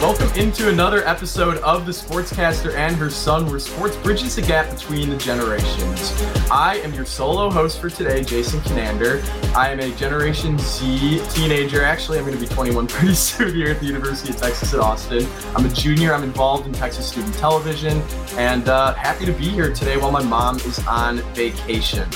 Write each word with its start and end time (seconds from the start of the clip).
Welcome 0.00 0.28
into 0.38 0.68
another 0.68 1.04
episode 1.08 1.56
of 1.58 1.86
The 1.86 1.90
Sportscaster 1.90 2.74
and 2.74 2.94
Her 2.96 3.08
Son, 3.08 3.46
where 3.46 3.58
sports 3.58 3.96
bridges 3.96 4.36
the 4.36 4.42
gap 4.42 4.70
between 4.70 5.08
the 5.08 5.16
generations. 5.16 6.12
I 6.50 6.76
am 6.84 6.92
your 6.92 7.06
solo 7.06 7.50
host 7.50 7.80
for 7.80 7.88
today, 7.88 8.22
Jason 8.22 8.60
Conander. 8.60 9.22
I 9.56 9.70
am 9.70 9.80
a 9.80 9.90
Generation 9.96 10.58
Z 10.58 11.22
teenager. 11.30 11.82
Actually, 11.82 12.18
I'm 12.18 12.26
going 12.26 12.38
to 12.38 12.40
be 12.40 12.54
21 12.54 12.86
pretty 12.88 13.14
soon 13.14 13.54
here 13.54 13.70
at 13.70 13.80
the 13.80 13.86
University 13.86 14.30
of 14.30 14.36
Texas 14.36 14.74
at 14.74 14.80
Austin. 14.80 15.26
I'm 15.56 15.64
a 15.64 15.70
junior. 15.70 16.12
I'm 16.12 16.24
involved 16.24 16.66
in 16.66 16.74
Texas 16.74 17.08
Student 17.08 17.34
Television, 17.34 18.02
and 18.36 18.68
uh, 18.68 18.92
happy 18.94 19.24
to 19.24 19.32
be 19.32 19.48
here 19.48 19.72
today 19.72 19.96
while 19.96 20.12
my 20.12 20.22
mom 20.22 20.56
is 20.56 20.78
on 20.86 21.20
vacation. 21.32 22.06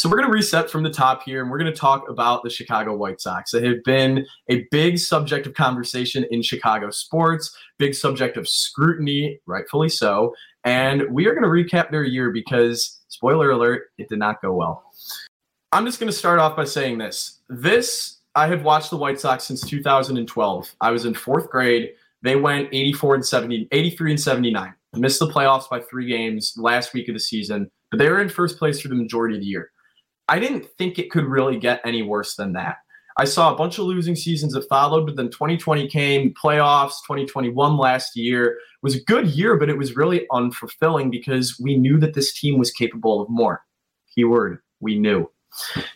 So 0.00 0.08
we're 0.08 0.16
going 0.16 0.30
to 0.30 0.32
reset 0.32 0.70
from 0.70 0.82
the 0.82 0.90
top 0.90 1.24
here 1.24 1.42
and 1.42 1.50
we're 1.50 1.58
going 1.58 1.70
to 1.70 1.78
talk 1.78 2.08
about 2.08 2.42
the 2.42 2.48
Chicago 2.48 2.96
White 2.96 3.20
Sox. 3.20 3.50
They 3.50 3.62
have 3.66 3.84
been 3.84 4.24
a 4.48 4.66
big 4.70 4.98
subject 4.98 5.46
of 5.46 5.52
conversation 5.52 6.24
in 6.30 6.40
Chicago 6.40 6.88
sports, 6.88 7.54
big 7.76 7.94
subject 7.94 8.38
of 8.38 8.48
scrutiny, 8.48 9.38
rightfully 9.44 9.90
so. 9.90 10.34
And 10.64 11.02
we 11.10 11.26
are 11.26 11.34
going 11.34 11.42
to 11.42 11.50
recap 11.50 11.90
their 11.90 12.02
year 12.02 12.30
because, 12.30 13.02
spoiler 13.08 13.50
alert, 13.50 13.88
it 13.98 14.08
did 14.08 14.18
not 14.18 14.40
go 14.40 14.54
well. 14.54 14.90
I'm 15.72 15.84
just 15.84 16.00
going 16.00 16.10
to 16.10 16.16
start 16.16 16.38
off 16.38 16.56
by 16.56 16.64
saying 16.64 16.96
this. 16.96 17.42
This, 17.50 18.20
I 18.34 18.46
have 18.46 18.62
watched 18.62 18.88
the 18.88 18.96
White 18.96 19.20
Sox 19.20 19.44
since 19.44 19.60
2012. 19.60 20.76
I 20.80 20.90
was 20.92 21.04
in 21.04 21.12
fourth 21.12 21.50
grade. 21.50 21.90
They 22.22 22.36
went 22.36 22.70
84 22.72 23.16
and 23.16 23.26
70, 23.26 23.68
83 23.70 24.12
and 24.12 24.20
79. 24.20 24.74
Missed 24.94 25.18
the 25.18 25.28
playoffs 25.28 25.68
by 25.68 25.80
three 25.80 26.06
games 26.06 26.54
last 26.56 26.94
week 26.94 27.08
of 27.08 27.14
the 27.14 27.20
season, 27.20 27.70
but 27.90 27.98
they 27.98 28.08
were 28.08 28.22
in 28.22 28.30
first 28.30 28.58
place 28.58 28.80
for 28.80 28.88
the 28.88 28.94
majority 28.94 29.34
of 29.34 29.42
the 29.42 29.46
year. 29.46 29.70
I 30.30 30.38
didn't 30.38 30.64
think 30.78 30.98
it 30.98 31.10
could 31.10 31.24
really 31.24 31.58
get 31.58 31.80
any 31.84 32.02
worse 32.02 32.36
than 32.36 32.52
that. 32.54 32.76
I 33.16 33.24
saw 33.24 33.52
a 33.52 33.56
bunch 33.56 33.78
of 33.78 33.84
losing 33.84 34.16
seasons 34.16 34.54
that 34.54 34.68
followed, 34.68 35.04
but 35.04 35.16
then 35.16 35.28
2020 35.28 35.88
came, 35.88 36.32
playoffs, 36.32 37.02
2021 37.06 37.76
last 37.76 38.16
year 38.16 38.56
was 38.82 38.96
a 38.96 39.04
good 39.04 39.26
year, 39.26 39.58
but 39.58 39.68
it 39.68 39.76
was 39.76 39.96
really 39.96 40.26
unfulfilling 40.32 41.10
because 41.10 41.58
we 41.60 41.76
knew 41.76 41.98
that 41.98 42.14
this 42.14 42.32
team 42.32 42.58
was 42.58 42.70
capable 42.70 43.20
of 43.20 43.28
more. 43.28 43.62
Keyword, 44.14 44.60
we 44.80 44.98
knew. 44.98 45.30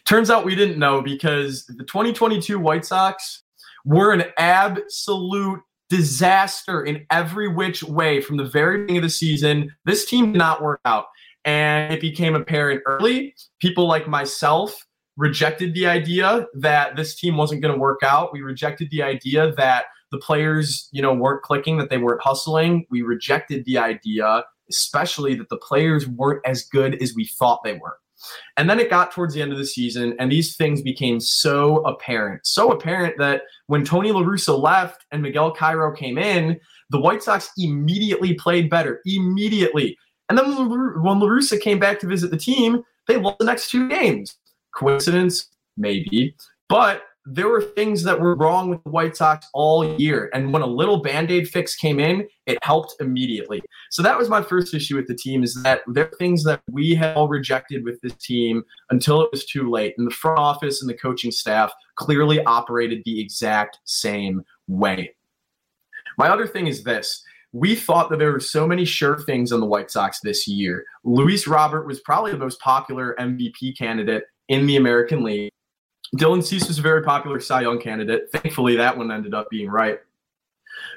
Turns 0.05 0.31
out 0.31 0.45
we 0.45 0.57
didn't 0.57 0.79
know 0.79 1.01
because 1.01 1.65
the 1.67 1.85
2022 1.85 2.59
White 2.59 2.85
Sox 2.85 3.45
were 3.85 4.13
an 4.13 4.25
absolute 4.37 5.61
disaster 5.89 6.83
in 6.85 7.07
every 7.11 7.49
which 7.49 7.83
way 7.83 8.21
from 8.21 8.37
the 8.37 8.45
very 8.45 8.79
beginning 8.79 8.99
of 8.99 9.05
the 9.05 9.11
season. 9.11 9.73
This 9.85 10.05
team 10.05 10.33
did 10.33 10.39
not 10.39 10.63
work 10.63 10.81
out. 10.85 11.07
And 11.45 11.93
it 11.93 12.01
became 12.01 12.35
apparent 12.35 12.83
early. 12.87 13.35
People 13.61 13.87
like 13.87 14.09
myself 14.09 14.87
rejected 15.17 15.75
the 15.75 15.87
idea 15.87 16.47
that 16.55 16.97
this 16.97 17.15
team 17.15 17.37
wasn't 17.37 17.63
going 17.63 17.75
to 17.75 17.79
work 17.79 18.01
out. 18.03 18.33
We 18.33 18.41
rejected 18.41 18.91
the 18.91 19.03
idea 19.03 19.53
that 19.57 19.85
the 20.11 20.19
players, 20.19 20.89
you 20.93 21.03
know, 21.03 21.13
weren't 21.13 21.43
clicking, 21.43 21.77
that 21.79 21.91
they 21.91 21.99
weren't 21.99 22.23
hustling. 22.23 22.87
We 22.91 23.03
rejected 23.03 23.65
the 23.65 23.79
idea, 23.79 24.45
especially 24.71 25.35
that 25.37 25.49
the 25.51 25.57
players 25.59 26.09
weren't 26.09 26.41
as 26.47 26.63
good 26.65 27.01
as 27.03 27.15
we 27.15 27.27
thought 27.27 27.63
they 27.63 27.75
were. 27.75 27.99
And 28.57 28.71
then 28.71 28.81
it 28.81 28.91
got 28.91 29.13
towards 29.13 29.35
the 29.35 29.43
end 29.43 29.53
of 29.53 29.59
the 29.59 29.67
season, 29.67 30.17
and 30.19 30.33
these 30.33 30.57
things 30.57 30.81
became 30.81 31.21
so 31.21 31.79
apparent. 31.85 32.47
So 32.47 32.71
apparent 32.71 33.19
that 33.19 33.43
when 33.67 33.85
Tony 33.85 34.13
La 34.13 34.23
Russa 34.23 34.59
left 34.59 35.05
and 35.11 35.21
Miguel 35.21 35.53
Cairo 35.53 35.93
came 35.95 36.17
in, 36.17 36.59
the 36.91 37.01
White 37.01 37.23
Sox 37.23 37.51
immediately 37.59 38.35
played 38.35 38.71
better. 38.71 39.01
Immediately. 39.05 39.99
And 40.29 40.39
then 40.39 40.69
when 40.69 41.21
La 41.21 41.27
Russa 41.27 41.61
came 41.61 41.79
back 41.79 42.01
to 42.01 42.07
visit 42.07 42.31
the 42.31 42.37
team, 42.37 42.83
they 43.07 43.17
lost 43.17 43.39
the 43.39 43.45
next 43.45 43.71
two 43.71 43.89
games. 43.89 44.37
Coincidence? 44.75 45.49
Maybe. 45.77 46.35
But 46.69 47.03
there 47.27 47.49
were 47.49 47.63
things 47.63 48.03
that 48.03 48.21
were 48.21 48.35
wrong 48.35 48.69
with 48.69 48.85
the 48.85 48.91
White 48.91 49.17
Sox 49.17 49.47
all 49.55 49.99
year. 49.99 50.31
And 50.35 50.53
when 50.53 50.61
a 50.61 50.67
little 50.67 50.99
band 50.99 51.31
aid 51.31 51.49
fix 51.49 51.75
came 51.75 51.99
in, 51.99 52.29
it 52.47 52.59
helped 52.63 52.97
immediately. 53.01 53.63
So 53.91 54.03
that 54.03 54.19
was 54.19 54.29
my 54.29 54.43
first 54.43 54.75
issue 54.75 54.97
with 54.97 55.07
the 55.07 55.15
team 55.15 55.43
is 55.43 55.55
that 55.63 55.81
there 55.87 56.05
are 56.05 56.17
things 56.19 56.45
that 56.45 56.61
we 56.71 56.95
had 56.95 57.17
all 57.17 57.29
rejected 57.29 57.83
with 57.83 57.99
this 58.03 58.15
team 58.17 58.63
until 58.91 59.23
it 59.23 59.31
was 59.33 59.47
too 59.47 59.71
late. 59.71 59.95
And 59.97 60.07
the 60.07 60.15
front 60.15 60.39
office 60.39 60.83
and 60.83 60.91
the 60.91 60.95
coaching 60.95 61.31
staff 61.31 61.73
clearly 61.97 62.45
operated 62.45 63.03
the 63.05 63.21
exact 63.21 63.79
same 63.85 64.43
way. 64.69 65.15
My 66.19 66.29
other 66.29 66.47
thing 66.47 66.67
is 66.67 66.83
this 66.83 67.25
we 67.55 67.77
thought 67.77 68.11
that 68.11 68.19
there 68.19 68.33
were 68.33 68.41
so 68.41 68.67
many 68.67 68.85
sure 68.85 69.17
things 69.17 69.53
on 69.53 69.61
the 69.61 69.67
White 69.67 69.89
Sox 69.89 70.19
this 70.21 70.49
year. 70.49 70.85
Luis 71.05 71.47
Robert 71.47 71.87
was 71.87 72.01
probably 72.01 72.33
the 72.33 72.37
most 72.37 72.59
popular 72.59 73.15
MVP 73.21 73.79
candidate 73.79 74.25
in 74.49 74.67
the 74.67 74.75
American 74.75 75.23
League. 75.23 75.53
Dylan 76.17 76.43
Cease 76.43 76.67
was 76.67 76.81
a 76.81 76.83
very 76.83 77.05
popular 77.05 77.39
Cy 77.39 77.63
Young 77.63 77.81
candidate. 77.81 78.25
Thankfully, 78.33 78.75
that 78.77 78.99
one 78.99 79.13
ended 79.13 79.35
up 79.35 79.49
being 79.51 79.71
right. 79.71 80.01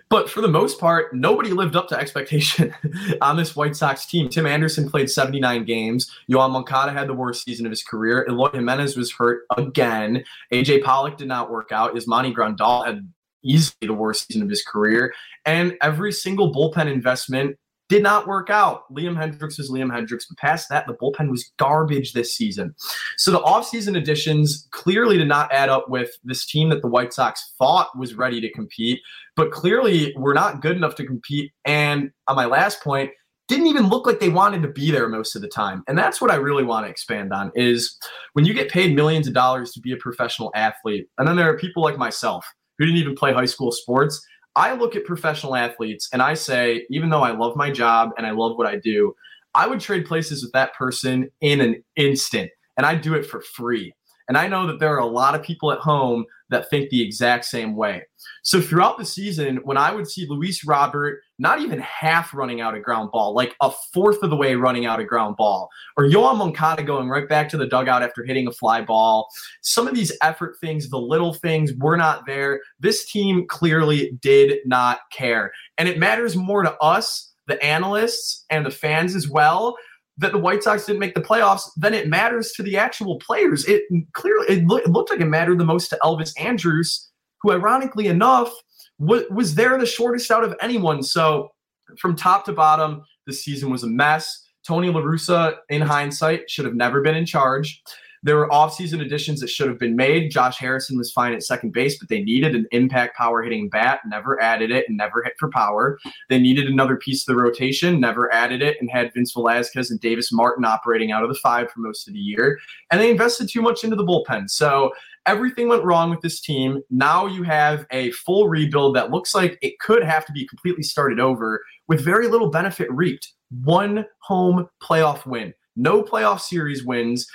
But 0.10 0.32
for 0.32 0.42
the 0.42 0.48
most 0.48 0.80
part, 0.80 1.14
nobody 1.14 1.52
lived 1.52 1.76
up 1.76 1.88
to 1.90 2.00
expectation 2.00 2.74
on 3.22 3.38
this 3.38 3.56
White 3.56 3.76
Sox 3.76 4.08
team. 4.08 4.28
Tim 4.28 4.48
Anderson 4.48 4.90
played 4.90 5.12
79 5.12 5.64
games. 5.64 6.12
Yoan 6.28 6.52
Moncada 6.52 6.92
had 6.92 7.08
the 7.08 7.14
worst 7.14 7.44
season 7.44 7.68
of 7.68 7.72
his 7.72 7.84
career. 7.84 8.26
Eloy 8.28 8.50
Jimenez 8.50 8.98
was 8.98 9.12
hurt 9.12 9.44
again. 9.58 10.24
AJ 10.52 10.84
Pollock 10.84 11.18
did 11.18 11.28
not 11.28 11.52
work 11.52 11.72
out. 11.72 11.94
Yasmani 11.94 12.34
Grandal 12.34 12.84
had 12.84 13.08
easily 13.48 13.88
the 13.88 13.94
worst 13.94 14.28
season 14.28 14.44
of 14.44 14.50
his 14.50 14.64
career. 14.64 15.14
And 15.46 15.78
every 15.82 16.12
single 16.12 16.54
bullpen 16.54 16.92
investment 16.92 17.58
did 17.90 18.04
not 18.04 18.28
work 18.28 18.50
out. 18.50 18.84
Liam 18.92 19.16
Hendriks 19.16 19.58
was 19.58 19.72
Liam 19.72 19.90
Hendriks, 19.90 20.26
but 20.28 20.38
past 20.38 20.68
that, 20.70 20.86
the 20.88 20.94
bullpen 20.94 21.30
was 21.30 21.52
garbage 21.58 22.14
this 22.14 22.36
season. 22.36 22.76
So 23.18 23.32
the 23.32 23.40
offseason 23.40 23.98
additions 23.98 24.68
clearly 24.72 25.18
did 25.18 25.28
not 25.28 25.52
add 25.54 25.70
up 25.70 25.90
with 25.90 26.12
this 26.24 26.46
team 26.46 26.70
that 26.70 26.82
the 26.82 26.90
White 26.90 27.14
Sox 27.14 27.54
thought 27.58 27.98
was 27.98 28.16
ready 28.16 28.42
to 28.42 28.52
compete, 28.52 29.00
but 29.36 29.52
clearly 29.52 30.14
were 30.18 30.34
not 30.34 30.62
good 30.62 30.76
enough 30.76 30.96
to 30.96 31.06
compete. 31.06 31.52
And 31.64 32.12
on 32.28 32.36
my 32.36 32.46
last 32.46 32.84
point, 32.84 33.12
didn't 33.48 33.68
even 33.68 33.88
look 33.88 34.06
like 34.06 34.20
they 34.20 34.28
wanted 34.28 34.62
to 34.62 34.68
be 34.68 34.92
there 34.92 35.08
most 35.08 35.34
of 35.36 35.42
the 35.42 35.48
time. 35.48 35.82
And 35.88 35.98
that's 35.98 36.20
what 36.20 36.32
I 36.32 36.36
really 36.36 36.66
want 36.66 36.86
to 36.86 36.90
expand 36.90 37.32
on 37.32 37.52
is 37.56 37.98
when 38.34 38.44
you 38.44 38.54
get 38.54 38.70
paid 38.70 38.94
millions 38.94 39.26
of 39.26 39.34
dollars 39.34 39.72
to 39.72 39.80
be 39.80 39.94
a 39.94 39.98
professional 39.98 40.52
athlete, 40.54 41.08
and 41.18 41.26
then 41.26 41.38
there 41.38 41.50
are 41.50 41.58
people 41.58 41.82
like 41.82 41.98
myself 41.98 42.46
who 42.78 42.86
didn't 42.86 43.00
even 43.00 43.16
play 43.16 43.34
high 43.34 43.46
school 43.46 43.72
sports. 43.72 44.26
I 44.56 44.74
look 44.74 44.96
at 44.96 45.06
professional 45.06 45.56
athletes 45.56 46.10
and 46.12 46.22
I 46.22 46.34
say, 46.34 46.86
even 46.90 47.10
though 47.10 47.22
I 47.22 47.32
love 47.32 47.56
my 47.56 47.72
job 47.72 48.12
and 48.18 48.26
I 48.26 48.32
love 48.32 48.58
what 48.58 48.68
I 48.68 48.78
do, 48.78 49.14
I 49.54 49.68
would 49.68 49.80
trade 49.80 50.06
places 50.06 50.44
with 50.44 50.52
that 50.54 50.74
person 50.74 51.30
in 51.42 51.62
an 51.62 51.84
instant 51.96 52.50
and 52.76 52.86
I 52.86 52.96
do 52.96 53.14
it 53.14 53.26
for 53.26 53.42
free. 53.42 53.94
And 54.28 54.38
I 54.38 54.48
know 54.48 54.68
that 54.68 54.80
there 54.80 54.94
are 54.94 55.00
a 55.00 55.06
lot 55.06 55.36
of 55.36 55.44
people 55.44 55.72
at 55.72 55.80
home 55.80 56.26
that 56.50 56.70
think 56.70 56.90
the 56.90 57.02
exact 57.02 57.46
same 57.46 57.76
way. 57.76 58.04
So 58.42 58.62
throughout 58.62 58.98
the 58.98 59.06
season, 59.06 59.58
when 59.64 59.78
I 59.78 59.92
would 59.92 60.08
see 60.08 60.26
Luis 60.28 60.66
Robert 60.66 61.22
not 61.40 61.60
even 61.60 61.80
half 61.80 62.34
running 62.34 62.62
out 62.62 62.76
a 62.76 62.80
ground 62.80 63.12
ball, 63.12 63.34
like 63.34 63.54
a 63.62 63.72
fourth 63.94 64.24
of 64.24 64.30
the 64.30 64.36
way 64.36 64.56
running 64.56 64.86
out 64.86 65.00
a 65.00 65.06
ground 65.06 65.36
ball, 65.36 65.70
or 65.98 66.06
Yoan 66.06 66.38
Moncada 66.38 66.84
going 66.84 67.10
right 67.10 67.28
back 67.28 67.50
to 67.50 67.58
the 67.58 67.68
dugout 67.68 68.04
after 68.04 68.24
hitting 68.24 68.48
a 68.48 68.52
fly 68.52 68.82
ball, 68.82 69.30
some 69.62 69.88
of 69.88 69.96
these 69.96 70.12
effort 70.22 70.58
things, 70.60 70.90
the 70.90 70.98
little 70.98 71.34
things 71.34 71.74
were 71.80 71.98
not 71.98 72.26
there. 72.26 72.62
This 72.80 73.10
team 73.12 73.46
clearly 73.48 74.18
did 74.22 74.60
not 74.66 75.00
care. 75.12 75.52
And 75.78 75.88
it 75.88 76.00
matters 76.00 76.36
more 76.36 76.64
to 76.64 76.76
us, 76.78 77.34
the 77.48 77.64
analysts, 77.64 78.46
and 78.50 78.66
the 78.66 78.72
fans 78.72 79.16
as 79.16 79.30
well, 79.30 79.76
that 80.18 80.32
the 80.32 80.38
White 80.38 80.64
Sox 80.64 80.86
didn't 80.86 81.00
make 81.00 81.14
the 81.16 81.22
playoffs, 81.22 81.70
then 81.76 81.94
it 81.94 82.08
matters 82.08 82.52
to 82.54 82.64
the 82.64 82.78
actual 82.78 83.20
players. 83.20 83.66
It 83.66 83.84
clearly 84.14 84.48
it, 84.50 84.66
lo- 84.66 84.78
it 84.78 84.90
looked 84.90 85.12
like 85.12 85.22
it 85.22 85.26
mattered 85.26 85.60
the 85.60 85.66
most 85.66 85.90
to 85.90 86.00
Elvis 86.04 86.34
Andrus, 86.40 87.10
who 87.42 87.52
ironically 87.52 88.08
enough 88.08 88.52
w- 89.00 89.28
was 89.32 89.56
there 89.56 89.78
the 89.78 89.86
shortest 89.86 90.32
out 90.32 90.44
of 90.44 90.56
anyone. 90.62 91.04
So 91.04 91.52
from 92.00 92.16
top 92.16 92.46
to 92.46 92.54
bottom, 92.54 93.04
the 93.26 93.34
season 93.34 93.70
was 93.70 93.84
a 93.84 93.88
mess. 93.88 94.44
Tony 94.66 94.90
La 94.90 95.02
Russa, 95.02 95.58
in 95.70 95.82
hindsight, 95.82 96.50
should 96.50 96.66
have 96.66 96.76
never 96.76 97.02
been 97.02 97.16
in 97.16 97.26
charge. 97.26 97.82
There 98.28 98.36
were 98.36 98.50
offseason 98.50 99.02
additions 99.02 99.40
that 99.40 99.50
should 99.50 99.70
have 99.70 99.80
been 99.80 99.96
made. 99.96 100.32
Josh 100.32 100.58
Harrison 100.58 100.98
was 100.98 101.14
fine 101.14 101.32
at 101.32 101.44
second 101.44 101.72
base, 101.72 101.98
but 101.98 102.10
they 102.10 102.22
needed 102.22 102.56
an 102.56 102.68
impact 102.74 103.16
power 103.16 103.42
hitting 103.42 103.70
bat, 103.70 104.02
never 104.06 104.38
added 104.42 104.70
it, 104.70 104.84
and 104.90 104.98
never 104.98 105.24
hit 105.24 105.36
for 105.40 105.50
power. 105.50 105.98
They 106.28 106.38
needed 106.38 106.68
another 106.68 106.98
piece 106.98 107.22
of 107.22 107.34
the 107.34 107.42
rotation, 107.42 108.02
never 108.02 108.30
added 108.34 108.62
it, 108.62 108.76
and 108.82 108.90
had 108.92 109.14
Vince 109.14 109.32
Velazquez 109.32 109.92
and 109.92 110.02
Davis 110.02 110.34
Martin 110.34 110.66
operating 110.66 111.10
out 111.14 111.24
of 111.24 111.30
the 111.30 111.40
five 111.40 111.72
for 111.72 111.80
most 111.80 112.06
of 112.10 112.16
the 112.16 112.20
year. 112.20 112.60
And 112.92 113.00
they 113.00 113.10
invested 113.10 113.48
too 113.48 113.62
much 113.62 113.86
into 113.86 113.96
the 113.96 114.04
bullpen. 114.04 114.50
So 114.50 114.92
everything 115.26 115.70
went 115.70 115.86
wrong 115.86 116.10
with 116.10 116.20
this 116.20 116.42
team. 116.42 116.82
Now 116.90 117.28
you 117.28 117.44
have 117.44 117.86
a 117.92 118.12
full 118.12 118.50
rebuild 118.50 118.98
that 118.98 119.10
looks 119.10 119.34
like 119.34 119.58
it 119.62 119.80
could 119.80 120.04
have 120.04 120.26
to 120.26 120.34
be 120.34 120.46
completely 120.46 120.84
started 120.84 121.22
over 121.22 121.64
with 121.88 122.04
very 122.04 122.28
little 122.28 122.50
benefit 122.50 122.92
reaped. 122.92 123.32
One 123.64 124.04
home 124.20 124.68
playoff 124.84 125.26
win, 125.26 125.54
no 125.78 126.04
playoff 126.04 126.42
series 126.42 126.84
wins 126.84 127.26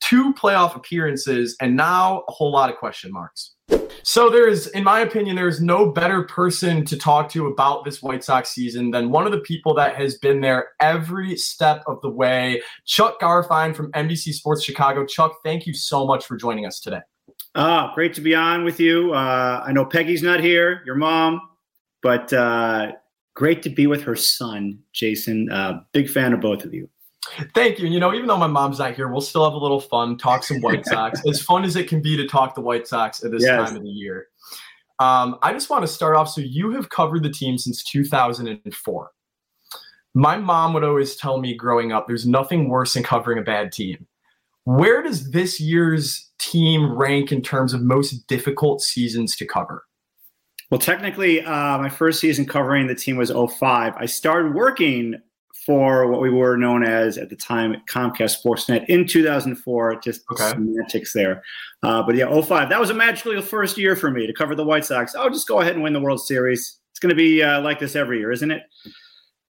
two 0.00 0.34
playoff 0.34 0.76
appearances, 0.76 1.56
and 1.60 1.76
now 1.76 2.24
a 2.28 2.32
whole 2.32 2.52
lot 2.52 2.70
of 2.70 2.76
question 2.76 3.12
marks. 3.12 3.54
So 4.02 4.30
there 4.30 4.48
is, 4.48 4.66
in 4.68 4.82
my 4.82 5.00
opinion, 5.00 5.36
there 5.36 5.48
is 5.48 5.60
no 5.60 5.90
better 5.90 6.22
person 6.22 6.84
to 6.86 6.96
talk 6.96 7.28
to 7.30 7.46
about 7.46 7.84
this 7.84 8.02
White 8.02 8.24
Sox 8.24 8.50
season 8.50 8.90
than 8.90 9.10
one 9.10 9.26
of 9.26 9.32
the 9.32 9.40
people 9.40 9.74
that 9.74 9.94
has 9.96 10.18
been 10.18 10.40
there 10.40 10.70
every 10.80 11.36
step 11.36 11.82
of 11.86 12.00
the 12.00 12.08
way. 12.08 12.62
Chuck 12.86 13.20
Garfien 13.20 13.74
from 13.74 13.92
NBC 13.92 14.32
Sports 14.32 14.64
Chicago. 14.64 15.04
Chuck, 15.04 15.36
thank 15.44 15.66
you 15.66 15.74
so 15.74 16.06
much 16.06 16.24
for 16.24 16.36
joining 16.36 16.66
us 16.66 16.80
today. 16.80 17.00
Ah, 17.54 17.92
great 17.94 18.14
to 18.14 18.20
be 18.20 18.34
on 18.34 18.64
with 18.64 18.80
you. 18.80 19.12
Uh, 19.12 19.62
I 19.66 19.72
know 19.72 19.84
Peggy's 19.84 20.22
not 20.22 20.40
here, 20.40 20.82
your 20.86 20.94
mom, 20.94 21.40
but 22.02 22.32
uh, 22.32 22.92
great 23.34 23.62
to 23.62 23.70
be 23.70 23.86
with 23.86 24.02
her 24.02 24.16
son, 24.16 24.78
Jason. 24.92 25.50
Uh, 25.50 25.80
big 25.92 26.08
fan 26.08 26.32
of 26.32 26.40
both 26.40 26.64
of 26.64 26.72
you. 26.72 26.88
Thank 27.54 27.78
you. 27.78 27.88
You 27.88 28.00
know, 28.00 28.14
even 28.14 28.26
though 28.26 28.36
my 28.36 28.46
mom's 28.46 28.78
not 28.78 28.94
here, 28.94 29.08
we'll 29.08 29.20
still 29.20 29.44
have 29.44 29.52
a 29.52 29.58
little 29.58 29.80
fun, 29.80 30.16
talk 30.16 30.42
some 30.42 30.60
White 30.60 30.86
Sox. 30.86 31.20
as 31.26 31.42
fun 31.42 31.64
as 31.64 31.76
it 31.76 31.88
can 31.88 32.00
be 32.00 32.16
to 32.16 32.26
talk 32.26 32.54
the 32.54 32.60
White 32.60 32.86
Sox 32.86 33.22
at 33.22 33.30
this 33.30 33.42
yes. 33.42 33.68
time 33.68 33.76
of 33.76 33.82
the 33.82 33.88
year. 33.88 34.28
Um, 34.98 35.38
I 35.42 35.52
just 35.52 35.70
want 35.70 35.82
to 35.82 35.88
start 35.88 36.16
off. 36.16 36.28
So, 36.28 36.40
you 36.40 36.70
have 36.72 36.88
covered 36.90 37.22
the 37.22 37.30
team 37.30 37.58
since 37.58 37.82
2004. 37.84 39.10
My 40.14 40.36
mom 40.36 40.72
would 40.74 40.84
always 40.84 41.16
tell 41.16 41.38
me 41.38 41.54
growing 41.54 41.92
up, 41.92 42.06
there's 42.06 42.26
nothing 42.26 42.68
worse 42.68 42.94
than 42.94 43.02
covering 43.02 43.38
a 43.38 43.42
bad 43.42 43.70
team. 43.70 44.06
Where 44.64 45.02
does 45.02 45.30
this 45.30 45.60
year's 45.60 46.30
team 46.38 46.92
rank 46.92 47.32
in 47.32 47.42
terms 47.42 47.72
of 47.72 47.82
most 47.82 48.26
difficult 48.26 48.82
seasons 48.82 49.36
to 49.36 49.46
cover? 49.46 49.84
Well, 50.70 50.80
technically, 50.80 51.42
uh, 51.42 51.78
my 51.78 51.88
first 51.88 52.20
season 52.20 52.46
covering 52.46 52.86
the 52.86 52.94
team 52.94 53.16
was 53.16 53.30
05. 53.30 53.94
I 53.96 54.06
started 54.06 54.54
working 54.54 55.20
for 55.70 56.08
what 56.08 56.20
we 56.20 56.30
were 56.30 56.56
known 56.56 56.82
as 56.82 57.16
at 57.16 57.30
the 57.30 57.36
time 57.36 57.76
Comcast 57.88 58.44
Sportsnet 58.44 58.84
in 58.88 59.06
2004. 59.06 60.00
Just 60.00 60.22
okay. 60.32 60.48
semantics 60.48 61.12
there. 61.12 61.44
Uh, 61.84 62.02
but 62.02 62.16
yeah, 62.16 62.26
05. 62.40 62.68
That 62.68 62.80
was 62.80 62.90
a 62.90 62.94
magical 62.94 63.40
first 63.40 63.78
year 63.78 63.94
for 63.94 64.10
me 64.10 64.26
to 64.26 64.32
cover 64.32 64.56
the 64.56 64.64
White 64.64 64.84
Sox. 64.84 65.14
I'll 65.14 65.30
just 65.30 65.46
go 65.46 65.60
ahead 65.60 65.74
and 65.74 65.84
win 65.84 65.92
the 65.92 66.00
World 66.00 66.26
Series. 66.26 66.78
It's 66.90 66.98
going 66.98 67.10
to 67.10 67.14
be 67.14 67.40
uh, 67.40 67.60
like 67.60 67.78
this 67.78 67.94
every 67.94 68.18
year, 68.18 68.32
isn't 68.32 68.50
it? 68.50 68.62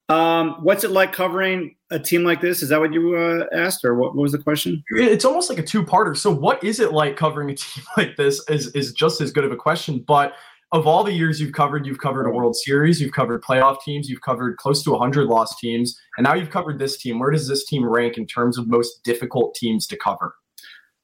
Um, 0.09 0.57
what's 0.62 0.83
it 0.83 0.91
like 0.91 1.12
covering 1.12 1.75
a 1.89 1.97
team 1.97 2.23
like 2.23 2.39
this? 2.39 2.62
Is 2.62 2.69
that 2.69 2.79
what 2.79 2.94
you 2.94 3.15
uh, 3.15 3.47
asked, 3.51 3.83
or 3.83 3.95
what, 3.95 4.15
what, 4.15 4.21
was 4.21 4.33
the 4.33 4.38
question? 4.38 4.83
It's 4.89 5.25
almost 5.25 5.50
like 5.50 5.57
a 5.57 5.63
two-parter. 5.63 6.15
So, 6.15 6.29
what 6.29 6.63
is 6.63 6.79
it 6.79 6.94
like 6.94 7.18
covering 7.18 7.50
a 7.50 7.56
team 7.56 7.83
like 7.97 8.15
this? 8.15 8.47
Is 8.47 8.68
is 8.75 8.94
just 8.94 9.21
as 9.21 9.31
good 9.31 9.44
of 9.44 9.51
a 9.51 9.57
question. 9.57 10.06
But 10.07 10.35
of 10.71 10.88
all 10.88 11.03
the 11.03 11.12
years 11.12 11.41
you've 11.41 11.51
covered, 11.51 11.85
you've 11.85 12.00
covered 12.00 12.25
a 12.25 12.29
World 12.29 12.56
Series, 12.56 13.01
you've 13.01 13.12
covered 13.12 13.44
playoff 13.44 13.81
teams, 13.81 14.09
you've 14.09 14.21
covered 14.21 14.57
close 14.57 14.83
to 14.83 14.91
100 14.91 15.27
lost 15.27 15.59
teams, 15.59 16.00
and 16.18 16.23
now 16.23 16.33
you've 16.33 16.50
covered 16.50 16.79
this 16.79 16.97
team. 16.97 17.19
Where 17.19 17.31
does 17.31 17.47
this 17.47 17.65
team 17.65 17.85
rank 17.85 18.18
in 18.18 18.25
terms 18.25 18.57
of 18.57 18.68
most 18.68 19.03
difficult 19.03 19.53
teams 19.56 19.85
to 19.88 19.97
cover? 19.97 20.35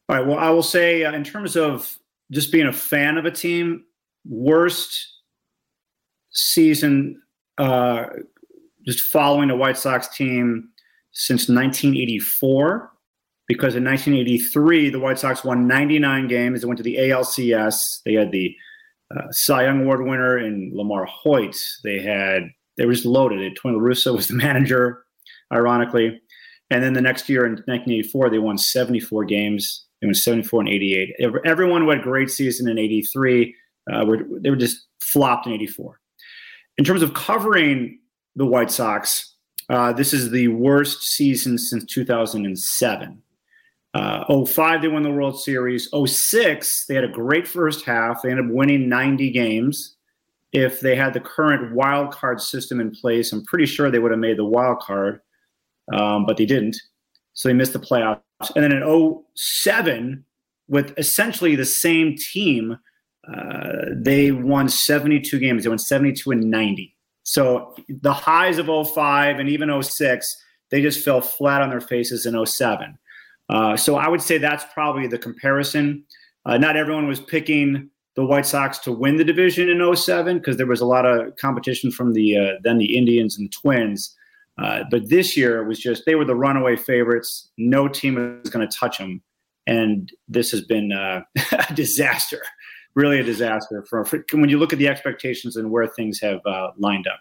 All 0.09 0.15
right. 0.15 0.25
Well, 0.25 0.37
I 0.37 0.49
will 0.51 0.63
say 0.63 1.03
uh, 1.03 1.11
in 1.11 1.23
terms 1.23 1.57
of 1.57 1.97
just 2.31 2.51
being 2.51 2.67
a 2.67 2.73
fan 2.73 3.17
of 3.17 3.25
a 3.25 3.31
team, 3.31 3.83
worst 4.25 5.15
season 6.31 7.21
uh, 7.57 8.05
just 8.85 9.01
following 9.01 9.49
the 9.49 9.55
White 9.55 9.77
Sox 9.77 10.07
team 10.07 10.69
since 11.11 11.49
1984. 11.49 12.91
Because 13.47 13.75
in 13.75 13.85
1983, 13.85 14.89
the 14.89 14.99
White 14.99 15.19
Sox 15.19 15.43
won 15.43 15.67
99 15.67 16.27
games. 16.27 16.61
They 16.61 16.67
went 16.67 16.77
to 16.77 16.83
the 16.83 16.97
ALCS. 16.97 18.01
They 18.03 18.13
had 18.13 18.31
the 18.31 18.53
uh, 19.15 19.31
Cy 19.31 19.63
Young 19.63 19.81
Award 19.81 20.05
winner 20.05 20.37
in 20.37 20.71
LaMarr 20.73 21.07
Hoyt. 21.07 21.55
They 21.83 21.99
had 21.99 22.43
they 22.77 22.85
were 22.85 22.93
just 22.93 23.05
loaded. 23.05 23.57
Tony 23.61 23.75
La 23.75 23.81
Russa 23.81 24.15
was 24.15 24.27
the 24.27 24.33
manager, 24.45 25.05
ironically. 25.51 26.21
And 26.69 26.83
then 26.83 26.93
the 26.93 27.01
next 27.01 27.29
year 27.29 27.45
in 27.45 27.53
1984, 27.53 28.29
they 28.29 28.39
won 28.39 28.57
74 28.57 29.25
games. 29.25 29.85
They 30.01 30.07
won 30.07 30.13
74 30.13 30.61
and 30.61 30.69
88. 30.69 31.15
Everyone 31.45 31.81
who 31.81 31.89
had 31.89 31.99
a 31.99 32.03
great 32.03 32.29
season 32.29 32.67
in 32.67 32.77
83 32.77 33.55
uh, 33.91 34.05
were 34.05 34.19
they 34.41 34.49
were 34.49 34.55
just 34.55 34.85
flopped 35.01 35.47
in 35.47 35.53
84. 35.53 35.99
In 36.77 36.85
terms 36.85 37.01
of 37.01 37.13
covering 37.13 37.99
the 38.37 38.45
White 38.45 38.71
Sox. 38.71 39.33
Uh, 39.69 39.91
this 39.91 40.13
is 40.13 40.31
the 40.31 40.47
worst 40.47 41.01
season 41.01 41.57
since 41.57 41.83
2007. 41.85 43.21
Uh, 43.97 44.45
05, 44.45 44.83
they 44.83 44.87
won 44.87 45.01
the 45.01 45.09
World 45.09 45.41
Series. 45.41 45.89
06, 45.91 46.85
they 46.85 46.93
had 46.93 47.03
a 47.03 47.07
great 47.07 47.47
first 47.47 47.83
half. 47.83 48.21
They 48.21 48.29
ended 48.29 48.45
up 48.45 48.51
winning 48.51 48.87
90 48.87 49.31
games. 49.31 49.95
If 50.53 50.81
they 50.81 50.95
had 50.95 51.13
the 51.13 51.19
current 51.19 51.73
wild 51.73 52.11
card 52.11 52.39
system 52.39 52.79
in 52.79 52.91
place, 52.91 53.33
I'm 53.33 53.43
pretty 53.45 53.65
sure 53.65 53.89
they 53.89 53.97
would 53.97 54.11
have 54.11 54.19
made 54.19 54.37
the 54.37 54.45
wild 54.45 54.81
card, 54.81 55.21
um, 55.91 56.27
but 56.27 56.37
they 56.37 56.45
didn't. 56.45 56.77
So 57.33 57.49
they 57.49 57.55
missed 57.55 57.73
the 57.73 57.79
playoffs. 57.79 58.21
And 58.55 58.63
then 58.63 58.71
in 58.71 59.23
07, 59.33 60.23
with 60.67 60.93
essentially 60.99 61.55
the 61.55 61.65
same 61.65 62.15
team, 62.15 62.77
uh, 63.27 63.85
they 63.95 64.31
won 64.31 64.69
72 64.69 65.39
games. 65.39 65.63
They 65.63 65.69
won 65.69 65.79
72 65.79 66.29
and 66.29 66.51
90. 66.51 66.95
So 67.23 67.75
the 67.89 68.13
highs 68.13 68.59
of 68.59 68.67
05 68.67 69.39
and 69.39 69.49
even 69.49 69.81
06, 69.81 70.43
they 70.69 70.83
just 70.83 71.03
fell 71.03 71.19
flat 71.19 71.63
on 71.63 71.69
their 71.71 71.81
faces 71.81 72.27
in 72.27 72.45
07. 72.45 72.99
Uh, 73.49 73.77
so 73.77 73.95
I 73.95 74.07
would 74.07 74.21
say 74.21 74.37
that's 74.37 74.65
probably 74.73 75.07
the 75.07 75.17
comparison. 75.17 76.03
Uh, 76.45 76.57
not 76.57 76.75
everyone 76.75 77.07
was 77.07 77.19
picking 77.19 77.89
the 78.15 78.25
White 78.25 78.45
Sox 78.45 78.79
to 78.79 78.91
win 78.91 79.17
the 79.17 79.23
division 79.23 79.69
in 79.69 79.95
07 79.95 80.39
because 80.39 80.57
there 80.57 80.65
was 80.65 80.81
a 80.81 80.85
lot 80.85 81.05
of 81.05 81.35
competition 81.35 81.91
from 81.91 82.13
the 82.13 82.37
uh, 82.37 82.51
then 82.63 82.77
the 82.77 82.97
Indians 82.97 83.37
and 83.37 83.47
the 83.47 83.51
Twins. 83.51 84.15
Uh, 84.57 84.83
but 84.89 85.09
this 85.09 85.37
year 85.37 85.61
it 85.61 85.67
was 85.67 85.79
just 85.79 86.05
they 86.05 86.15
were 86.15 86.25
the 86.25 86.35
runaway 86.35 86.75
favorites. 86.75 87.49
No 87.57 87.87
team 87.87 88.15
was 88.15 88.49
going 88.49 88.67
to 88.67 88.77
touch 88.77 88.97
them, 88.97 89.21
and 89.67 90.11
this 90.27 90.51
has 90.51 90.61
been 90.61 90.91
uh, 90.91 91.21
a 91.69 91.73
disaster 91.73 92.41
really 92.95 93.19
a 93.19 93.23
disaster 93.23 93.85
for, 93.87 94.03
for, 94.05 94.25
when 94.31 94.49
you 94.49 94.57
look 94.57 94.73
at 94.73 94.79
the 94.79 94.87
expectations 94.87 95.55
and 95.55 95.69
where 95.69 95.85
things 95.85 96.19
have 96.19 96.39
lined 96.79 97.05
up. 97.05 97.19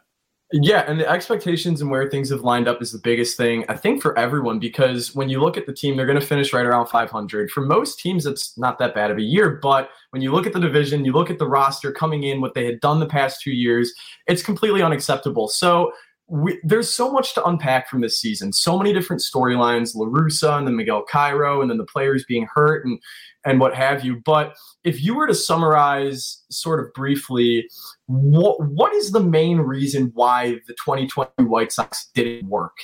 Yeah, 0.53 0.85
and 0.87 1.01
the 1.01 1.11
expectations 1.11 1.81
and 1.81 1.91
where 1.91 2.09
things 2.09 2.31
have 2.31 2.43
lined 2.43 2.69
up 2.69 2.81
is 2.81 2.93
the 2.93 3.01
biggest 3.03 3.37
thing, 3.37 3.65
I 3.69 3.77
think, 3.77 4.01
for 4.01 4.17
everyone, 4.17 4.61
because 4.61 5.13
when 5.13 5.29
you 5.29 5.41
look 5.41 5.57
at 5.57 5.67
the 5.67 5.73
team, 5.73 5.97
they're 5.97 6.07
going 6.07 6.21
to 6.21 6.25
finish 6.25 6.53
right 6.53 6.65
around 6.65 6.87
500. 6.87 7.51
For 7.51 7.63
most 7.63 7.99
teams, 7.99 8.27
it's 8.27 8.57
not 8.57 8.79
that 8.79 8.95
bad 8.95 9.11
of 9.11 9.19
a 9.19 9.23
year. 9.23 9.59
But 9.61 9.91
when 10.11 10.23
you 10.23 10.31
look 10.31 10.47
at 10.47 10.53
the 10.53 10.61
division, 10.61 11.05
you 11.05 11.13
look 11.13 11.31
at 11.31 11.41
the 11.41 11.49
roster 11.49 11.91
coming 11.91 12.23
in, 12.23 12.41
what 12.41 12.55
they 12.55 12.65
had 12.65 12.79
done 12.79 13.01
the 13.01 13.07
past 13.07 13.41
two 13.43 13.51
years, 13.51 13.93
it's 14.29 14.43
completely 14.43 14.83
unacceptable. 14.83 15.49
So 15.49 15.91
we, 16.29 16.61
there's 16.63 16.93
so 16.93 17.11
much 17.11 17.35
to 17.35 17.45
unpack 17.45 17.89
from 17.89 18.01
this 18.01 18.21
season. 18.21 18.53
So 18.53 18.79
many 18.79 18.93
different 18.93 19.23
storylines, 19.23 19.97
La 19.97 20.07
Russa 20.07 20.59
and 20.59 20.67
then 20.67 20.77
Miguel 20.77 21.05
Cairo, 21.11 21.61
and 21.61 21.71
then 21.71 21.79
the 21.79 21.85
players 21.85 22.25
being 22.27 22.47
hurt 22.53 22.85
and 22.85 23.01
and 23.47 23.61
what 23.61 23.75
have 23.75 24.05
you. 24.05 24.21
But 24.25 24.57
if 24.85 25.03
you 25.03 25.15
were 25.15 25.27
to 25.27 25.35
summarize 25.35 26.45
sort 26.51 26.81
of 26.81 26.93
briefly, 26.93 27.69
what 28.07 28.61
what 28.61 28.93
is 28.93 29.13
the 29.13 29.21
main 29.21 29.59
reason 29.59 30.11
why 30.15 30.61
the 30.67 30.75
2020 30.75 31.31
White 31.45 31.73
Sox 31.73 32.11
didn't 32.15 32.49
work? 32.49 32.77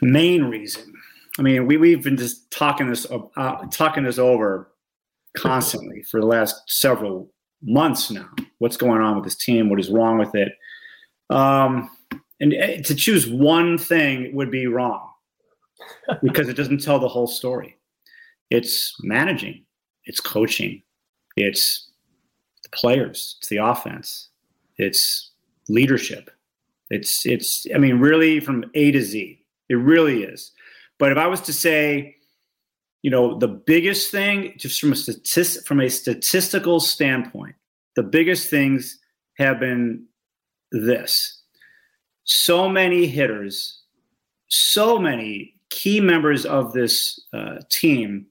Main 0.00 0.44
reason. 0.44 0.92
I 1.38 1.42
mean, 1.42 1.66
we 1.66 1.76
we've 1.76 2.02
been 2.02 2.16
just 2.16 2.50
talking 2.50 2.88
this 2.88 3.06
uh, 3.10 3.66
talking 3.70 4.04
this 4.04 4.18
over 4.18 4.72
constantly 5.36 6.02
for 6.02 6.20
the 6.20 6.26
last 6.26 6.62
several 6.68 7.30
months 7.62 8.10
now. 8.10 8.28
What's 8.58 8.76
going 8.76 9.02
on 9.02 9.16
with 9.16 9.24
this 9.24 9.36
team? 9.36 9.68
What 9.68 9.80
is 9.80 9.90
wrong 9.90 10.18
with 10.18 10.34
it? 10.34 10.52
Um, 11.30 11.90
and 12.40 12.54
eh, 12.54 12.82
to 12.82 12.94
choose 12.94 13.28
one 13.28 13.78
thing 13.78 14.34
would 14.34 14.50
be 14.50 14.66
wrong 14.66 15.08
because 16.22 16.48
it 16.48 16.56
doesn't 16.56 16.82
tell 16.82 16.98
the 16.98 17.08
whole 17.08 17.26
story. 17.26 17.78
It's 18.52 18.94
managing, 19.00 19.64
it's 20.04 20.20
coaching, 20.20 20.82
it's 21.36 21.90
the 22.62 22.68
players, 22.68 23.36
it's 23.38 23.48
the 23.48 23.56
offense, 23.56 24.28
it's 24.76 25.30
leadership. 25.70 26.30
It's 26.90 27.24
it's 27.24 27.66
I 27.74 27.78
mean 27.78 27.98
really 27.98 28.40
from 28.40 28.64
A 28.74 28.90
to 28.90 29.00
Z. 29.00 29.42
It 29.70 29.74
really 29.76 30.24
is. 30.24 30.52
But 30.98 31.12
if 31.12 31.18
I 31.18 31.26
was 31.26 31.40
to 31.42 31.52
say, 31.52 32.16
you 33.00 33.10
know, 33.10 33.38
the 33.38 33.48
biggest 33.48 34.10
thing 34.10 34.52
just 34.58 34.80
from 34.80 34.92
a 34.92 34.96
statistic 34.96 35.64
from 35.64 35.80
a 35.80 35.88
statistical 35.88 36.78
standpoint, 36.78 37.54
the 37.96 38.02
biggest 38.02 38.50
things 38.50 38.98
have 39.38 39.60
been 39.60 40.04
this. 40.72 41.40
So 42.24 42.68
many 42.68 43.06
hitters, 43.06 43.80
so 44.48 44.98
many 44.98 45.54
key 45.70 46.00
members 46.00 46.44
of 46.44 46.74
this 46.74 47.18
uh, 47.32 47.60
team 47.70 48.26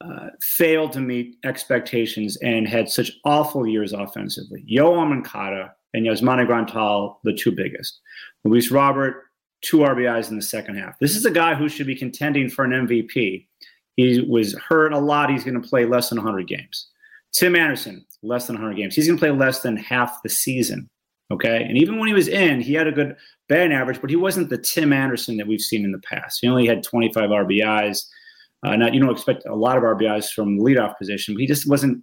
uh, 0.00 0.28
failed 0.40 0.92
to 0.92 1.00
meet 1.00 1.36
expectations 1.44 2.36
and 2.38 2.68
had 2.68 2.88
such 2.88 3.12
awful 3.24 3.66
years 3.66 3.92
offensively. 3.92 4.64
Yoan 4.70 5.08
Moncada 5.08 5.72
and 5.94 6.06
Yasmani 6.06 6.46
Grandal, 6.46 7.16
the 7.24 7.32
two 7.32 7.50
biggest. 7.50 8.00
Luis 8.44 8.70
Robert, 8.70 9.24
two 9.62 9.78
RBIs 9.78 10.30
in 10.30 10.36
the 10.36 10.42
second 10.42 10.76
half. 10.76 10.98
This 11.00 11.16
is 11.16 11.24
a 11.24 11.30
guy 11.30 11.54
who 11.54 11.68
should 11.68 11.86
be 11.86 11.96
contending 11.96 12.48
for 12.48 12.64
an 12.64 12.86
MVP. 12.86 13.46
He 13.96 14.20
was 14.20 14.54
hurt 14.54 14.92
a 14.92 14.98
lot. 14.98 15.30
He's 15.30 15.44
going 15.44 15.60
to 15.60 15.68
play 15.68 15.84
less 15.84 16.10
than 16.10 16.18
100 16.18 16.46
games. 16.46 16.88
Tim 17.32 17.56
Anderson, 17.56 18.04
less 18.22 18.46
than 18.46 18.54
100 18.56 18.76
games. 18.76 18.94
He's 18.94 19.06
going 19.06 19.18
to 19.18 19.20
play 19.20 19.32
less 19.32 19.60
than 19.60 19.76
half 19.76 20.22
the 20.22 20.28
season. 20.28 20.88
Okay. 21.30 21.62
And 21.62 21.76
even 21.76 21.98
when 21.98 22.08
he 22.08 22.14
was 22.14 22.28
in, 22.28 22.60
he 22.60 22.74
had 22.74 22.86
a 22.86 22.92
good 22.92 23.16
batting 23.48 23.72
average, 23.72 24.00
but 24.00 24.10
he 24.10 24.16
wasn't 24.16 24.48
the 24.48 24.58
Tim 24.58 24.92
Anderson 24.92 25.36
that 25.36 25.46
we've 25.46 25.60
seen 25.60 25.84
in 25.84 25.92
the 25.92 25.98
past. 25.98 26.38
He 26.40 26.48
only 26.48 26.66
had 26.66 26.82
25 26.82 27.28
RBIs. 27.28 28.06
Uh, 28.64 28.76
not 28.76 28.92
you 28.94 29.00
don't 29.00 29.10
expect 29.10 29.46
a 29.46 29.54
lot 29.54 29.76
of 29.76 29.82
RBIs 29.82 30.30
from 30.32 30.58
leadoff 30.58 30.96
position, 30.98 31.34
but 31.34 31.40
he 31.40 31.46
just 31.46 31.68
wasn't. 31.68 32.02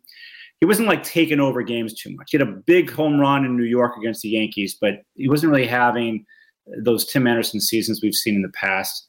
He 0.62 0.66
wasn't 0.66 0.88
like 0.88 1.04
taking 1.04 1.42
over 1.42 1.62
games 1.64 1.94
too 1.94 2.16
much. 2.16 2.30
He 2.32 2.38
had 2.38 2.48
a 2.48 2.52
big 2.52 2.90
home 2.90 3.20
run 3.20 3.44
in 3.44 3.58
New 3.58 3.66
York 3.66 3.98
against 3.98 4.22
the 4.22 4.30
Yankees, 4.30 4.78
but 4.80 5.02
he 5.16 5.28
wasn't 5.28 5.52
really 5.52 5.68
having 5.68 6.26
those 6.78 7.06
Tim 7.06 7.28
Anderson 7.28 7.60
seasons 7.60 8.00
we've 8.02 8.14
seen 8.16 8.36
in 8.36 8.42
the 8.42 8.50
past. 8.50 9.08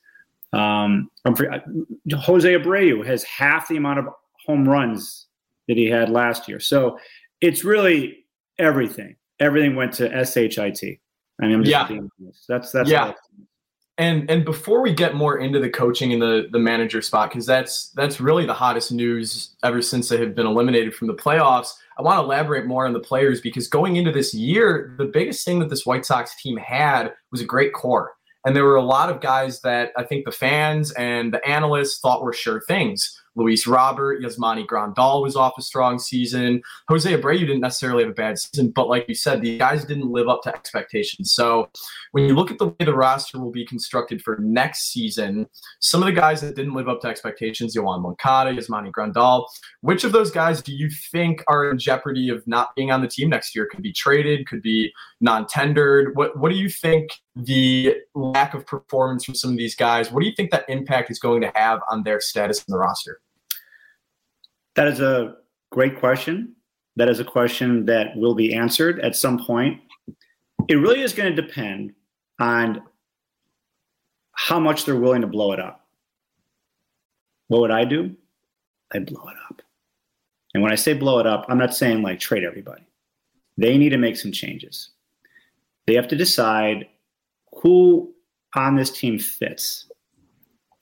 Um, 0.53 1.09
Jose 1.25 2.49
Abreu 2.53 3.07
has 3.07 3.23
half 3.25 3.69
the 3.69 3.77
amount 3.77 4.01
of 4.01 4.07
home 4.45 4.69
runs 4.69 5.27
that 5.69 5.77
he 5.77 5.87
had 5.87 6.09
last 6.11 6.49
year. 6.49 6.59
So 6.61 6.99
it's 7.41 7.63
really 7.65 8.25
everything. 8.59 9.17
Everything 9.39 9.77
went 9.77 9.93
to 9.95 10.25
shit. 10.25 11.01
I 11.41 11.47
mean, 11.47 11.55
I'm 11.55 11.65
just 11.65 11.71
Yeah. 11.71 11.87
being 11.87 12.11
honest. 12.21 12.45
That's 12.49 12.73
that's 12.73 12.91
Yeah. 12.91 13.13
And 13.99 14.31
and 14.31 14.45
before 14.45 14.83
we 14.83 14.93
get 14.93 15.15
more 15.15 15.39
into 15.39 15.59
the 15.59 15.71
coaching 15.71 16.13
and 16.13 16.21
the 16.21 16.49
the 16.51 16.59
manager 16.59 17.01
spot, 17.01 17.31
because 17.31 17.47
that's 17.47 17.89
that's 17.91 18.21
really 18.21 18.45
the 18.45 18.55
hottest 18.55 18.93
news 18.93 19.57
ever 19.63 19.81
since 19.81 20.09
they 20.09 20.19
have 20.19 20.35
been 20.35 20.47
eliminated 20.47 20.95
from 20.95 21.09
the 21.09 21.15
playoffs. 21.15 21.73
I 21.99 22.03
want 22.03 22.19
to 22.19 22.25
elaborate 22.25 22.67
more 22.67 22.87
on 22.87 22.93
the 22.93 23.01
players 23.01 23.41
because 23.41 23.69
going 23.69 23.97
into 23.97 24.13
this 24.13 24.35
year, 24.35 24.95
the 24.99 25.07
biggest 25.07 25.47
thing 25.47 25.61
that 25.61 25.71
this 25.71 25.87
White 25.87 26.05
Sox 26.05 26.41
team 26.41 26.59
had 26.59 27.15
was 27.33 27.41
a 27.41 27.47
great 27.47 27.73
core. 27.73 28.13
And 28.45 28.55
there 28.55 28.65
were 28.65 28.77
a 28.77 28.83
lot 28.83 29.11
of 29.11 29.21
guys 29.21 29.63
that 29.63 29.93
I 29.97 30.05
think 30.05 30.25
the 30.25 30.31
fans 30.31 30.93
and 30.93 31.33
the 31.33 31.45
analysts 31.49 31.99
thought 31.99 32.23
were 32.23 32.33
sure 32.33 32.61
things. 32.61 33.21
Luis 33.37 33.67
Robert, 33.67 34.23
Yasmani 34.23 34.67
Grandal 34.67 35.23
was 35.23 35.37
off 35.37 35.53
a 35.59 35.63
strong 35.63 35.99
season. 35.99 36.63
Jose 36.89 37.11
Abreu 37.11 37.39
didn't 37.39 37.61
necessarily 37.61 38.03
have 38.03 38.11
a 38.11 38.15
bad 38.15 38.39
season, 38.39 38.71
but 38.71 38.89
like 38.89 39.07
you 39.09 39.15
said, 39.15 39.43
the 39.43 39.59
guys 39.59 39.85
didn't 39.85 40.11
live 40.11 40.29
up 40.29 40.43
to 40.43 40.55
expectations. 40.55 41.33
So 41.33 41.69
when 42.13 42.25
you 42.25 42.35
look 42.35 42.51
at 42.51 42.59
the 42.59 42.69
way 42.69 42.85
the 42.85 42.95
roster 42.95 43.39
will 43.39 43.51
be 43.51 43.67
constructed 43.67 44.23
for 44.23 44.39
next 44.41 44.91
season, 44.93 45.47
some 45.81 46.03
of 46.03 46.07
the 46.07 46.13
guys 46.13 46.41
that 46.41 46.57
didn't 46.57 46.75
live 46.75 46.89
up 46.89 47.01
to 47.03 47.09
expectations, 47.09 47.77
Yoan 47.77 48.03
Moncada, 48.03 48.53
Yasmani 48.53 48.91
Grandal, 48.91 49.47
which 49.83 50.05
of 50.05 50.13
those 50.13 50.31
guys 50.31 50.63
do 50.63 50.73
you 50.73 50.89
think 51.13 51.45
are 51.47 51.71
in 51.71 51.79
jeopardy 51.79 52.31
of 52.31 52.47
not 52.47 52.75
being 52.75 52.91
on 52.91 53.03
the 53.03 53.09
team 53.09 53.29
next 53.29 53.55
year? 53.55 53.67
Could 53.67 53.83
be 53.83 53.93
traded, 53.93 54.49
could 54.49 54.63
be 54.63 54.93
non-tendered. 55.21 56.17
What 56.17 56.39
what 56.39 56.51
do 56.51 56.57
you 56.57 56.69
think 56.69 57.11
the 57.37 57.97
lack 58.15 58.55
of 58.55 58.67
performance 58.67 59.25
from 59.25 59.35
some 59.35 59.51
of 59.51 59.59
these 59.59 59.77
guys, 59.77 60.11
what 60.11 60.21
do 60.21 60.27
you 60.27 60.35
think 60.35 60.51
that 60.51 60.65
impact 60.69 61.11
is 61.11 61.19
going 61.19 61.43
to 61.43 61.53
have 61.55 61.81
on 61.91 62.03
their 62.03 62.21
status 62.21 62.59
in 62.59 62.73
the 62.73 62.79
roster? 62.79 63.21
That 64.77 64.89
is 64.89 65.01
a 65.01 65.37
great 65.71 65.99
question. 65.99 66.55
That 66.97 67.09
is 67.09 67.21
a 67.21 67.25
question 67.25 67.87
that 67.87 68.17
will 68.17 68.35
be 68.35 68.55
answered 68.55 69.01
at 69.01 69.17
some 69.17 69.45
point. 69.45 69.81
It 70.69 70.77
really 70.77 71.03
is 71.03 71.13
going 71.13 71.35
to 71.35 71.43
depend 71.43 71.95
on 72.39 72.83
how 74.33 74.61
much 74.61 74.85
they're 74.85 74.97
willing 74.97 75.23
to 75.23 75.27
blow 75.27 75.53
it 75.53 75.61
up. 75.61 75.87
What 77.49 77.61
would 77.63 77.71
I 77.71 77.85
do? 77.85 78.15
I'd 78.93 79.07
blow 79.07 79.29
it 79.29 79.37
up. 79.49 79.63
And 80.55 80.63
when 80.63 80.73
I 80.73 80.77
say 80.77 80.93
blow 80.95 81.19
it 81.19 81.27
up, 81.27 81.47
I'm 81.49 81.59
not 81.59 81.75
saying 81.75 82.03
like 82.03 82.21
trade 82.21 82.45
everybody. 82.45 82.83
They 83.59 83.79
need 83.79 83.91
to 83.91 83.99
make 83.99 84.17
some 84.17 84.33
changes. 84.33 84.91
They 85.87 85.95
have 85.95 86.09
to 86.09 86.17
decide 86.17 86.89
who 87.63 88.15
on 88.55 88.77
this 88.77 88.91
team 88.91 89.19
fits. 89.19 89.91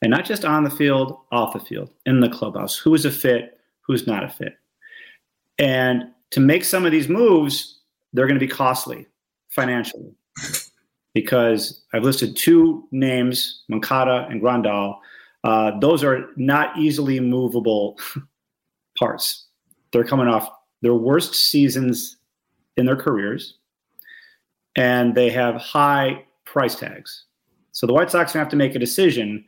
And 0.02 0.10
not 0.10 0.24
just 0.24 0.44
on 0.44 0.64
the 0.64 0.70
field, 0.70 1.18
off 1.32 1.52
the 1.52 1.60
field, 1.60 1.90
in 2.06 2.20
the 2.20 2.28
clubhouse. 2.28 2.76
Who 2.76 2.94
is 2.94 3.04
a 3.04 3.10
fit, 3.10 3.53
who's 3.86 4.06
not 4.06 4.24
a 4.24 4.28
fit. 4.28 4.54
And 5.58 6.04
to 6.30 6.40
make 6.40 6.64
some 6.64 6.84
of 6.84 6.92
these 6.92 7.08
moves, 7.08 7.80
they're 8.12 8.26
going 8.26 8.38
to 8.38 8.44
be 8.44 8.50
costly 8.50 9.06
financially 9.50 10.12
because 11.14 11.82
I've 11.92 12.02
listed 12.02 12.36
two 12.36 12.88
names, 12.90 13.64
Moncada 13.68 14.26
and 14.28 14.42
Grandal. 14.42 14.96
Uh, 15.44 15.78
those 15.78 16.02
are 16.02 16.30
not 16.36 16.76
easily 16.76 17.20
movable 17.20 17.98
parts. 18.98 19.46
They're 19.92 20.04
coming 20.04 20.26
off 20.26 20.48
their 20.82 20.94
worst 20.94 21.34
seasons 21.34 22.16
in 22.76 22.86
their 22.86 22.96
careers, 22.96 23.58
and 24.76 25.14
they 25.14 25.30
have 25.30 25.54
high 25.56 26.24
price 26.44 26.74
tags. 26.74 27.24
So 27.72 27.86
the 27.86 27.92
White 27.92 28.10
Sox 28.10 28.32
have 28.32 28.48
to 28.48 28.56
make 28.56 28.74
a 28.74 28.78
decision. 28.78 29.44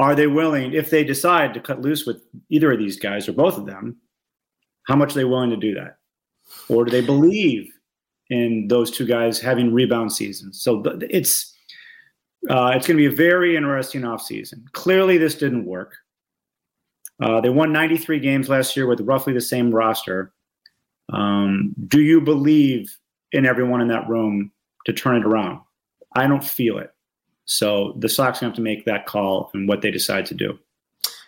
Are 0.00 0.14
they 0.14 0.26
willing, 0.26 0.72
if 0.72 0.88
they 0.88 1.04
decide 1.04 1.52
to 1.52 1.60
cut 1.60 1.82
loose 1.82 2.06
with 2.06 2.22
either 2.48 2.72
of 2.72 2.78
these 2.78 2.98
guys 2.98 3.28
or 3.28 3.32
both 3.32 3.58
of 3.58 3.66
them, 3.66 3.98
how 4.88 4.96
much 4.96 5.12
are 5.12 5.16
they 5.16 5.24
willing 5.24 5.50
to 5.50 5.56
do 5.56 5.74
that? 5.74 5.98
Or 6.70 6.86
do 6.86 6.90
they 6.90 7.02
believe 7.02 7.70
in 8.30 8.66
those 8.68 8.90
two 8.90 9.06
guys 9.06 9.38
having 9.38 9.74
rebound 9.74 10.10
seasons? 10.10 10.62
So 10.62 10.82
it's 11.02 11.54
uh, 12.48 12.72
it's 12.74 12.86
going 12.86 12.96
to 12.96 13.08
be 13.08 13.12
a 13.12 13.14
very 13.14 13.56
interesting 13.56 14.00
offseason. 14.00 14.64
Clearly, 14.72 15.18
this 15.18 15.34
didn't 15.34 15.66
work. 15.66 15.92
Uh, 17.22 17.42
they 17.42 17.50
won 17.50 17.70
93 17.70 18.18
games 18.20 18.48
last 18.48 18.74
year 18.74 18.86
with 18.86 19.02
roughly 19.02 19.34
the 19.34 19.40
same 19.42 19.70
roster. 19.70 20.32
Um, 21.12 21.74
do 21.86 22.00
you 22.00 22.22
believe 22.22 22.96
in 23.32 23.44
everyone 23.44 23.82
in 23.82 23.88
that 23.88 24.08
room 24.08 24.50
to 24.86 24.94
turn 24.94 25.16
it 25.16 25.26
around? 25.26 25.60
I 26.16 26.26
don't 26.26 26.42
feel 26.42 26.78
it. 26.78 26.90
So 27.50 27.94
the 27.98 28.08
Sox 28.08 28.38
have 28.38 28.54
to 28.54 28.60
make 28.60 28.84
that 28.84 29.06
call 29.06 29.50
and 29.54 29.68
what 29.68 29.82
they 29.82 29.90
decide 29.90 30.24
to 30.26 30.34
do. 30.34 30.56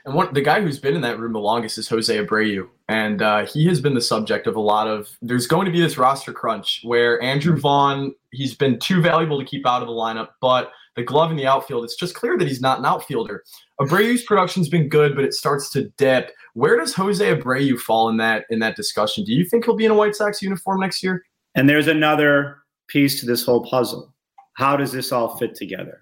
And 0.04 0.14
one, 0.14 0.32
the 0.32 0.40
guy 0.40 0.60
who's 0.60 0.78
been 0.78 0.94
in 0.94 1.00
that 1.02 1.18
room 1.18 1.32
the 1.32 1.40
longest 1.40 1.78
is 1.78 1.88
Jose 1.88 2.16
Abreu, 2.16 2.68
and 2.88 3.22
uh, 3.22 3.44
he 3.46 3.66
has 3.66 3.80
been 3.80 3.94
the 3.94 4.00
subject 4.00 4.46
of 4.46 4.54
a 4.54 4.60
lot 4.60 4.86
of. 4.86 5.08
There's 5.20 5.48
going 5.48 5.66
to 5.66 5.72
be 5.72 5.80
this 5.80 5.98
roster 5.98 6.32
crunch 6.32 6.80
where 6.84 7.20
Andrew 7.22 7.56
Vaughn, 7.56 8.14
he's 8.30 8.54
been 8.54 8.78
too 8.78 9.02
valuable 9.02 9.38
to 9.38 9.44
keep 9.44 9.66
out 9.66 9.82
of 9.82 9.88
the 9.88 9.94
lineup, 9.94 10.28
but 10.40 10.70
the 10.94 11.02
glove 11.02 11.32
in 11.32 11.36
the 11.36 11.46
outfield, 11.46 11.84
it's 11.84 11.96
just 11.96 12.14
clear 12.14 12.38
that 12.38 12.46
he's 12.46 12.60
not 12.60 12.78
an 12.78 12.84
outfielder. 12.84 13.42
Abreu's 13.80 14.22
production's 14.22 14.68
been 14.68 14.88
good, 14.88 15.16
but 15.16 15.24
it 15.24 15.34
starts 15.34 15.70
to 15.70 15.88
dip. 15.96 16.30
Where 16.54 16.76
does 16.76 16.94
Jose 16.94 17.24
Abreu 17.24 17.78
fall 17.78 18.08
in 18.08 18.16
that 18.18 18.44
in 18.48 18.60
that 18.60 18.76
discussion? 18.76 19.24
Do 19.24 19.32
you 19.32 19.44
think 19.44 19.64
he'll 19.64 19.76
be 19.76 19.86
in 19.86 19.90
a 19.90 19.96
White 19.96 20.14
Sox 20.14 20.40
uniform 20.40 20.80
next 20.80 21.02
year? 21.02 21.24
And 21.56 21.68
there's 21.68 21.88
another 21.88 22.58
piece 22.88 23.18
to 23.20 23.26
this 23.26 23.44
whole 23.44 23.64
puzzle. 23.64 24.12
How 24.54 24.76
does 24.76 24.92
this 24.92 25.12
all 25.12 25.36
fit 25.36 25.54
together? 25.54 26.01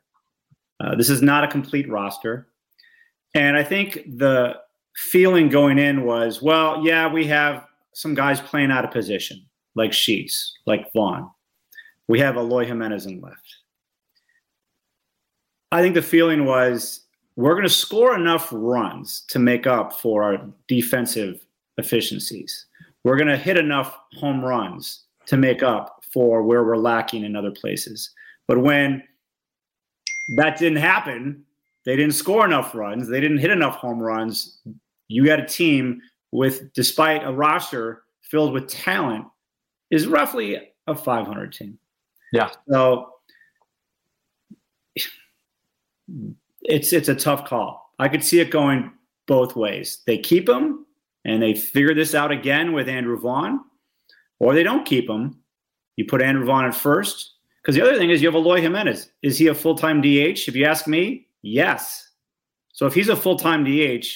Uh, 0.81 0.95
this 0.97 1.11
is 1.11 1.21
not 1.23 1.45
a 1.45 1.49
complete 1.49 1.89
roster. 1.89 2.49
And 3.35 3.57
I 3.57 3.63
think 3.63 4.03
the 4.17 4.57
feeling 4.97 5.49
going 5.49 5.79
in 5.79 6.05
was, 6.05 6.43
well, 6.43 6.85
yeah, 6.85 7.13
we 7.13 7.27
have 7.27 7.65
some 7.93 8.15
guys 8.15 8.41
playing 8.41 8.71
out 8.71 8.85
of 8.85 8.91
position, 8.91 9.45
like 9.75 9.93
Sheets, 9.93 10.59
like 10.67 10.93
Vaughn. 10.93 11.31
We 12.09 12.19
have 12.21 12.37
Eloy 12.37 12.65
Jimenez 12.67 13.07
in 13.07 13.21
left. 13.21 13.57
I 15.71 15.83
think 15.83 15.95
the 15.95 16.03
feeling 16.03 16.45
was 16.45 17.05
we're 17.37 17.55
going 17.55 17.63
to 17.63 17.69
score 17.69 18.17
enough 18.17 18.49
runs 18.51 19.21
to 19.29 19.39
make 19.39 19.67
up 19.67 19.93
for 20.01 20.25
our 20.25 20.45
defensive 20.67 21.45
efficiencies. 21.79 22.67
We're 23.05 23.17
going 23.17 23.29
to 23.29 23.37
hit 23.37 23.57
enough 23.57 23.97
home 24.15 24.45
runs 24.45 25.05
to 25.27 25.37
make 25.37 25.63
up 25.63 26.03
for 26.13 26.43
where 26.43 26.65
we're 26.65 26.77
lacking 26.77 27.25
in 27.25 27.37
other 27.37 27.53
places. 27.53 28.11
But 28.49 28.59
when 28.59 29.05
that 30.37 30.59
didn't 30.59 30.79
happen, 30.79 31.45
they 31.85 31.97
didn't 31.97 32.15
score 32.15 32.45
enough 32.45 32.75
runs, 32.75 33.09
they 33.09 33.21
didn't 33.21 33.39
hit 33.39 33.51
enough 33.51 33.77
home 33.77 34.01
runs. 34.01 34.61
You 35.09 35.25
got 35.25 35.41
a 35.41 35.47
team 35.47 36.01
with, 36.33 36.73
despite 36.73 37.25
a 37.25 37.33
roster 37.33 38.03
filled 38.23 38.53
with 38.53 38.69
talent, 38.69 39.27
is 39.91 40.07
roughly 40.07 40.57
a 40.87 40.95
500 40.95 41.53
team. 41.53 41.79
Yeah. 42.33 42.51
So 42.69 43.11
it's 46.63 46.93
it's 46.93 47.09
a 47.09 47.15
tough 47.15 47.45
call. 47.45 47.93
I 47.99 48.09
could 48.09 48.25
see 48.25 48.41
it 48.41 48.51
going 48.51 48.93
both 49.27 49.57
ways. 49.57 50.03
They 50.07 50.19
keep 50.19 50.49
him 50.49 50.87
and 51.25 51.43
they 51.43 51.55
figure 51.55 51.95
this 51.95 52.15
out 52.15 52.31
again 52.31 52.73
with 52.73 52.89
Andrew 52.89 53.19
Vaughn, 53.19 53.61
or 54.39 54.55
they 54.55 54.63
don't 54.63 54.87
keep 54.87 55.09
him. 55.09 55.41
You 55.97 56.07
put 56.07 56.23
Andrew 56.23 56.47
Vaughn 56.47 56.65
at 56.65 56.75
first. 56.75 57.35
Because 57.63 57.75
the 57.75 57.83
other 57.83 57.99
thing 57.99 58.11
is 58.11 58.23
you 58.23 58.29
have 58.29 58.35
Eloy 58.35 58.61
Jimenez. 58.61 59.11
Is 59.23 59.39
he 59.39 59.49
a 59.49 59.55
full 59.55 59.75
time 59.75 60.01
DH? 60.01 60.49
If 60.49 60.57
you 60.57 60.65
ask 60.65 60.87
me, 60.87 61.27
yes. 61.43 62.09
So 62.73 62.87
if 62.87 62.95
he's 62.95 63.09
a 63.09 63.17
full 63.17 63.37
time 63.37 63.65
DH, 63.65 64.07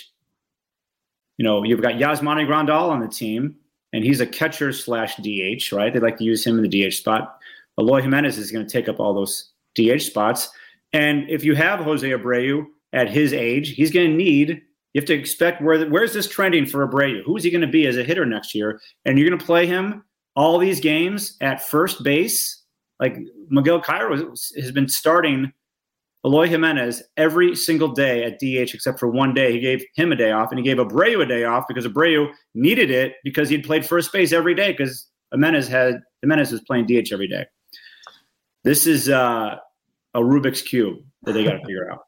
you 1.36 1.44
know, 1.44 1.62
you've 1.64 1.82
got 1.82 1.94
Yasmani 1.94 2.46
Grandal 2.46 2.90
on 2.90 3.00
the 3.00 3.08
team, 3.08 3.56
and 3.92 4.04
he's 4.04 4.20
a 4.20 4.26
catcher 4.26 4.72
slash 4.72 5.16
DH, 5.16 5.72
right? 5.72 5.92
They 5.92 6.00
like 6.00 6.18
to 6.18 6.24
use 6.24 6.44
him 6.46 6.58
in 6.58 6.68
the 6.68 6.88
DH 6.88 6.94
spot. 6.94 7.38
Eloy 7.78 8.02
Jimenez 8.02 8.38
is 8.38 8.50
going 8.50 8.66
to 8.66 8.72
take 8.72 8.88
up 8.88 9.00
all 9.00 9.14
those 9.14 9.50
DH 9.74 10.02
spots. 10.02 10.50
And 10.92 11.28
if 11.28 11.44
you 11.44 11.54
have 11.54 11.80
Jose 11.80 12.08
Abreu 12.08 12.66
at 12.92 13.10
his 13.10 13.32
age, 13.32 13.70
he's 13.70 13.90
going 13.90 14.10
to 14.10 14.16
need. 14.16 14.62
You 14.92 15.00
have 15.00 15.06
to 15.06 15.14
expect 15.14 15.60
where 15.60 15.88
where's 15.90 16.12
this 16.12 16.28
trending 16.28 16.66
for 16.66 16.86
Abreu? 16.86 17.22
Who 17.24 17.36
is 17.36 17.42
he 17.42 17.50
going 17.50 17.60
to 17.60 17.66
be 17.66 17.86
as 17.86 17.96
a 17.96 18.04
hitter 18.04 18.24
next 18.24 18.54
year? 18.54 18.80
And 19.04 19.18
you're 19.18 19.28
going 19.28 19.38
to 19.38 19.44
play 19.44 19.66
him 19.66 20.04
all 20.36 20.58
these 20.58 20.80
games 20.80 21.36
at 21.40 21.66
first 21.66 22.04
base. 22.04 22.62
Like 23.04 23.18
Miguel 23.50 23.82
Cairo 23.82 24.16
has 24.16 24.72
been 24.72 24.88
starting 24.88 25.52
Eloy 26.24 26.48
Jimenez 26.48 27.02
every 27.18 27.54
single 27.54 27.88
day 27.88 28.24
at 28.24 28.38
DH 28.38 28.72
except 28.72 28.98
for 28.98 29.08
one 29.08 29.34
day. 29.34 29.52
He 29.52 29.60
gave 29.60 29.84
him 29.94 30.10
a 30.10 30.16
day 30.16 30.30
off, 30.30 30.50
and 30.50 30.58
he 30.58 30.64
gave 30.64 30.78
Abreu 30.78 31.22
a 31.22 31.26
day 31.26 31.44
off 31.44 31.68
because 31.68 31.86
Abreu 31.86 32.32
needed 32.54 32.90
it 32.90 33.16
because 33.22 33.50
he'd 33.50 33.62
played 33.62 33.84
first 33.84 34.10
base 34.10 34.32
every 34.32 34.54
day 34.54 34.72
because 34.72 35.06
Jimenez 35.32 35.68
had 35.68 36.00
Jimenez 36.22 36.50
was 36.50 36.62
playing 36.62 36.86
DH 36.86 37.12
every 37.12 37.28
day. 37.28 37.44
This 38.62 38.86
is 38.86 39.10
uh, 39.10 39.56
a 40.14 40.20
Rubik's 40.20 40.62
cube 40.62 41.00
that 41.24 41.32
they 41.32 41.44
got 41.44 41.52
to 41.52 41.58
figure 41.58 41.90
out. 41.92 42.00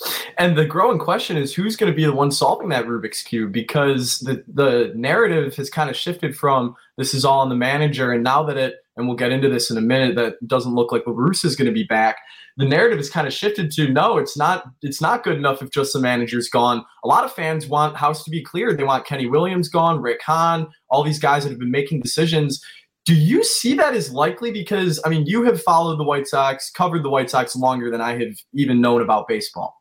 And 0.38 0.54
the 0.54 0.66
growing 0.66 0.98
question 0.98 1.38
is 1.38 1.54
who's 1.54 1.76
going 1.76 1.90
to 1.90 1.96
be 1.96 2.04
the 2.04 2.12
one 2.12 2.30
solving 2.30 2.68
that 2.68 2.84
Rubik's 2.84 3.22
cube 3.22 3.52
because 3.52 4.18
the 4.18 4.44
the 4.46 4.92
narrative 4.94 5.56
has 5.56 5.70
kind 5.70 5.88
of 5.88 5.96
shifted 5.96 6.36
from 6.36 6.76
this 6.98 7.14
is 7.14 7.24
all 7.24 7.40
on 7.40 7.48
the 7.48 7.56
manager, 7.56 8.12
and 8.12 8.22
now 8.22 8.42
that 8.42 8.58
it 8.58 8.74
and 8.96 9.06
we'll 9.06 9.16
get 9.16 9.32
into 9.32 9.48
this 9.48 9.70
in 9.70 9.76
a 9.76 9.82
minute, 9.82 10.16
that 10.16 10.34
doesn't 10.46 10.74
look 10.74 10.92
like 10.92 11.06
La 11.06 11.12
Russa 11.12 11.44
is 11.44 11.56
going 11.56 11.66
to 11.66 11.72
be 11.72 11.84
back. 11.84 12.16
The 12.56 12.64
narrative 12.64 12.98
is 12.98 13.10
kind 13.10 13.26
of 13.26 13.32
shifted 13.32 13.70
to 13.72 13.88
no, 13.92 14.16
it's 14.16 14.36
not. 14.36 14.64
It's 14.82 15.00
not 15.00 15.22
good 15.22 15.36
enough 15.36 15.60
if 15.62 15.70
just 15.70 15.92
the 15.92 16.00
manager's 16.00 16.48
gone. 16.48 16.84
A 17.04 17.08
lot 17.08 17.24
of 17.24 17.32
fans 17.32 17.66
want 17.66 17.96
House 17.96 18.24
to 18.24 18.30
be 18.30 18.42
cleared. 18.42 18.78
They 18.78 18.84
want 18.84 19.06
Kenny 19.06 19.26
Williams 19.26 19.68
gone, 19.68 20.00
Rick 20.00 20.22
Hahn, 20.22 20.68
all 20.88 21.02
these 21.02 21.18
guys 21.18 21.44
that 21.44 21.50
have 21.50 21.58
been 21.58 21.70
making 21.70 22.00
decisions. 22.00 22.64
Do 23.04 23.14
you 23.14 23.44
see 23.44 23.74
that 23.74 23.94
as 23.94 24.10
likely? 24.10 24.50
Because 24.50 25.00
I 25.04 25.10
mean, 25.10 25.26
you 25.26 25.44
have 25.44 25.62
followed 25.62 25.98
the 25.98 26.04
White 26.04 26.26
Sox, 26.26 26.70
covered 26.70 27.02
the 27.02 27.10
White 27.10 27.30
Sox 27.30 27.54
longer 27.54 27.90
than 27.90 28.00
I 28.00 28.18
have 28.18 28.36
even 28.54 28.80
known 28.80 29.02
about 29.02 29.28
baseball. 29.28 29.76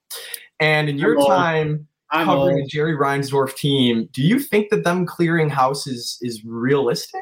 And 0.59 0.89
in 0.89 0.97
your 0.97 1.15
time 1.25 1.87
I'm 2.11 2.25
covering 2.25 2.57
old. 2.57 2.65
a 2.65 2.67
Jerry 2.67 2.95
Reinsdorf 2.95 3.55
team, 3.55 4.09
do 4.11 4.21
you 4.21 4.39
think 4.39 4.69
that 4.69 4.83
them 4.83 5.05
clearing 5.05 5.49
house 5.49 5.87
is 5.87 6.17
is 6.21 6.43
realistic? 6.45 7.21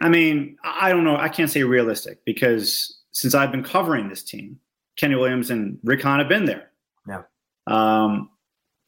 I 0.00 0.08
mean, 0.08 0.56
I 0.64 0.90
don't 0.90 1.04
know. 1.04 1.16
I 1.16 1.28
can't 1.28 1.50
say 1.50 1.62
realistic 1.62 2.24
because 2.24 2.98
since 3.12 3.34
I've 3.34 3.50
been 3.50 3.62
covering 3.62 4.08
this 4.08 4.22
team, 4.22 4.58
Kenny 4.96 5.14
Williams 5.14 5.50
and 5.50 5.78
Rick 5.84 6.02
Hahn 6.02 6.18
have 6.18 6.28
been 6.28 6.44
there. 6.44 6.70
Yeah. 7.08 7.22
Um, 7.66 8.30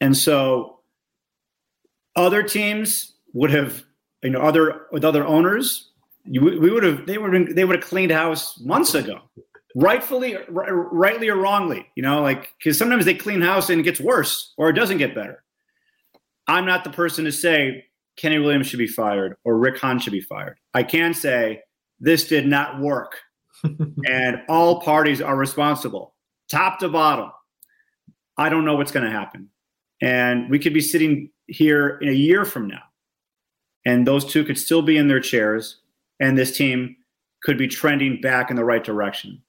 and 0.01 0.15
so 0.15 0.79
other 2.15 2.43
teams 2.43 3.13
would 3.33 3.51
have, 3.51 3.83
you 4.23 4.29
know, 4.29 4.41
other 4.41 4.87
with 4.91 5.03
other 5.03 5.25
owners, 5.25 5.91
you, 6.25 6.41
we 6.41 6.71
would 6.71 6.83
have 6.83 7.05
they 7.05 7.17
would 7.17 7.33
have 7.33 7.55
they 7.55 7.65
would 7.65 7.75
have 7.77 7.85
cleaned 7.85 8.11
house 8.11 8.59
months 8.59 8.95
ago 8.95 9.21
rightfully, 9.77 10.35
rightly 10.49 11.29
or 11.29 11.35
wrongly, 11.35 11.87
you 11.95 12.01
know, 12.01 12.21
like 12.21 12.53
because 12.57 12.77
sometimes 12.77 13.05
they 13.05 13.13
clean 13.13 13.41
house 13.41 13.69
and 13.69 13.79
it 13.79 13.83
gets 13.83 13.99
worse 13.99 14.53
or 14.57 14.69
it 14.69 14.73
doesn't 14.73 14.97
get 14.97 15.13
better. 15.13 15.43
I'm 16.47 16.65
not 16.65 16.83
the 16.83 16.89
person 16.89 17.25
to 17.25 17.31
say 17.31 17.85
Kenny 18.17 18.39
Williams 18.39 18.67
should 18.67 18.79
be 18.79 18.87
fired 18.87 19.35
or 19.43 19.57
Rick 19.57 19.77
Hahn 19.77 19.99
should 19.99 20.13
be 20.13 20.21
fired. 20.21 20.57
I 20.73 20.83
can 20.83 21.13
say 21.13 21.61
this 21.99 22.27
did 22.27 22.47
not 22.47 22.79
work, 22.79 23.17
and 23.63 24.41
all 24.49 24.81
parties 24.81 25.21
are 25.21 25.37
responsible, 25.37 26.15
top 26.49 26.79
to 26.79 26.89
bottom. 26.89 27.31
I 28.37 28.49
don't 28.49 28.65
know 28.65 28.75
what's 28.75 28.91
going 28.91 29.05
to 29.05 29.11
happen, 29.11 29.49
and 30.01 30.49
we 30.49 30.59
could 30.59 30.73
be 30.73 30.81
sitting 30.81 31.29
here 31.47 31.97
in 32.01 32.09
a 32.09 32.13
year 32.13 32.45
from 32.45 32.67
now, 32.67 32.83
and 33.85 34.05
those 34.05 34.25
two 34.25 34.43
could 34.43 34.57
still 34.57 34.81
be 34.81 34.97
in 34.97 35.07
their 35.07 35.19
chairs, 35.19 35.79
and 36.19 36.37
this 36.37 36.55
team 36.55 36.95
could 37.41 37.57
be 37.57 37.67
trending 37.67 38.19
back 38.21 38.49
in 38.49 38.55
the 38.55 38.65
right 38.65 38.83
direction. 38.83 39.41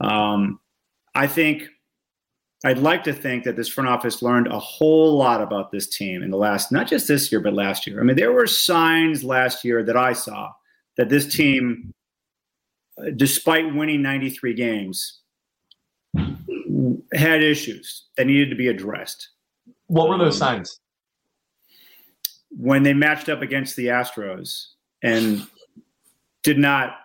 Um, 0.00 0.60
I 1.14 1.26
think 1.26 1.68
I'd 2.64 2.78
like 2.78 3.04
to 3.04 3.12
think 3.12 3.44
that 3.44 3.56
this 3.56 3.68
front 3.68 3.88
office 3.88 4.20
learned 4.20 4.48
a 4.48 4.58
whole 4.58 5.16
lot 5.16 5.40
about 5.40 5.70
this 5.70 5.86
team 5.86 6.22
in 6.22 6.30
the 6.30 6.36
last, 6.36 6.72
not 6.72 6.88
just 6.88 7.06
this 7.06 7.30
year, 7.30 7.40
but 7.40 7.52
last 7.54 7.86
year. 7.86 8.00
I 8.00 8.02
mean, 8.02 8.16
there 8.16 8.32
were 8.32 8.48
signs 8.48 9.22
last 9.22 9.64
year 9.64 9.84
that 9.84 9.96
I 9.96 10.12
saw 10.12 10.52
that 10.96 11.08
this 11.08 11.32
team, 11.32 11.94
despite 13.14 13.72
winning 13.72 14.02
93 14.02 14.54
games, 14.54 15.20
had 17.12 17.42
issues 17.42 18.06
that 18.16 18.26
needed 18.26 18.50
to 18.50 18.56
be 18.56 18.66
addressed. 18.66 19.28
What 19.86 20.08
were 20.08 20.18
those 20.18 20.36
signs? 20.36 20.80
When 22.50 22.82
they 22.82 22.92
matched 22.92 23.28
up 23.28 23.40
against 23.40 23.76
the 23.76 23.86
Astros 23.86 24.66
and 25.02 25.46
did 26.42 26.58
not 26.58 26.96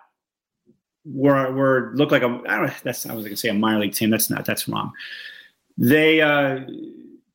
were 1.04 1.52
were 1.52 1.92
look 1.94 2.10
like 2.10 2.22
a 2.22 2.40
I 2.48 2.56
don't 2.56 2.66
know 2.66 2.72
that's 2.82 3.06
I 3.06 3.14
was 3.14 3.24
going 3.24 3.34
to 3.34 3.40
say 3.40 3.50
a 3.50 3.54
minor 3.54 3.80
league 3.80 3.92
team. 3.92 4.10
That's 4.10 4.30
not 4.30 4.44
that's 4.44 4.66
wrong. 4.68 4.92
They 5.76 6.20
uh, 6.20 6.60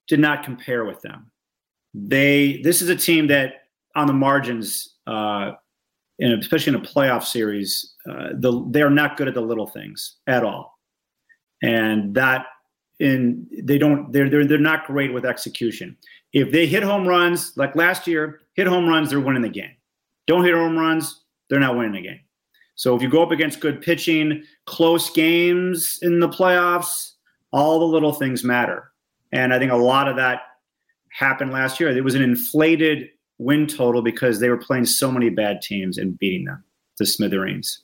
did 0.07 0.19
not 0.19 0.43
compare 0.43 0.85
with 0.85 1.01
them. 1.01 1.31
They 1.93 2.61
this 2.63 2.81
is 2.81 2.89
a 2.89 2.95
team 2.95 3.27
that 3.27 3.63
on 3.95 4.07
the 4.07 4.13
margins, 4.13 4.95
uh, 5.07 5.53
especially 6.21 6.75
in 6.75 6.81
a 6.83 6.85
playoff 6.85 7.23
series, 7.23 7.95
uh, 8.09 8.29
the 8.33 8.65
they 8.69 8.81
are 8.81 8.89
not 8.89 9.17
good 9.17 9.27
at 9.27 9.33
the 9.33 9.41
little 9.41 9.67
things 9.67 10.17
at 10.27 10.43
all, 10.43 10.79
and 11.61 12.13
that 12.15 12.45
in 12.99 13.47
they 13.63 13.77
don't 13.77 14.11
they're 14.11 14.29
they're 14.29 14.45
they're 14.45 14.57
not 14.57 14.85
great 14.85 15.13
with 15.13 15.25
execution. 15.25 15.97
If 16.31 16.51
they 16.51 16.67
hit 16.67 16.83
home 16.83 17.07
runs 17.07 17.53
like 17.57 17.75
last 17.75 18.07
year, 18.07 18.41
hit 18.53 18.67
home 18.67 18.87
runs, 18.87 19.09
they're 19.09 19.19
winning 19.19 19.41
the 19.41 19.49
game. 19.49 19.75
Don't 20.27 20.45
hit 20.45 20.53
home 20.53 20.77
runs, 20.77 21.23
they're 21.49 21.59
not 21.59 21.75
winning 21.75 21.93
the 21.93 22.01
game. 22.01 22.19
So 22.75 22.95
if 22.95 23.01
you 23.01 23.09
go 23.09 23.23
up 23.23 23.31
against 23.31 23.59
good 23.59 23.81
pitching, 23.81 24.43
close 24.65 25.09
games 25.09 25.99
in 26.01 26.19
the 26.19 26.29
playoffs, 26.29 27.13
all 27.51 27.79
the 27.79 27.85
little 27.85 28.13
things 28.13 28.43
matter. 28.43 28.91
And 29.31 29.53
I 29.53 29.59
think 29.59 29.71
a 29.71 29.77
lot 29.77 30.07
of 30.07 30.15
that 30.15 30.41
happened 31.11 31.51
last 31.51 31.79
year. 31.79 31.89
It 31.89 32.03
was 32.03 32.15
an 32.15 32.21
inflated 32.21 33.09
win 33.37 33.67
total 33.67 34.01
because 34.01 34.39
they 34.39 34.49
were 34.49 34.57
playing 34.57 34.85
so 34.85 35.11
many 35.11 35.29
bad 35.29 35.61
teams 35.61 35.97
and 35.97 36.17
beating 36.17 36.45
them 36.45 36.63
to 36.97 37.05
smithereens. 37.05 37.83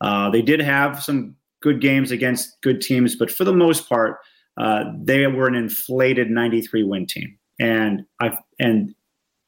Uh, 0.00 0.30
they 0.30 0.42
did 0.42 0.60
have 0.60 1.02
some 1.02 1.34
good 1.60 1.80
games 1.80 2.10
against 2.10 2.60
good 2.62 2.80
teams, 2.80 3.16
but 3.16 3.30
for 3.30 3.44
the 3.44 3.52
most 3.52 3.88
part, 3.88 4.18
uh, 4.58 4.84
they 5.02 5.26
were 5.26 5.46
an 5.46 5.54
inflated 5.54 6.30
93 6.30 6.84
win 6.84 7.06
team. 7.06 7.38
And 7.60 8.04
I 8.20 8.36
and 8.58 8.94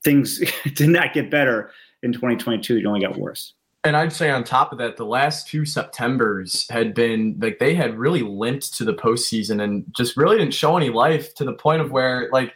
things 0.02 0.40
did 0.74 0.88
not 0.88 1.12
get 1.12 1.30
better 1.30 1.70
in 2.02 2.12
2022. 2.12 2.78
It 2.78 2.86
only 2.86 3.00
got 3.00 3.16
worse. 3.16 3.54
And 3.84 3.96
I'd 3.96 4.12
say 4.12 4.30
on 4.30 4.44
top 4.44 4.72
of 4.72 4.78
that, 4.78 4.98
the 4.98 5.06
last 5.06 5.48
two 5.48 5.64
Septembers 5.64 6.68
had 6.68 6.92
been 6.94 7.38
like 7.40 7.58
they 7.58 7.74
had 7.74 7.98
really 7.98 8.22
limped 8.22 8.74
to 8.74 8.84
the 8.84 8.92
postseason 8.92 9.62
and 9.62 9.84
just 9.96 10.18
really 10.18 10.36
didn't 10.36 10.52
show 10.52 10.76
any 10.76 10.90
life 10.90 11.34
to 11.36 11.44
the 11.44 11.54
point 11.54 11.80
of 11.80 11.90
where 11.90 12.28
like 12.30 12.52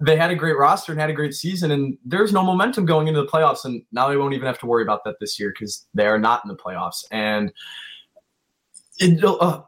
they 0.00 0.16
had 0.16 0.30
a 0.30 0.34
great 0.34 0.56
roster 0.56 0.90
and 0.90 1.00
had 1.00 1.10
a 1.10 1.14
great 1.14 1.34
season 1.34 1.70
and 1.70 1.98
there's 2.04 2.32
no 2.32 2.42
momentum 2.42 2.86
going 2.86 3.06
into 3.06 3.20
the 3.20 3.28
playoffs 3.28 3.66
and 3.66 3.82
now 3.92 4.08
they 4.08 4.16
won't 4.16 4.32
even 4.32 4.46
have 4.46 4.58
to 4.58 4.66
worry 4.66 4.82
about 4.82 5.04
that 5.04 5.16
this 5.20 5.38
year 5.38 5.50
because 5.50 5.86
they 5.92 6.06
are 6.06 6.18
not 6.18 6.42
in 6.44 6.48
the 6.48 6.56
playoffs. 6.56 7.04
And 7.10 7.52
it, 8.98 9.22
uh, 9.22 9.62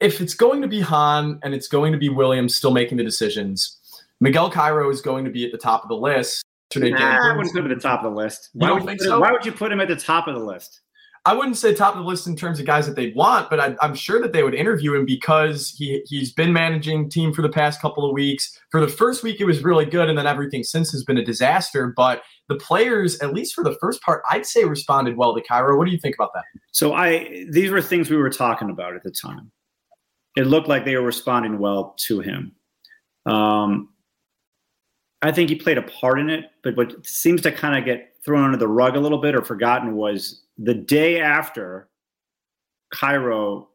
if 0.00 0.20
it's 0.20 0.34
going 0.34 0.60
to 0.60 0.68
be 0.68 0.80
Hahn 0.80 1.40
and 1.42 1.54
it's 1.54 1.68
going 1.68 1.92
to 1.92 1.98
be 1.98 2.10
Williams 2.10 2.54
still 2.54 2.70
making 2.70 2.98
the 2.98 3.04
decisions, 3.04 3.78
Miguel 4.20 4.50
Cairo 4.50 4.90
is 4.90 5.00
going 5.00 5.24
to 5.24 5.30
be 5.30 5.46
at 5.46 5.52
the 5.52 5.58
top 5.58 5.82
of 5.82 5.88
the 5.88 5.96
list 5.96 6.44
Nah, 6.76 7.32
I 7.32 7.36
wouldn't 7.36 7.54
put 7.54 7.64
him 7.64 7.70
at 7.70 7.76
the 7.76 7.82
top 7.82 8.04
of 8.04 8.12
the 8.12 8.16
list. 8.16 8.50
Why 8.52 8.72
would, 8.72 8.84
think 8.84 9.00
so? 9.00 9.20
why 9.20 9.32
would 9.32 9.44
you 9.44 9.52
put 9.52 9.72
him 9.72 9.80
at 9.80 9.88
the 9.88 9.96
top 9.96 10.28
of 10.28 10.34
the 10.34 10.44
list? 10.44 10.80
I 11.26 11.32
wouldn't 11.32 11.56
say 11.56 11.72
top 11.72 11.94
of 11.94 12.02
the 12.02 12.06
list 12.06 12.26
in 12.26 12.36
terms 12.36 12.60
of 12.60 12.66
guys 12.66 12.86
that 12.86 12.96
they 12.96 13.12
want, 13.12 13.48
but 13.48 13.58
I, 13.58 13.74
am 13.80 13.94
sure 13.94 14.20
that 14.20 14.34
they 14.34 14.42
would 14.42 14.54
interview 14.54 14.94
him 14.94 15.06
because 15.06 15.70
he 15.70 16.02
he's 16.04 16.34
been 16.34 16.52
managing 16.52 17.08
team 17.08 17.32
for 17.32 17.40
the 17.40 17.48
past 17.48 17.80
couple 17.80 18.04
of 18.04 18.12
weeks. 18.12 18.60
For 18.70 18.78
the 18.78 18.88
first 18.88 19.22
week, 19.22 19.40
it 19.40 19.46
was 19.46 19.64
really 19.64 19.86
good, 19.86 20.10
and 20.10 20.18
then 20.18 20.26
everything 20.26 20.62
since 20.62 20.92
has 20.92 21.02
been 21.02 21.16
a 21.16 21.24
disaster. 21.24 21.94
But 21.96 22.22
the 22.48 22.56
players, 22.56 23.18
at 23.20 23.32
least 23.32 23.54
for 23.54 23.64
the 23.64 23.74
first 23.80 24.02
part, 24.02 24.22
I'd 24.30 24.44
say 24.44 24.66
responded 24.66 25.16
well 25.16 25.34
to 25.34 25.40
Cairo. 25.40 25.78
What 25.78 25.86
do 25.86 25.92
you 25.92 25.98
think 25.98 26.14
about 26.14 26.34
that? 26.34 26.44
So 26.72 26.92
I 26.92 27.46
these 27.50 27.70
were 27.70 27.80
things 27.80 28.10
we 28.10 28.18
were 28.18 28.30
talking 28.30 28.68
about 28.68 28.94
at 28.94 29.02
the 29.02 29.10
time. 29.10 29.50
It 30.36 30.46
looked 30.46 30.68
like 30.68 30.84
they 30.84 30.96
were 30.96 31.06
responding 31.06 31.58
well 31.58 31.94
to 32.06 32.20
him. 32.20 32.54
Um, 33.24 33.88
I 35.24 35.32
think 35.32 35.48
he 35.48 35.56
played 35.56 35.78
a 35.78 35.82
part 35.82 36.20
in 36.20 36.28
it, 36.28 36.50
but 36.62 36.76
what 36.76 37.06
seems 37.06 37.40
to 37.42 37.50
kind 37.50 37.78
of 37.78 37.86
get 37.86 38.14
thrown 38.22 38.44
under 38.44 38.58
the 38.58 38.68
rug 38.68 38.94
a 38.94 39.00
little 39.00 39.16
bit 39.16 39.34
or 39.34 39.42
forgotten 39.42 39.96
was 39.96 40.42
the 40.58 40.74
day 40.74 41.18
after 41.18 41.88
Cairo 42.92 43.70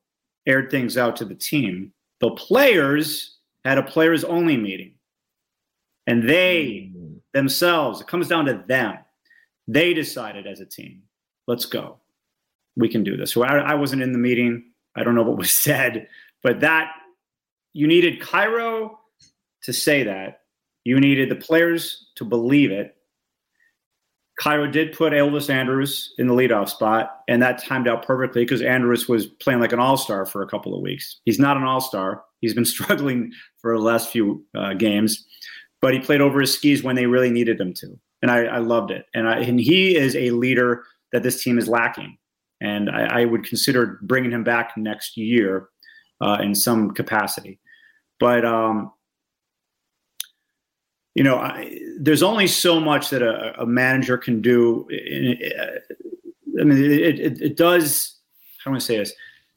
aired 0.45 0.69
things 0.69 0.95
out 0.95 1.15
to 1.15 1.25
the 1.25 1.33
team, 1.33 1.91
the 2.19 2.29
players 2.31 3.37
had 3.65 3.79
a 3.79 3.83
players 3.83 4.23
only 4.23 4.57
meeting. 4.57 4.93
And 6.05 6.29
they 6.29 6.91
mm-hmm. 6.95 7.15
themselves, 7.33 7.99
it 7.99 8.05
comes 8.05 8.27
down 8.27 8.45
to 8.45 8.63
them. 8.67 8.99
They 9.67 9.95
decided 9.95 10.45
as 10.45 10.59
a 10.59 10.65
team, 10.67 11.01
let's 11.47 11.65
go. 11.65 11.97
We 12.75 12.89
can 12.89 13.03
do 13.03 13.17
this. 13.17 13.33
So 13.33 13.41
I, 13.41 13.57
I 13.57 13.73
wasn't 13.73 14.03
in 14.03 14.11
the 14.11 14.19
meeting. 14.19 14.65
I 14.95 15.03
don't 15.03 15.15
know 15.15 15.23
what 15.23 15.37
was 15.37 15.51
said, 15.63 16.09
but 16.43 16.59
that 16.59 16.91
you 17.73 17.87
needed 17.87 18.21
Cairo 18.21 18.99
to 19.63 19.73
say 19.73 20.03
that 20.03 20.41
you 20.83 20.99
needed 20.99 21.29
the 21.29 21.35
players 21.35 22.07
to 22.15 22.25
believe 22.25 22.71
it. 22.71 22.95
Cairo 24.39 24.67
did 24.67 24.93
put 24.93 25.11
Elvis 25.11 25.49
Andrus 25.49 26.13
in 26.17 26.27
the 26.27 26.33
leadoff 26.33 26.69
spot, 26.69 27.19
and 27.27 27.41
that 27.41 27.61
timed 27.61 27.89
out 27.89 28.05
perfectly 28.05 28.43
because 28.43 28.61
Andrus 28.61 29.09
was 29.09 29.27
playing 29.27 29.59
like 29.59 29.73
an 29.73 29.79
all 29.79 29.97
star 29.97 30.25
for 30.25 30.41
a 30.41 30.47
couple 30.47 30.73
of 30.73 30.81
weeks. 30.81 31.19
He's 31.25 31.39
not 31.39 31.57
an 31.57 31.63
all 31.63 31.81
star. 31.81 32.23
He's 32.39 32.53
been 32.53 32.65
struggling 32.77 33.33
for 33.61 33.77
the 33.77 33.83
last 33.83 34.09
few 34.09 34.45
uh, 34.55 34.73
games, 34.73 35.25
but 35.81 35.93
he 35.93 35.99
played 35.99 36.21
over 36.21 36.39
his 36.39 36.53
skis 36.53 36.83
when 36.83 36.95
they 36.95 37.05
really 37.05 37.29
needed 37.29 37.59
him 37.59 37.73
to. 37.75 37.99
And 38.21 38.31
I, 38.31 38.45
I 38.45 38.57
loved 38.59 38.91
it. 38.91 39.05
And, 39.13 39.27
I, 39.27 39.39
and 39.39 39.59
he 39.59 39.95
is 39.95 40.15
a 40.15 40.31
leader 40.31 40.83
that 41.11 41.23
this 41.23 41.43
team 41.43 41.57
is 41.57 41.67
lacking. 41.67 42.17
And 42.61 42.89
I, 42.89 43.21
I 43.21 43.25
would 43.25 43.45
consider 43.45 43.99
bringing 44.03 44.31
him 44.31 44.43
back 44.43 44.75
next 44.75 45.17
year 45.17 45.69
uh, 46.21 46.37
in 46.41 46.55
some 46.55 46.91
capacity. 46.91 47.59
But 48.19 48.43
um, 48.43 48.91
you 51.15 51.23
know, 51.23 51.37
I, 51.37 51.79
there's 51.99 52.23
only 52.23 52.47
so 52.47 52.79
much 52.79 53.09
that 53.09 53.21
a, 53.21 53.61
a 53.61 53.65
manager 53.65 54.17
can 54.17 54.41
do. 54.41 54.87
I 56.59 56.63
mean, 56.63 56.83
it, 56.83 57.19
it, 57.19 57.41
it 57.41 57.57
does. 57.57 58.17
How 58.63 58.71
do 58.71 58.75
I 58.75 58.79
say 58.79 58.97
this? 58.97 59.13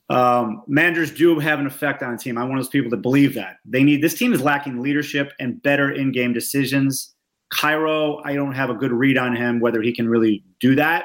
Um, 0.08 0.62
managers 0.66 1.10
do 1.10 1.38
have 1.38 1.58
an 1.58 1.66
effect 1.66 2.02
on 2.02 2.12
a 2.12 2.18
team. 2.18 2.36
I'm 2.36 2.48
one 2.48 2.58
of 2.58 2.64
those 2.64 2.70
people 2.70 2.90
that 2.90 2.98
believe 2.98 3.34
that 3.34 3.56
they 3.64 3.82
need 3.82 4.02
this 4.02 4.14
team 4.14 4.32
is 4.32 4.42
lacking 4.42 4.82
leadership 4.82 5.32
and 5.40 5.62
better 5.62 5.90
in-game 5.90 6.32
decisions. 6.32 7.14
Cairo, 7.50 8.20
I 8.24 8.34
don't 8.34 8.52
have 8.52 8.70
a 8.70 8.74
good 8.74 8.92
read 8.92 9.16
on 9.16 9.34
him 9.34 9.60
whether 9.60 9.80
he 9.80 9.92
can 9.94 10.08
really 10.08 10.44
do 10.60 10.74
that. 10.74 11.04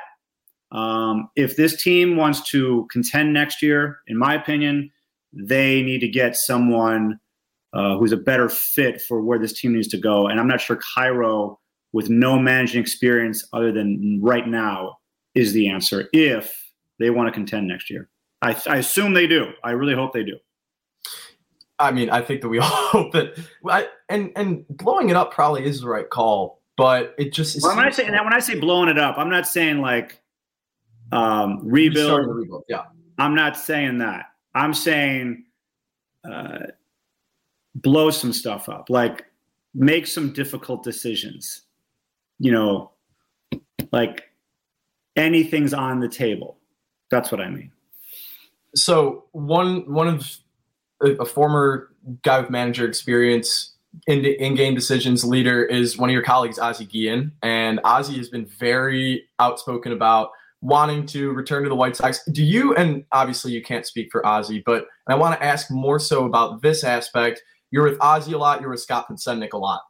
Um, 0.71 1.29
if 1.35 1.55
this 1.55 1.81
team 1.81 2.17
wants 2.17 2.41
to 2.49 2.87
contend 2.91 3.33
next 3.33 3.61
year, 3.61 3.99
in 4.07 4.17
my 4.17 4.33
opinion, 4.33 4.91
they 5.31 5.81
need 5.81 5.99
to 5.99 6.07
get 6.07 6.35
someone 6.35 7.19
uh, 7.73 7.97
who's 7.97 8.11
a 8.11 8.17
better 8.17 8.49
fit 8.49 9.01
for 9.01 9.21
where 9.21 9.39
this 9.39 9.59
team 9.59 9.73
needs 9.73 9.87
to 9.89 9.97
go. 9.97 10.27
And 10.27 10.39
I'm 10.39 10.47
not 10.47 10.61
sure 10.61 10.79
Cairo, 10.95 11.59
with 11.93 12.09
no 12.09 12.37
managing 12.37 12.81
experience 12.81 13.47
other 13.53 13.71
than 13.71 14.19
right 14.21 14.47
now, 14.47 14.97
is 15.35 15.53
the 15.53 15.69
answer 15.69 16.09
if 16.13 16.71
they 16.99 17.09
want 17.09 17.27
to 17.27 17.31
contend 17.31 17.67
next 17.67 17.89
year. 17.89 18.09
I, 18.41 18.59
I 18.67 18.77
assume 18.77 19.13
they 19.13 19.27
do. 19.27 19.51
I 19.63 19.71
really 19.71 19.93
hope 19.95 20.13
they 20.13 20.23
do. 20.23 20.37
I 21.79 21.91
mean, 21.91 22.09
I 22.09 22.21
think 22.21 22.41
that 22.41 22.49
we 22.49 22.59
all 22.59 22.67
hope 22.67 23.11
that, 23.13 23.37
I, 23.67 23.87
and 24.09 24.31
and 24.35 24.65
blowing 24.69 25.09
it 25.09 25.15
up 25.15 25.31
probably 25.31 25.65
is 25.65 25.81
the 25.81 25.89
right 25.89 26.09
call, 26.09 26.61
but 26.75 27.13
it 27.17 27.33
just. 27.33 27.61
Well, 27.61 27.75
when 27.75 27.85
I 27.85 27.91
say 27.91 28.05
and 28.05 28.15
when 28.15 28.33
I 28.33 28.39
say 28.39 28.59
blowing 28.59 28.89
it 28.89 28.97
up, 28.97 29.17
I'm 29.17 29.29
not 29.29 29.47
saying 29.47 29.81
like 29.81 30.21
um, 31.11 31.59
rebuild. 31.63 32.27
rebuild. 32.27 32.63
Yeah, 32.67 32.83
I'm 33.17 33.35
not 33.35 33.57
saying 33.57 33.99
that. 33.99 34.25
I'm 34.55 34.73
saying 34.73 35.45
uh, 36.29 36.67
blow 37.81 38.09
some 38.09 38.33
stuff 38.33 38.69
up, 38.69 38.89
like 38.89 39.25
make 39.73 40.07
some 40.07 40.33
difficult 40.33 40.83
decisions. 40.83 41.63
You 42.39 42.51
know, 42.51 42.91
like 43.91 44.23
anything's 45.15 45.73
on 45.73 45.99
the 45.99 46.09
table. 46.09 46.57
That's 47.09 47.31
what 47.31 47.41
I 47.41 47.49
mean. 47.49 47.71
So 48.75 49.25
one 49.31 49.91
one 49.91 50.07
of 50.07 50.37
a, 51.01 51.11
a 51.13 51.25
former 51.25 51.89
guy 52.23 52.39
with 52.39 52.49
manager 52.49 52.87
experience 52.87 53.73
in 54.05 54.23
in 54.25 54.55
game 54.55 54.75
decisions 54.75 55.23
leader 55.23 55.63
is 55.63 55.97
one 55.97 56.09
of 56.09 56.13
your 56.13 56.23
colleagues, 56.23 56.59
Ozzie 56.59 56.85
Guillen, 56.85 57.31
and 57.41 57.79
Ozzie 57.83 58.17
has 58.17 58.29
been 58.29 58.45
very 58.45 59.27
outspoken 59.39 59.91
about 59.91 60.31
wanting 60.61 61.05
to 61.05 61.31
return 61.31 61.63
to 61.63 61.69
the 61.69 61.75
White 61.75 61.95
Sox. 61.95 62.23
Do 62.31 62.43
you, 62.43 62.73
and 62.75 63.05
obviously 63.11 63.51
you 63.51 63.61
can't 63.61 63.85
speak 63.85 64.09
for 64.11 64.25
Ozzie, 64.25 64.63
but 64.65 64.87
I 65.07 65.15
want 65.15 65.39
to 65.39 65.45
ask 65.45 65.69
more 65.69 65.99
so 65.99 66.25
about 66.25 66.61
this 66.61 66.83
aspect. 66.83 67.41
You're 67.71 67.83
with 67.83 67.97
Ozzie 68.01 68.33
a 68.33 68.37
lot, 68.37 68.61
you're 68.61 68.69
with 68.69 68.81
Scott 68.81 69.07
Podsednik 69.09 69.53
a 69.53 69.57
lot. 69.57 69.81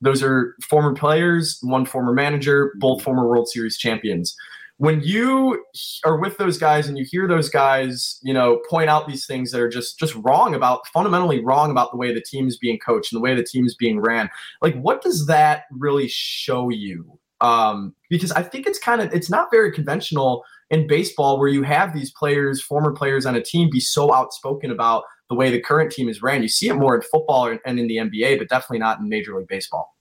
Those 0.00 0.22
are 0.22 0.54
former 0.68 0.94
players, 0.94 1.58
one 1.62 1.86
former 1.86 2.12
manager, 2.12 2.72
both 2.78 3.02
former 3.02 3.28
World 3.28 3.48
Series 3.48 3.78
champions 3.78 4.36
when 4.78 5.00
you 5.00 5.64
are 6.04 6.18
with 6.18 6.36
those 6.36 6.58
guys 6.58 6.86
and 6.86 6.98
you 6.98 7.06
hear 7.10 7.26
those 7.26 7.48
guys, 7.48 8.18
you 8.22 8.34
know, 8.34 8.60
point 8.68 8.90
out 8.90 9.08
these 9.08 9.26
things 9.26 9.50
that 9.50 9.60
are 9.60 9.68
just 9.68 9.98
just 9.98 10.14
wrong 10.16 10.54
about 10.54 10.86
fundamentally 10.88 11.42
wrong 11.42 11.70
about 11.70 11.90
the 11.90 11.96
way 11.96 12.12
the 12.12 12.20
team 12.20 12.46
is 12.46 12.58
being 12.58 12.78
coached 12.78 13.12
and 13.12 13.18
the 13.18 13.22
way 13.22 13.34
the 13.34 13.42
team 13.42 13.64
is 13.64 13.74
being 13.74 14.00
ran, 14.00 14.28
like 14.60 14.78
what 14.80 15.02
does 15.02 15.26
that 15.26 15.64
really 15.70 16.08
show 16.08 16.68
you? 16.68 17.18
Um, 17.40 17.94
because 18.10 18.32
I 18.32 18.42
think 18.42 18.66
it's 18.66 18.78
kind 18.78 19.00
of 19.00 19.12
it's 19.14 19.30
not 19.30 19.48
very 19.50 19.72
conventional 19.72 20.44
in 20.70 20.86
baseball 20.86 21.38
where 21.38 21.48
you 21.48 21.62
have 21.62 21.94
these 21.94 22.12
players, 22.12 22.62
former 22.62 22.92
players 22.92 23.24
on 23.24 23.34
a 23.34 23.42
team, 23.42 23.70
be 23.70 23.80
so 23.80 24.12
outspoken 24.12 24.70
about 24.70 25.04
the 25.28 25.34
way 25.34 25.50
the 25.50 25.60
current 25.60 25.90
team 25.90 26.08
is 26.08 26.22
ran. 26.22 26.42
You 26.42 26.48
see 26.48 26.68
it 26.68 26.74
more 26.74 26.94
in 26.94 27.02
football 27.02 27.46
and 27.46 27.78
in 27.78 27.86
the 27.86 27.96
NBA, 27.96 28.38
but 28.38 28.48
definitely 28.48 28.78
not 28.78 29.00
in 29.00 29.08
Major 29.08 29.36
League 29.36 29.48
Baseball. 29.48 29.94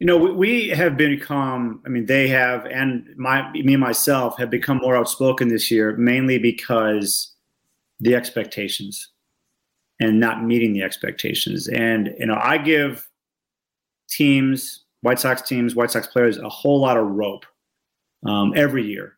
You 0.00 0.06
know, 0.06 0.16
we, 0.16 0.68
have 0.68 0.96
become, 0.96 1.80
I 1.86 1.88
mean, 1.88 2.06
they 2.06 2.28
have, 2.28 2.66
and 2.66 3.06
my, 3.16 3.50
me 3.52 3.74
and 3.74 3.80
myself 3.80 4.36
have 4.38 4.50
become 4.50 4.78
more 4.78 4.96
outspoken 4.96 5.48
this 5.48 5.70
year, 5.70 5.96
mainly 5.96 6.38
because 6.38 7.32
the 8.00 8.14
expectations 8.14 9.10
and 10.00 10.18
not 10.18 10.44
meeting 10.44 10.72
the 10.72 10.82
expectations. 10.82 11.68
And, 11.68 12.14
you 12.18 12.26
know, 12.26 12.38
I 12.42 12.58
give 12.58 13.08
teams, 14.08 14.84
White 15.02 15.20
Sox 15.20 15.42
teams, 15.42 15.74
White 15.74 15.90
Sox 15.90 16.06
players 16.06 16.38
a 16.38 16.48
whole 16.48 16.80
lot 16.80 16.96
of 16.96 17.06
rope 17.06 17.46
um, 18.26 18.52
every 18.56 18.84
year. 18.84 19.16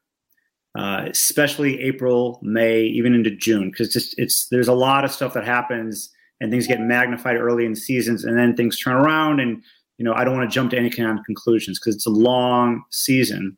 Uh, 0.76 1.06
especially 1.10 1.80
April, 1.80 2.38
May, 2.42 2.82
even 2.82 3.14
into 3.14 3.30
June, 3.30 3.70
because 3.70 3.90
just 3.92 4.14
it's 4.18 4.48
there's 4.50 4.68
a 4.68 4.74
lot 4.74 5.04
of 5.04 5.10
stuff 5.10 5.32
that 5.32 5.44
happens 5.44 6.10
and 6.40 6.50
things 6.50 6.66
get 6.66 6.80
magnified 6.80 7.36
early 7.36 7.64
in 7.64 7.74
seasons, 7.74 8.24
and 8.24 8.36
then 8.36 8.54
things 8.54 8.78
turn 8.78 8.94
around, 8.94 9.40
and 9.40 9.62
you 9.96 10.04
know, 10.04 10.12
I 10.12 10.24
don't 10.24 10.36
want 10.36 10.50
to 10.50 10.54
jump 10.54 10.70
to 10.72 10.78
any 10.78 10.90
kind 10.90 11.18
of 11.18 11.24
conclusions 11.24 11.78
because 11.78 11.94
it's 11.94 12.06
a 12.06 12.10
long 12.10 12.82
season. 12.90 13.56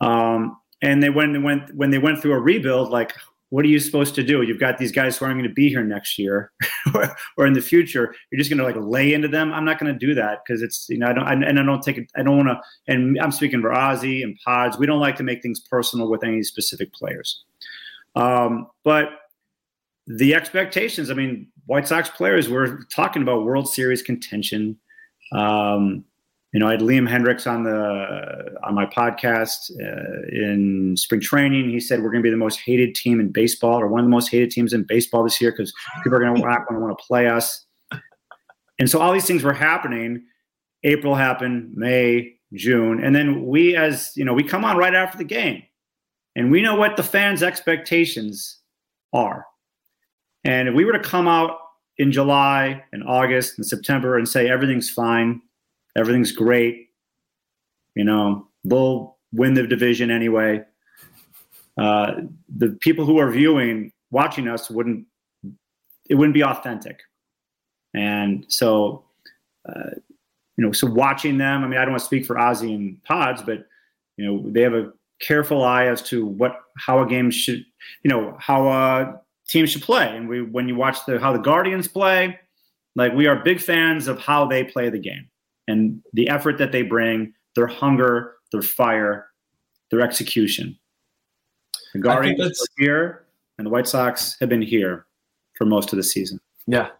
Um, 0.00 0.56
and 0.82 1.02
they 1.02 1.10
when 1.10 1.32
they 1.32 1.38
went 1.38 1.74
when 1.74 1.90
they 1.90 1.98
went 1.98 2.22
through 2.22 2.32
a 2.32 2.40
rebuild, 2.40 2.90
like, 2.90 3.12
what 3.50 3.64
are 3.64 3.68
you 3.68 3.78
supposed 3.78 4.14
to 4.16 4.22
do? 4.22 4.42
You've 4.42 4.58
got 4.58 4.78
these 4.78 4.90
guys 4.90 5.16
who 5.16 5.24
aren't 5.24 5.38
going 5.38 5.48
to 5.48 5.54
be 5.54 5.68
here 5.68 5.84
next 5.84 6.18
year 6.18 6.50
or, 7.36 7.46
in 7.46 7.52
the 7.52 7.60
future. 7.60 8.14
You're 8.30 8.38
just 8.38 8.50
going 8.50 8.58
to 8.58 8.64
like 8.64 8.76
lay 8.76 9.14
into 9.14 9.28
them. 9.28 9.52
I'm 9.52 9.64
not 9.64 9.78
going 9.78 9.92
to 9.92 9.98
do 9.98 10.14
that 10.14 10.40
because 10.44 10.62
it's 10.62 10.86
you 10.88 10.98
know 10.98 11.06
I 11.06 11.12
don't 11.12 11.24
I, 11.24 11.32
and 11.32 11.60
I 11.60 11.62
don't 11.62 11.82
take 11.82 11.98
it. 11.98 12.10
I 12.16 12.22
don't 12.22 12.36
want 12.36 12.48
to. 12.48 12.60
And 12.92 13.18
I'm 13.20 13.32
speaking 13.32 13.60
for 13.60 13.72
Ozzie 13.72 14.22
and 14.22 14.36
Pods. 14.44 14.78
We 14.78 14.86
don't 14.86 15.00
like 15.00 15.16
to 15.16 15.22
make 15.22 15.42
things 15.42 15.60
personal 15.60 16.10
with 16.10 16.24
any 16.24 16.42
specific 16.42 16.92
players. 16.92 17.44
Um, 18.16 18.68
but 18.82 19.10
the 20.06 20.34
expectations. 20.34 21.10
I 21.10 21.14
mean, 21.14 21.48
White 21.66 21.86
Sox 21.86 22.08
players 22.08 22.48
were 22.48 22.84
talking 22.90 23.22
about 23.22 23.44
World 23.44 23.68
Series 23.68 24.02
contention 24.02 24.78
um, 25.32 26.04
you 26.56 26.60
know, 26.60 26.68
I 26.68 26.70
had 26.70 26.80
Liam 26.80 27.06
Hendriks 27.06 27.46
on 27.46 27.64
the 27.64 28.56
on 28.64 28.74
my 28.74 28.86
podcast 28.86 29.70
uh, 29.78 30.22
in 30.32 30.96
spring 30.96 31.20
training. 31.20 31.68
He 31.68 31.78
said 31.78 32.00
we're 32.00 32.10
going 32.10 32.22
to 32.22 32.26
be 32.26 32.30
the 32.30 32.38
most 32.38 32.60
hated 32.60 32.94
team 32.94 33.20
in 33.20 33.30
baseball, 33.30 33.78
or 33.78 33.88
one 33.88 34.00
of 34.00 34.06
the 34.06 34.10
most 34.10 34.30
hated 34.30 34.52
teams 34.52 34.72
in 34.72 34.82
baseball 34.84 35.22
this 35.22 35.38
year, 35.38 35.50
because 35.50 35.70
people 36.02 36.16
are 36.16 36.20
going 36.22 36.34
to 36.34 36.40
want 36.40 36.66
to 36.70 36.78
want 36.78 36.98
to 36.98 37.04
play 37.04 37.28
us. 37.28 37.66
And 38.78 38.88
so 38.88 39.02
all 39.02 39.12
these 39.12 39.26
things 39.26 39.42
were 39.42 39.52
happening. 39.52 40.24
April 40.82 41.14
happened, 41.14 41.74
May, 41.74 42.36
June, 42.54 43.04
and 43.04 43.14
then 43.14 43.44
we, 43.44 43.76
as 43.76 44.12
you 44.16 44.24
know, 44.24 44.32
we 44.32 44.42
come 44.42 44.64
on 44.64 44.78
right 44.78 44.94
after 44.94 45.18
the 45.18 45.24
game, 45.24 45.62
and 46.36 46.50
we 46.50 46.62
know 46.62 46.74
what 46.74 46.96
the 46.96 47.02
fans' 47.02 47.42
expectations 47.42 48.60
are. 49.12 49.44
And 50.42 50.68
if 50.70 50.74
we 50.74 50.86
were 50.86 50.94
to 50.94 51.00
come 51.00 51.28
out 51.28 51.58
in 51.98 52.12
July 52.12 52.82
and 52.94 53.04
August 53.06 53.58
and 53.58 53.66
September 53.66 54.16
and 54.16 54.26
say 54.26 54.48
everything's 54.48 54.88
fine, 54.88 55.42
everything's 55.96 56.32
great. 56.32 56.90
You 57.94 58.04
know, 58.04 58.48
we'll 58.64 59.16
win 59.32 59.54
the 59.54 59.66
division 59.66 60.10
anyway. 60.10 60.62
Uh, 61.78 62.12
the 62.54 62.70
people 62.80 63.04
who 63.04 63.18
are 63.18 63.30
viewing, 63.30 63.92
watching 64.10 64.48
us 64.48 64.70
wouldn't 64.70 65.06
it 66.08 66.14
wouldn't 66.14 66.34
be 66.34 66.44
authentic. 66.44 67.00
And 67.94 68.44
so, 68.48 69.04
uh, 69.68 69.90
you 70.56 70.64
know, 70.64 70.72
so 70.72 70.86
watching 70.86 71.38
them. 71.38 71.64
I 71.64 71.66
mean, 71.66 71.78
I 71.78 71.82
don't 71.82 71.92
want 71.92 72.00
to 72.00 72.06
speak 72.06 72.24
for 72.24 72.38
Ozzie 72.38 72.74
and 72.74 73.02
Pods, 73.02 73.42
but 73.42 73.66
you 74.16 74.24
know, 74.24 74.50
they 74.50 74.62
have 74.62 74.74
a 74.74 74.92
careful 75.20 75.64
eye 75.64 75.86
as 75.86 76.02
to 76.02 76.26
what 76.26 76.60
how 76.78 77.02
a 77.02 77.06
game 77.06 77.30
should, 77.30 77.64
you 78.02 78.10
know, 78.10 78.36
how 78.38 78.68
a 78.68 79.20
team 79.48 79.66
should 79.66 79.82
play. 79.82 80.16
And 80.16 80.28
we, 80.28 80.42
when 80.42 80.68
you 80.68 80.76
watch 80.76 81.04
the 81.06 81.18
how 81.18 81.32
the 81.32 81.38
Guardians 81.38 81.88
play, 81.88 82.38
like 82.94 83.12
we 83.12 83.26
are 83.26 83.36
big 83.36 83.60
fans 83.60 84.06
of 84.06 84.20
how 84.20 84.46
they 84.46 84.64
play 84.64 84.88
the 84.90 84.98
game 84.98 85.28
and 85.68 86.02
the 86.12 86.28
effort 86.28 86.58
that 86.58 86.72
they 86.72 86.82
bring, 86.82 87.32
their 87.54 87.66
hunger, 87.66 88.36
their 88.52 88.62
fire, 88.62 89.28
their 89.90 90.00
execution. 90.00 90.78
The 91.92 92.00
Guardians 92.00 92.60
are 92.60 92.66
here, 92.78 93.26
and 93.58 93.66
the 93.66 93.70
White 93.70 93.88
Sox 93.88 94.36
have 94.40 94.48
been 94.48 94.62
here 94.62 95.06
for 95.56 95.64
most 95.64 95.92
of 95.92 95.96
the 95.96 96.02
season. 96.02 96.40
Yeah, 96.66 96.90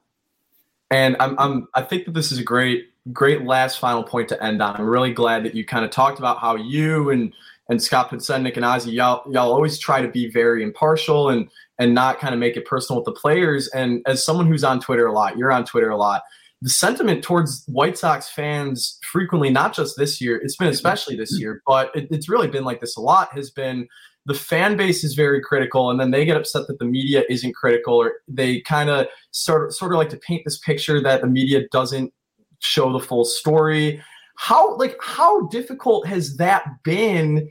and 0.90 1.16
I'm, 1.20 1.38
I'm 1.38 1.68
I 1.74 1.82
think 1.82 2.06
that 2.06 2.14
this 2.14 2.32
is 2.32 2.38
a 2.38 2.44
great 2.44 2.90
great 3.12 3.44
last 3.44 3.78
final 3.78 4.02
point 4.02 4.28
to 4.28 4.42
end 4.42 4.62
on. 4.62 4.76
I'm 4.76 4.86
really 4.86 5.12
glad 5.12 5.44
that 5.44 5.54
you 5.54 5.64
kind 5.64 5.84
of 5.84 5.90
talked 5.90 6.18
about 6.18 6.38
how 6.38 6.56
you 6.56 7.10
and 7.10 7.32
and 7.68 7.82
Scott 7.82 8.10
Podsednik 8.10 8.56
and 8.56 8.64
Ozzie, 8.64 8.92
y'all 8.92 9.30
y'all 9.30 9.52
always 9.52 9.78
try 9.78 10.00
to 10.00 10.08
be 10.08 10.30
very 10.30 10.62
impartial 10.62 11.30
and 11.30 11.48
and 11.78 11.94
not 11.94 12.18
kind 12.18 12.32
of 12.32 12.40
make 12.40 12.56
it 12.56 12.64
personal 12.64 13.00
with 13.00 13.06
the 13.06 13.20
players. 13.20 13.68
And 13.68 14.02
as 14.06 14.24
someone 14.24 14.46
who's 14.46 14.64
on 14.64 14.80
Twitter 14.80 15.06
a 15.06 15.12
lot, 15.12 15.36
you're 15.36 15.52
on 15.52 15.64
Twitter 15.64 15.90
a 15.90 15.96
lot. 15.96 16.22
The 16.62 16.70
sentiment 16.70 17.22
towards 17.22 17.64
White 17.66 17.98
Sox 17.98 18.28
fans 18.30 18.98
frequently, 19.10 19.50
not 19.50 19.74
just 19.74 19.96
this 19.96 20.20
year, 20.20 20.40
it's 20.42 20.56
been 20.56 20.66
mm-hmm. 20.66 20.74
especially 20.74 21.16
this 21.16 21.38
year, 21.38 21.62
but 21.66 21.94
it, 21.94 22.08
it's 22.10 22.28
really 22.28 22.48
been 22.48 22.64
like 22.64 22.80
this 22.80 22.96
a 22.96 23.00
lot, 23.00 23.32
has 23.34 23.50
been 23.50 23.86
the 24.24 24.34
fan 24.34 24.76
base 24.76 25.04
is 25.04 25.14
very 25.14 25.40
critical 25.40 25.90
and 25.90 26.00
then 26.00 26.10
they 26.10 26.24
get 26.24 26.36
upset 26.36 26.66
that 26.66 26.78
the 26.78 26.84
media 26.84 27.22
isn't 27.28 27.54
critical 27.54 27.94
or 27.94 28.14
they 28.26 28.60
kind 28.62 28.90
of 28.90 29.06
sort, 29.30 29.72
sort 29.72 29.92
of 29.92 29.98
like 29.98 30.08
to 30.08 30.16
paint 30.16 30.42
this 30.44 30.58
picture 30.58 31.00
that 31.00 31.20
the 31.20 31.28
media 31.28 31.68
doesn't 31.70 32.12
show 32.58 32.92
the 32.92 33.04
full 33.04 33.24
story. 33.24 34.02
How 34.36 34.76
like 34.76 34.96
how 35.00 35.46
difficult 35.48 36.06
has 36.06 36.36
that 36.36 36.64
been 36.84 37.48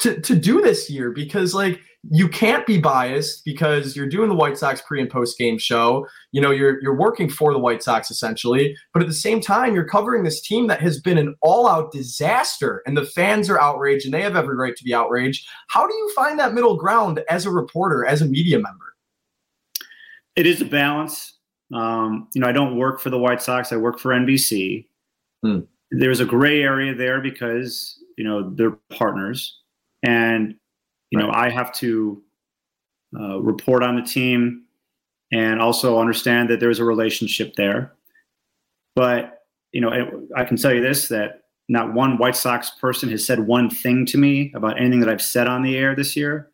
to 0.00 0.20
to 0.20 0.36
do 0.36 0.60
this 0.60 0.90
year? 0.90 1.10
Because 1.10 1.54
like 1.54 1.80
you 2.08 2.28
can't 2.28 2.66
be 2.66 2.78
biased 2.78 3.44
because 3.44 3.94
you're 3.94 4.08
doing 4.08 4.30
the 4.30 4.34
White 4.34 4.56
Sox 4.56 4.80
pre 4.80 5.00
and 5.00 5.10
post 5.10 5.36
game 5.36 5.58
show. 5.58 6.06
You 6.32 6.40
know, 6.40 6.50
you're 6.50 6.80
you're 6.82 6.96
working 6.96 7.28
for 7.28 7.52
the 7.52 7.58
White 7.58 7.82
Sox 7.82 8.10
essentially, 8.10 8.74
but 8.94 9.02
at 9.02 9.08
the 9.08 9.14
same 9.14 9.40
time, 9.40 9.74
you're 9.74 9.84
covering 9.84 10.24
this 10.24 10.40
team 10.40 10.66
that 10.68 10.80
has 10.80 10.98
been 10.98 11.18
an 11.18 11.36
all-out 11.42 11.92
disaster, 11.92 12.82
and 12.86 12.96
the 12.96 13.04
fans 13.04 13.50
are 13.50 13.60
outraged, 13.60 14.06
and 14.06 14.14
they 14.14 14.22
have 14.22 14.34
every 14.34 14.56
right 14.56 14.74
to 14.76 14.84
be 14.84 14.94
outraged. 14.94 15.46
How 15.68 15.86
do 15.86 15.94
you 15.94 16.10
find 16.14 16.38
that 16.38 16.54
middle 16.54 16.76
ground 16.76 17.22
as 17.28 17.44
a 17.44 17.50
reporter, 17.50 18.06
as 18.06 18.22
a 18.22 18.26
media 18.26 18.58
member? 18.58 18.96
It 20.36 20.46
is 20.46 20.62
a 20.62 20.66
balance. 20.66 21.34
Um, 21.72 22.28
you 22.34 22.40
know, 22.40 22.48
I 22.48 22.52
don't 22.52 22.76
work 22.76 23.00
for 23.00 23.10
the 23.10 23.18
White 23.18 23.42
Sox; 23.42 23.72
I 23.72 23.76
work 23.76 23.98
for 23.98 24.12
NBC. 24.12 24.86
Hmm. 25.42 25.60
there's 25.90 26.20
a 26.20 26.26
gray 26.26 26.62
area 26.62 26.94
there 26.94 27.20
because 27.20 27.98
you 28.16 28.24
know 28.24 28.50
they're 28.50 28.78
partners, 28.90 29.58
and 30.02 30.54
you 31.10 31.18
right. 31.18 31.26
know 31.26 31.32
I 31.32 31.50
have 31.50 31.72
to 31.74 32.22
uh, 33.18 33.40
report 33.40 33.82
on 33.82 33.96
the 33.96 34.02
team 34.02 34.64
and 35.32 35.60
also 35.60 35.98
understand 35.98 36.50
that 36.50 36.60
there's 36.60 36.78
a 36.78 36.84
relationship 36.84 37.54
there. 37.56 37.92
But 38.94 39.44
you 39.72 39.80
know, 39.80 40.26
I 40.36 40.44
can 40.44 40.56
tell 40.56 40.72
you 40.74 40.80
this: 40.80 41.08
that 41.08 41.42
not 41.68 41.94
one 41.94 42.18
White 42.18 42.36
Sox 42.36 42.70
person 42.70 43.08
has 43.10 43.24
said 43.24 43.46
one 43.46 43.70
thing 43.70 44.04
to 44.06 44.18
me 44.18 44.52
about 44.54 44.80
anything 44.80 45.00
that 45.00 45.08
I've 45.08 45.22
said 45.22 45.46
on 45.46 45.62
the 45.62 45.76
air 45.76 45.94
this 45.94 46.16
year. 46.16 46.50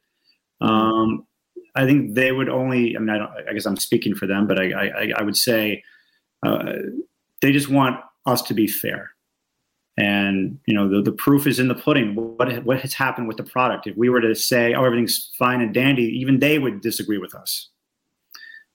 Um, 0.60 1.26
I 1.74 1.84
think 1.86 2.14
they 2.14 2.32
would 2.32 2.48
only. 2.48 2.96
I 2.96 3.00
mean, 3.00 3.10
I, 3.10 3.50
I 3.50 3.52
guess 3.52 3.66
I'm 3.66 3.76
speaking 3.76 4.14
for 4.14 4.26
them, 4.26 4.46
but 4.46 4.58
I, 4.58 4.72
I, 4.72 5.12
I 5.16 5.22
would 5.22 5.36
say 5.36 5.82
uh, 6.44 6.72
they 7.40 7.52
just 7.52 7.68
want 7.68 8.00
us 8.26 8.42
to 8.42 8.54
be 8.54 8.66
fair. 8.66 9.10
And 9.98 10.58
you 10.66 10.74
know, 10.74 10.88
the, 10.88 11.00
the 11.00 11.12
proof 11.12 11.46
is 11.46 11.58
in 11.58 11.68
the 11.68 11.74
pudding. 11.74 12.14
What 12.14 12.64
what 12.64 12.80
has 12.80 12.92
happened 12.92 13.28
with 13.28 13.38
the 13.38 13.44
product? 13.44 13.86
If 13.86 13.96
we 13.96 14.10
were 14.10 14.20
to 14.20 14.34
say, 14.34 14.74
"Oh, 14.74 14.84
everything's 14.84 15.30
fine 15.38 15.62
and 15.62 15.72
dandy," 15.72 16.04
even 16.20 16.38
they 16.38 16.58
would 16.58 16.82
disagree 16.82 17.18
with 17.18 17.34
us. 17.34 17.70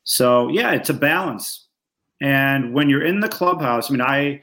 So 0.03 0.49
yeah, 0.49 0.71
it's 0.71 0.89
a 0.89 0.95
balance. 0.95 1.67
And 2.21 2.73
when 2.73 2.89
you're 2.89 3.05
in 3.05 3.19
the 3.19 3.29
clubhouse, 3.29 3.89
I 3.89 3.93
mean, 3.93 4.01
I 4.01 4.41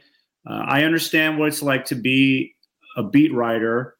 uh, 0.48 0.64
I 0.66 0.84
understand 0.84 1.38
what 1.38 1.48
it's 1.48 1.62
like 1.62 1.84
to 1.86 1.94
be 1.94 2.54
a 2.96 3.02
beat 3.02 3.32
writer. 3.34 3.96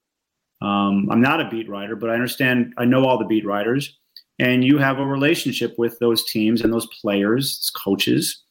Um, 0.61 1.09
I'm 1.11 1.21
not 1.21 1.41
a 1.41 1.49
beat 1.49 1.69
writer, 1.69 1.97
but 1.97 2.11
I 2.11 2.15
understand. 2.15 2.75
I 2.79 2.85
know 2.85 3.05
all 3.05 3.19
the 3.19 3.25
beat 3.25 3.45
writers, 3.45 3.99
and 4.39 4.65
you 4.65 4.79
have 4.79 4.99
a 4.99 5.07
relationship 5.07 5.75
with 5.79 5.99
those 5.99 6.25
teams 6.25 6.63
and 6.63 6.73
those 6.73 6.89
players, 7.01 7.73
coaches. 7.77 8.43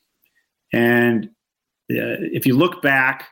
And 0.74 1.26
uh, 1.90 2.20
if 2.34 2.46
you 2.46 2.58
look 2.58 2.82
back, 2.82 3.30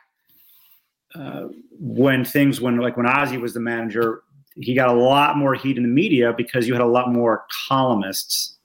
uh, 1.16 1.48
when 1.78 2.24
things 2.24 2.60
when 2.60 2.78
like 2.78 2.96
when 2.96 3.06
Ozzie 3.06 3.38
was 3.38 3.54
the 3.54 3.60
manager, 3.60 4.22
he 4.56 4.74
got 4.74 4.88
a 4.88 4.92
lot 4.92 5.36
more 5.36 5.54
heat 5.54 5.76
in 5.76 5.82
the 5.82 5.88
media 5.88 6.32
because 6.36 6.66
you 6.66 6.72
had 6.72 6.82
a 6.82 6.86
lot 6.86 7.12
more 7.12 7.46
columnists 7.68 8.56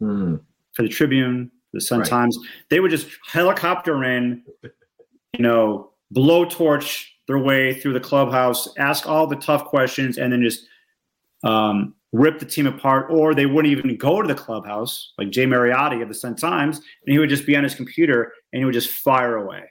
mm. 0.00 0.40
for 0.72 0.82
the 0.82 0.88
Tribune, 0.88 1.50
the 1.72 1.80
Sun 1.80 2.00
right. 2.00 2.08
Times. 2.08 2.38
They 2.70 2.80
would 2.80 2.90
just 2.90 3.08
helicopter 3.26 4.04
in, 4.04 4.42
you 4.62 5.42
know, 5.42 5.90
blowtorch 6.14 7.06
their 7.26 7.38
way 7.38 7.74
through 7.74 7.92
the 7.92 8.00
clubhouse, 8.00 8.68
ask 8.78 9.06
all 9.06 9.26
the 9.26 9.36
tough 9.36 9.66
questions, 9.66 10.18
and 10.18 10.32
then 10.32 10.42
just 10.42 10.66
um, 11.44 11.94
rip 12.12 12.38
the 12.38 12.46
team 12.46 12.66
apart. 12.66 13.08
Or 13.10 13.34
they 13.34 13.46
wouldn't 13.46 13.70
even 13.72 13.96
go 13.96 14.22
to 14.22 14.28
the 14.28 14.34
clubhouse, 14.34 15.12
like 15.18 15.30
Jay 15.30 15.44
Mariotti 15.44 16.00
of 16.02 16.08
the 16.08 16.14
Sun 16.14 16.36
Times, 16.36 16.78
and 16.78 17.12
he 17.12 17.18
would 17.18 17.28
just 17.28 17.46
be 17.46 17.56
on 17.56 17.64
his 17.64 17.74
computer 17.74 18.32
and 18.52 18.60
he 18.60 18.64
would 18.64 18.74
just 18.74 18.90
fire 18.90 19.36
away. 19.36 19.64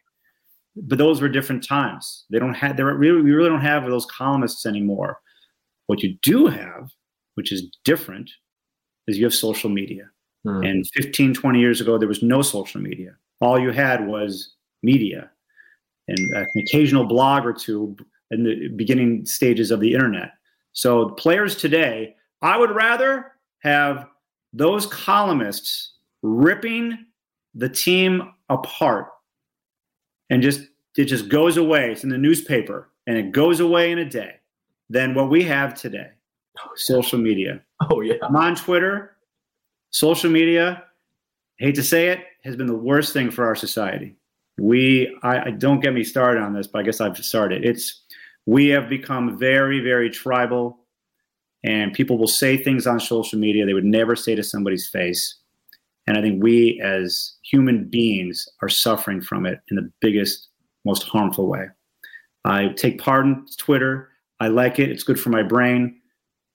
But 0.83 0.97
those 0.97 1.21
were 1.21 1.29
different 1.29 1.63
times. 1.63 2.25
They 2.29 2.39
don't 2.39 2.53
have. 2.53 2.77
They 2.77 2.83
really, 2.83 3.21
we 3.21 3.31
really 3.31 3.49
don't 3.49 3.61
have 3.61 3.85
those 3.85 4.05
columnists 4.05 4.65
anymore. 4.65 5.19
What 5.87 6.03
you 6.03 6.17
do 6.21 6.47
have, 6.47 6.89
which 7.35 7.51
is 7.51 7.67
different, 7.83 8.29
is 9.07 9.17
you 9.17 9.25
have 9.25 9.33
social 9.33 9.69
media. 9.69 10.09
Hmm. 10.43 10.63
And 10.63 10.87
15, 10.93 11.33
20 11.33 11.59
years 11.59 11.81
ago, 11.81 11.97
there 11.97 12.07
was 12.07 12.21
no 12.21 12.41
social 12.41 12.81
media. 12.81 13.15
All 13.41 13.59
you 13.59 13.71
had 13.71 14.07
was 14.07 14.55
media 14.83 15.29
and 16.07 16.19
an 16.35 16.45
occasional 16.57 17.05
blog 17.05 17.45
or 17.45 17.53
two 17.53 17.95
in 18.31 18.43
the 18.43 18.69
beginning 18.75 19.25
stages 19.25 19.71
of 19.71 19.79
the 19.79 19.93
internet. 19.93 20.31
So 20.73 21.09
players 21.09 21.55
today, 21.55 22.15
I 22.41 22.57
would 22.57 22.71
rather 22.71 23.31
have 23.59 24.07
those 24.53 24.85
columnists 24.87 25.93
ripping 26.21 26.97
the 27.55 27.69
team 27.69 28.33
apart 28.49 29.07
and 30.29 30.41
just 30.41 30.61
it 30.97 31.05
just 31.05 31.29
goes 31.29 31.57
away. 31.57 31.91
It's 31.91 32.03
in 32.03 32.09
the 32.09 32.17
newspaper 32.17 32.89
and 33.05 33.17
it 33.17 33.31
goes 33.31 33.59
away 33.59 33.91
in 33.91 33.99
a 33.99 34.09
day 34.09 34.35
than 34.89 35.13
what 35.13 35.29
we 35.29 35.43
have 35.43 35.73
today. 35.73 36.09
Oh, 36.59 36.71
social 36.75 37.19
media. 37.19 37.61
Oh 37.89 38.01
yeah. 38.01 38.15
I'm 38.23 38.35
on 38.35 38.55
Twitter. 38.55 39.15
Social 39.91 40.29
media, 40.29 40.83
hate 41.59 41.75
to 41.75 41.83
say 41.83 42.07
it, 42.07 42.25
has 42.43 42.55
been 42.55 42.67
the 42.67 42.75
worst 42.75 43.13
thing 43.13 43.31
for 43.31 43.45
our 43.45 43.55
society 43.55 44.17
we 44.57 45.15
I, 45.23 45.39
I, 45.39 45.51
don't 45.51 45.79
get 45.79 45.93
me 45.93 46.03
started 46.03 46.41
on 46.41 46.53
this 46.53 46.67
but 46.67 46.79
i 46.79 46.83
guess 46.83 46.99
i've 46.99 47.17
started 47.17 47.63
it's 47.63 48.03
we 48.45 48.67
have 48.67 48.89
become 48.89 49.37
very 49.37 49.79
very 49.79 50.09
tribal 50.09 50.79
and 51.63 51.93
people 51.93 52.17
will 52.17 52.27
say 52.27 52.57
things 52.57 52.87
on 52.87 52.99
social 52.99 53.37
media 53.39 53.65
they 53.65 53.73
would 53.73 53.85
never 53.85 54.15
say 54.15 54.35
to 54.35 54.43
somebody's 54.43 54.89
face 54.89 55.35
and 56.07 56.17
i 56.17 56.21
think 56.21 56.41
we 56.41 56.81
as 56.81 57.35
human 57.43 57.85
beings 57.89 58.47
are 58.61 58.69
suffering 58.69 59.21
from 59.21 59.45
it 59.45 59.59
in 59.69 59.75
the 59.75 59.91
biggest 60.01 60.47
most 60.87 61.03
harmful 61.03 61.47
way. 61.47 61.67
I 62.45 62.69
take 62.69 62.99
part 62.99 63.25
in 63.25 63.45
twitter. 63.57 64.09
I 64.39 64.47
like 64.47 64.79
it. 64.79 64.89
It's 64.89 65.03
good 65.03 65.19
for 65.19 65.29
my 65.29 65.43
brain. 65.43 65.99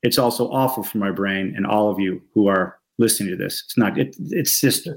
It's 0.03 0.19
also 0.19 0.51
awful 0.51 0.83
for 0.83 0.99
my 0.99 1.11
brain 1.11 1.53
and 1.57 1.67
all 1.67 1.91
of 1.91 2.01
you 2.01 2.23
who 2.33 2.49
are 2.49 2.79
listening 2.99 3.31
to 3.31 3.37
this. 3.37 3.63
It's 3.67 3.77
not 3.77 3.99
it, 3.99 4.17
it's 4.31 4.61
just 4.61 4.89
uh, 4.89 4.93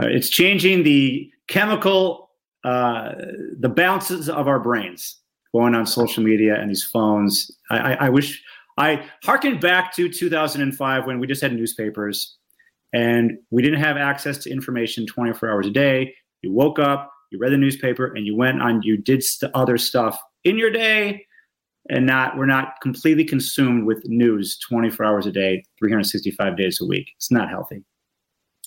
it's 0.00 0.28
changing 0.28 0.84
the 0.84 1.30
chemical 1.48 2.30
uh, 2.64 3.12
the 3.58 3.68
bounces 3.68 4.28
of 4.28 4.46
our 4.46 4.60
brains 4.60 5.18
going 5.52 5.74
on 5.74 5.84
social 5.86 6.22
media 6.22 6.60
and 6.60 6.70
these 6.70 6.84
phones. 6.84 7.50
I, 7.70 7.78
I, 7.78 7.92
I 8.06 8.08
wish 8.08 8.42
I 8.78 9.04
harkened 9.24 9.60
back 9.60 9.94
to 9.96 10.08
2005 10.08 11.06
when 11.06 11.18
we 11.18 11.26
just 11.26 11.42
had 11.42 11.52
newspapers 11.52 12.38
and 12.92 13.38
we 13.50 13.62
didn't 13.62 13.80
have 13.80 13.96
access 13.96 14.38
to 14.38 14.50
information 14.50 15.06
24 15.06 15.50
hours 15.50 15.66
a 15.66 15.70
day. 15.70 16.14
You 16.42 16.52
woke 16.52 16.78
up, 16.78 17.12
you 17.30 17.38
read 17.38 17.52
the 17.52 17.56
newspaper, 17.58 18.12
and 18.14 18.26
you 18.26 18.36
went 18.36 18.60
on. 18.60 18.82
You 18.82 18.96
did 18.96 19.22
st- 19.22 19.50
other 19.54 19.78
stuff 19.78 20.18
in 20.44 20.58
your 20.58 20.70
day, 20.70 21.24
and 21.88 22.06
not 22.06 22.36
we're 22.36 22.46
not 22.46 22.74
completely 22.82 23.24
consumed 23.24 23.86
with 23.86 24.02
news 24.06 24.58
24 24.58 25.06
hours 25.06 25.26
a 25.26 25.32
day, 25.32 25.64
365 25.78 26.56
days 26.56 26.80
a 26.80 26.86
week. 26.86 27.08
It's 27.16 27.30
not 27.30 27.48
healthy. 27.48 27.84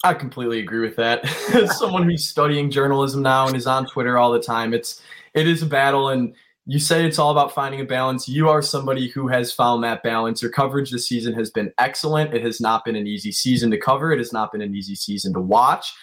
I 0.04 0.14
completely 0.14 0.60
agree 0.60 0.82
with 0.82 0.96
that. 0.98 1.26
As 1.56 1.78
someone 1.80 2.08
who's 2.08 2.28
studying 2.28 2.70
journalism 2.70 3.22
now 3.24 3.48
and 3.48 3.56
is 3.56 3.68
on 3.68 3.88
Twitter 3.88 4.18
all 4.18 4.32
the 4.32 4.42
time, 4.42 4.74
it's 4.74 5.02
it 5.34 5.48
is 5.48 5.62
a 5.62 5.66
battle 5.66 6.10
and 6.10 6.34
you 6.68 6.80
say 6.80 7.06
it's 7.06 7.20
all 7.20 7.30
about 7.30 7.54
finding 7.54 7.80
a 7.80 7.86
balance. 7.86 8.28
You 8.28 8.50
are 8.50 8.62
somebody 8.62 9.08
who 9.08 9.28
has 9.28 9.52
found 9.52 9.84
that 9.84 10.02
balance. 10.02 10.42
Your 10.42 10.52
coverage 10.52 10.90
this 10.90 11.08
season 11.08 11.34
has 11.36 11.52
been 11.52 11.72
excellent. 11.78 12.34
It 12.34 12.44
has 12.44 12.60
not 12.60 12.84
been 12.84 12.96
an 12.96 13.06
easy 13.06 13.32
season 13.32 13.70
to 13.72 13.78
cover. 13.78 14.12
It 14.12 14.18
has 14.18 14.34
not 14.34 14.52
been 14.52 14.62
an 14.62 14.74
easy 14.74 14.96
season 14.96 15.34
to 15.34 15.40
watch. 15.40 15.94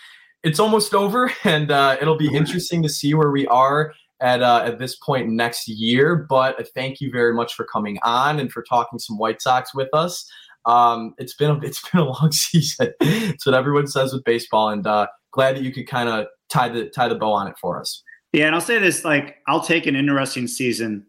It's 0.45 0.61
almost 0.61 0.95
over, 1.03 1.33
and 1.45 1.71
uh, 1.71 1.97
it'll 2.01 2.17
be 2.17 2.33
interesting 2.35 2.83
to 2.85 2.89
see 2.89 3.13
where 3.15 3.31
we 3.31 3.47
are 3.49 3.93
at 4.21 4.41
uh, 4.41 4.63
at 4.65 4.79
this 4.79 4.95
point 4.95 5.29
next 5.29 5.67
year. 5.67 6.15
But 6.29 6.69
thank 6.75 7.01
you 7.01 7.11
very 7.11 7.35
much 7.35 7.55
for 7.55 7.65
coming 7.65 7.99
on 8.05 8.39
and 8.39 8.53
for 8.53 8.63
talking 8.63 9.01
some 9.01 9.19
White 9.19 9.43
Sox 9.43 9.75
with 9.75 9.89
us. 9.93 10.31
Um, 10.65 11.15
it's 11.19 11.35
been 11.35 11.51
a, 11.51 11.59
it's 11.63 11.89
been 11.91 12.03
a 12.03 12.05
long 12.05 12.31
season. 12.33 12.93
it's 13.01 13.45
what 13.45 13.57
everyone 13.57 13.89
says 13.89 14.13
with 14.13 14.23
baseball, 14.23 14.69
and 14.69 14.87
uh, 14.87 15.09
glad 15.33 15.57
that 15.57 15.65
you 15.65 15.73
could 15.73 15.89
kind 15.89 16.09
of 16.09 16.27
tie 16.49 16.69
the 16.69 16.89
tie 16.89 17.09
the 17.09 17.17
bow 17.17 17.33
on 17.33 17.49
it 17.49 17.57
for 17.61 17.81
us. 17.81 18.05
Yeah, 18.33 18.47
and 18.47 18.55
I'll 18.55 18.61
say 18.61 18.79
this: 18.79 19.05
like, 19.05 19.39
I'll 19.47 19.61
take 19.61 19.87
an 19.87 19.97
interesting 19.97 20.47
season 20.47 21.07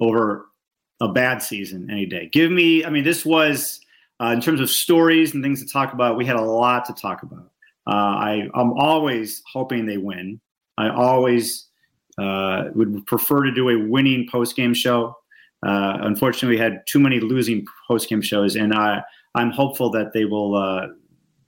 over 0.00 0.46
a 1.00 1.08
bad 1.08 1.42
season 1.42 1.90
any 1.90 2.06
day. 2.06 2.28
Give 2.32 2.50
me, 2.50 2.84
I 2.84 2.90
mean, 2.90 3.04
this 3.04 3.24
was 3.24 3.80
uh, 4.20 4.26
in 4.26 4.40
terms 4.40 4.60
of 4.60 4.70
stories 4.70 5.34
and 5.34 5.42
things 5.42 5.62
to 5.62 5.70
talk 5.70 5.92
about. 5.92 6.16
We 6.16 6.24
had 6.24 6.36
a 6.36 6.42
lot 6.42 6.84
to 6.86 6.92
talk 6.94 7.22
about. 7.22 7.50
Uh, 7.86 7.90
I 7.90 8.48
I'm 8.54 8.72
always 8.72 9.42
hoping 9.52 9.86
they 9.86 9.98
win. 9.98 10.40
I 10.78 10.88
always 10.88 11.68
uh, 12.18 12.64
would 12.74 13.04
prefer 13.06 13.44
to 13.44 13.52
do 13.52 13.68
a 13.70 13.88
winning 13.88 14.28
post 14.30 14.56
game 14.56 14.74
show. 14.74 15.16
Uh, 15.66 15.98
unfortunately, 16.02 16.56
we 16.56 16.58
had 16.58 16.82
too 16.86 17.00
many 17.00 17.20
losing 17.20 17.66
post 17.88 18.08
game 18.08 18.22
shows, 18.22 18.56
and 18.56 18.72
I, 18.74 19.02
I'm 19.34 19.50
hopeful 19.50 19.90
that 19.90 20.12
they 20.12 20.24
will 20.24 20.54
uh, 20.56 20.88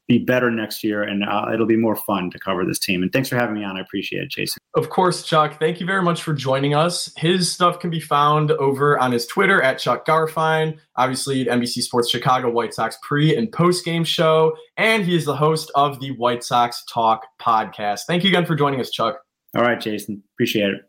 be 0.08 0.18
better 0.18 0.50
next 0.50 0.84
year, 0.84 1.02
and 1.02 1.24
uh, 1.24 1.46
it'll 1.52 1.66
be 1.66 1.76
more 1.76 1.96
fun 1.96 2.30
to 2.30 2.38
cover 2.38 2.64
this 2.64 2.78
team. 2.78 3.02
And 3.02 3.12
thanks 3.12 3.28
for 3.28 3.36
having 3.36 3.54
me 3.54 3.64
on. 3.64 3.76
I 3.76 3.80
appreciate 3.80 4.22
it, 4.22 4.30
Jason. 4.30 4.58
Of 4.76 4.88
course, 4.88 5.24
Chuck. 5.24 5.58
Thank 5.58 5.80
you 5.80 5.86
very 5.86 6.02
much 6.02 6.22
for 6.22 6.32
joining 6.32 6.74
us. 6.74 7.12
His 7.16 7.50
stuff 7.50 7.80
can 7.80 7.90
be 7.90 8.00
found 8.00 8.52
over 8.52 8.98
on 8.98 9.12
his 9.12 9.26
Twitter 9.26 9.60
at 9.60 9.78
Chuck 9.78 10.06
Garfien, 10.06 10.78
Obviously, 10.96 11.44
NBC 11.44 11.82
Sports 11.82 12.10
Chicago 12.10 12.50
White 12.50 12.72
Sox 12.72 12.96
pre 13.02 13.36
and 13.36 13.50
post 13.52 13.84
game 13.84 14.04
show, 14.04 14.56
and 14.76 15.04
he 15.04 15.14
is 15.14 15.24
the 15.24 15.36
host 15.36 15.70
of 15.74 16.00
the 16.00 16.12
White 16.12 16.42
Sox 16.42 16.84
Talk 16.90 17.26
podcast. 17.40 18.02
Thank 18.06 18.24
you 18.24 18.30
again 18.30 18.46
for 18.46 18.54
joining 18.54 18.80
us, 18.80 18.90
Chuck. 18.90 19.20
All 19.54 19.62
right, 19.62 19.80
Jason. 19.80 20.22
Appreciate 20.34 20.70
it. 20.70 20.80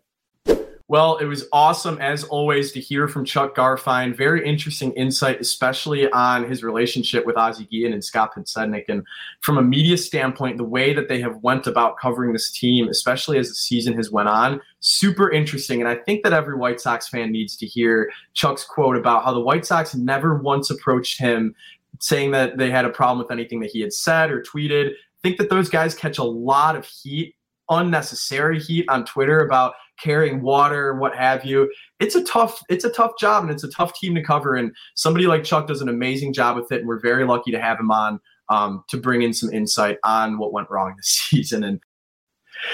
Well, 0.90 1.18
it 1.18 1.26
was 1.26 1.44
awesome 1.52 1.98
as 2.00 2.24
always 2.24 2.72
to 2.72 2.80
hear 2.80 3.10
from 3.10 3.26
Chuck 3.26 3.54
Garfien. 3.54 4.16
Very 4.16 4.48
interesting 4.48 4.94
insight, 4.94 5.42
especially 5.42 6.10
on 6.12 6.48
his 6.50 6.64
relationship 6.64 7.26
with 7.26 7.36
Ozzie 7.36 7.66
Guillen 7.66 7.92
and 7.92 8.04
Scott 8.04 8.34
Podsednik. 8.34 8.86
And 8.88 9.06
from 9.42 9.58
a 9.58 9.62
media 9.62 9.98
standpoint, 9.98 10.56
the 10.56 10.64
way 10.64 10.94
that 10.94 11.10
they 11.10 11.20
have 11.20 11.44
went 11.44 11.68
about 11.68 11.98
covering 12.00 12.32
this 12.32 12.50
team, 12.50 12.88
especially 12.88 13.38
as 13.38 13.50
the 13.50 13.56
season 13.56 13.96
has 13.96 14.12
went 14.12 14.30
on, 14.30 14.62
super 14.80 15.30
interesting. 15.30 15.82
And 15.82 15.90
I 15.90 15.96
think 15.96 16.24
that 16.24 16.32
every 16.32 16.56
White 16.56 16.80
Sox 16.80 17.10
fan 17.10 17.34
needs 17.34 17.58
to 17.58 17.66
hear 17.66 18.10
Chuck's 18.34 18.64
quote 18.64 18.96
about 18.96 19.26
how 19.26 19.34
the 19.34 19.42
White 19.42 19.66
Sox 19.66 19.94
never 19.94 20.36
once 20.36 20.70
approached 20.70 21.20
him 21.20 21.54
saying 22.00 22.32
that 22.32 22.58
they 22.58 22.72
had 22.72 22.86
a 22.86 22.90
problem 22.90 23.18
with 23.18 23.32
anything 23.32 23.60
that 23.60 23.72
he 23.72 23.82
had 23.82 23.92
said 23.92 24.32
or 24.32 24.42
tweeted. 24.42 24.92
I 24.92 25.20
think 25.22 25.38
that 25.40 25.50
those 25.50 25.68
guys 25.68 25.96
catch 25.96 26.18
a 26.18 26.24
lot 26.24 26.78
of 26.78 26.86
heat 26.86 27.36
unnecessary 27.70 28.60
heat 28.60 28.86
on 28.90 29.06
Twitter 29.06 29.46
about 29.46 29.74
carrying 30.00 30.42
water, 30.42 30.96
what 30.96 31.16
have 31.16 31.44
you. 31.44 31.72
It's 32.00 32.16
a 32.16 32.24
tough, 32.24 32.62
it's 32.70 32.86
a 32.86 32.90
tough 32.90 33.14
job 33.20 33.44
and 33.44 33.52
it's 33.52 33.64
a 33.64 33.70
tough 33.70 33.94
team 33.94 34.16
to 34.16 34.24
cover. 34.24 34.56
And 34.56 34.76
somebody 34.96 35.28
like 35.28 35.44
Chuck 35.44 35.68
does 35.68 35.82
an 35.82 35.90
amazing 35.90 36.34
job 36.34 36.56
with 36.56 36.72
it. 36.72 36.80
And 36.80 36.88
we're 36.88 37.00
very 37.00 37.26
lucky 37.26 37.52
to 37.52 37.60
have 37.60 37.80
him 37.80 37.92
on 37.92 38.20
um, 38.50 38.84
to 38.90 38.98
bring 38.98 39.22
in 39.22 39.34
some 39.34 39.52
insight 39.52 39.98
on 40.04 40.38
what 40.38 40.54
went 40.54 40.70
wrong 40.70 40.94
this 40.98 41.08
season. 41.30 41.64
And 41.64 41.82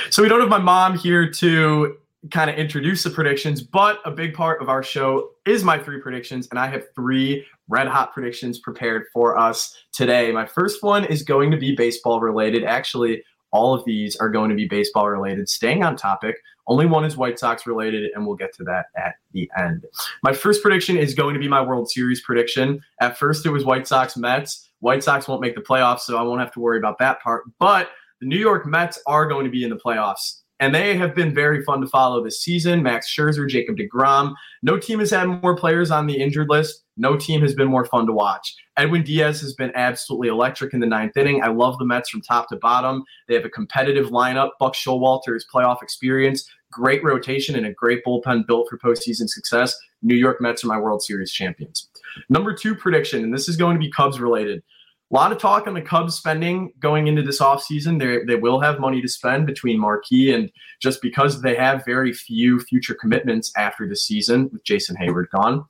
so 0.09 0.21
we 0.21 0.29
don't 0.29 0.39
have 0.39 0.49
my 0.49 0.59
mom 0.59 0.97
here 0.97 1.29
to 1.29 1.97
kind 2.31 2.49
of 2.49 2.55
introduce 2.55 3.03
the 3.03 3.09
predictions, 3.09 3.61
but 3.61 3.99
a 4.05 4.11
big 4.11 4.33
part 4.33 4.61
of 4.61 4.69
our 4.69 4.81
show 4.81 5.31
is 5.45 5.63
my 5.63 5.77
three 5.77 5.99
predictions, 5.99 6.47
and 6.51 6.59
I 6.59 6.67
have 6.67 6.85
three 6.95 7.45
red 7.67 7.87
hot 7.87 8.13
predictions 8.13 8.59
prepared 8.59 9.05
for 9.11 9.37
us 9.37 9.75
today. 9.91 10.31
My 10.31 10.45
first 10.45 10.83
one 10.83 11.03
is 11.05 11.23
going 11.23 11.51
to 11.51 11.57
be 11.57 11.75
baseball 11.75 12.21
related. 12.21 12.63
Actually, 12.63 13.23
all 13.53 13.73
of 13.73 13.85
these 13.85 14.17
are 14.17 14.29
going 14.29 14.49
to 14.49 14.55
be 14.55 14.67
baseball 14.67 15.07
related. 15.09 15.47
Staying 15.47 15.83
on 15.83 15.95
topic, 15.95 16.35
only 16.67 16.85
one 16.85 17.05
is 17.05 17.15
White 17.15 17.39
Sox 17.39 17.65
related, 17.65 18.11
and 18.13 18.25
we'll 18.25 18.35
get 18.35 18.53
to 18.55 18.63
that 18.65 18.87
at 18.97 19.15
the 19.31 19.49
end. 19.57 19.85
My 20.23 20.33
first 20.33 20.61
prediction 20.61 20.97
is 20.97 21.13
going 21.13 21.33
to 21.35 21.39
be 21.39 21.47
my 21.47 21.61
World 21.61 21.89
Series 21.89 22.21
prediction. 22.21 22.81
At 22.99 23.17
first, 23.17 23.45
it 23.45 23.49
was 23.51 23.63
White 23.63 23.87
Sox 23.87 24.17
Mets. 24.17 24.69
White 24.79 25.03
Sox 25.03 25.27
won't 25.27 25.39
make 25.39 25.55
the 25.55 25.61
playoffs, 25.61 26.01
so 26.01 26.17
I 26.17 26.23
won't 26.23 26.41
have 26.41 26.51
to 26.53 26.59
worry 26.59 26.77
about 26.77 26.97
that 26.99 27.21
part. 27.21 27.43
But 27.59 27.91
the 28.19 28.27
New 28.27 28.39
York 28.39 28.65
Mets 28.65 28.99
are 29.05 29.27
going 29.27 29.45
to 29.45 29.51
be 29.51 29.63
in 29.63 29.69
the 29.69 29.77
playoffs 29.77 30.42
and 30.59 30.73
they 30.73 30.95
have 30.95 31.15
been 31.15 31.33
very 31.33 31.63
fun 31.63 31.81
to 31.81 31.87
follow 31.87 32.23
this 32.23 32.41
season. 32.41 32.83
Max 32.83 33.13
Scherzer, 33.13 33.49
Jacob 33.49 33.75
DeGrom. 33.77 34.33
No 34.61 34.77
team 34.77 34.99
has 34.99 35.11
had 35.11 35.25
more 35.25 35.55
players 35.55 35.91
on 35.91 36.07
the 36.07 36.21
injured 36.21 36.49
list. 36.49 36.83
No 36.95 37.17
team 37.17 37.41
has 37.41 37.55
been 37.55 37.67
more 37.67 37.85
fun 37.85 38.05
to 38.05 38.13
watch. 38.13 38.55
Edwin 38.77 39.03
Diaz 39.03 39.41
has 39.41 39.53
been 39.53 39.71
absolutely 39.75 40.27
electric 40.27 40.73
in 40.73 40.79
the 40.79 40.85
ninth 40.85 41.17
inning. 41.17 41.43
I 41.43 41.47
love 41.47 41.77
the 41.79 41.85
Mets 41.85 42.09
from 42.09 42.21
top 42.21 42.49
to 42.49 42.55
bottom. 42.57 43.03
They 43.27 43.33
have 43.33 43.45
a 43.45 43.49
competitive 43.49 44.07
lineup. 44.07 44.51
Buck 44.59 44.73
Showalter 44.73 45.39
playoff 45.53 45.81
experience, 45.81 46.47
great 46.71 47.03
rotation, 47.03 47.55
and 47.55 47.65
a 47.65 47.73
great 47.73 48.03
bullpen 48.05 48.45
built 48.47 48.69
for 48.69 48.77
postseason 48.77 49.27
success. 49.27 49.75
New 50.01 50.15
York 50.15 50.39
Mets 50.39 50.63
are 50.63 50.67
my 50.67 50.79
World 50.79 51.01
Series 51.01 51.31
champions. 51.31 51.89
Number 52.29 52.53
two 52.53 52.75
prediction, 52.75 53.23
and 53.23 53.33
this 53.33 53.49
is 53.49 53.57
going 53.57 53.75
to 53.75 53.79
be 53.79 53.89
Cubs 53.89 54.19
related. 54.19 54.61
A 55.13 55.15
lot 55.15 55.31
of 55.31 55.37
talk 55.37 55.67
on 55.67 55.75
the 55.75 55.81
Cubs 55.81 56.15
spending 56.15 56.73
going 56.79 57.05
into 57.05 57.21
this 57.21 57.39
offseason. 57.39 57.99
They 57.99 58.25
they 58.25 58.39
will 58.39 58.59
have 58.61 58.79
money 58.79 58.99
to 58.99 59.07
spend 59.07 59.45
between 59.45 59.79
Marquee 59.79 60.33
and 60.33 60.51
just 60.81 61.03
because 61.03 61.43
they 61.43 61.53
have 61.53 61.85
very 61.85 62.11
few 62.11 62.59
future 62.59 62.95
commitments 62.95 63.51
after 63.55 63.87
the 63.87 63.95
season 63.95 64.49
with 64.51 64.63
Jason 64.63 64.95
Heyward 64.95 65.29
gone. 65.29 65.65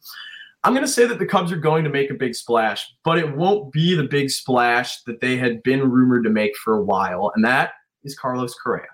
I'm 0.63 0.71
going 0.71 0.85
to 0.85 0.91
say 0.91 1.05
that 1.05 1.19
the 1.19 1.25
Cubs 1.25 1.51
are 1.51 1.57
going 1.57 1.83
to 1.83 1.89
make 1.89 2.09
a 2.09 2.13
big 2.13 2.35
splash, 2.35 2.87
but 3.03 3.19
it 3.19 3.35
won't 3.35 3.73
be 3.73 3.95
the 3.95 4.03
big 4.03 4.29
splash 4.29 5.01
that 5.01 5.19
they 5.19 5.35
had 5.35 5.61
been 5.61 5.91
rumored 5.91 6.23
to 6.23 6.29
make 6.29 6.55
for 6.55 6.77
a 6.77 6.81
while, 6.81 7.33
and 7.35 7.43
that 7.43 7.73
is 8.05 8.17
Carlos 8.17 8.55
Correa. 8.55 8.92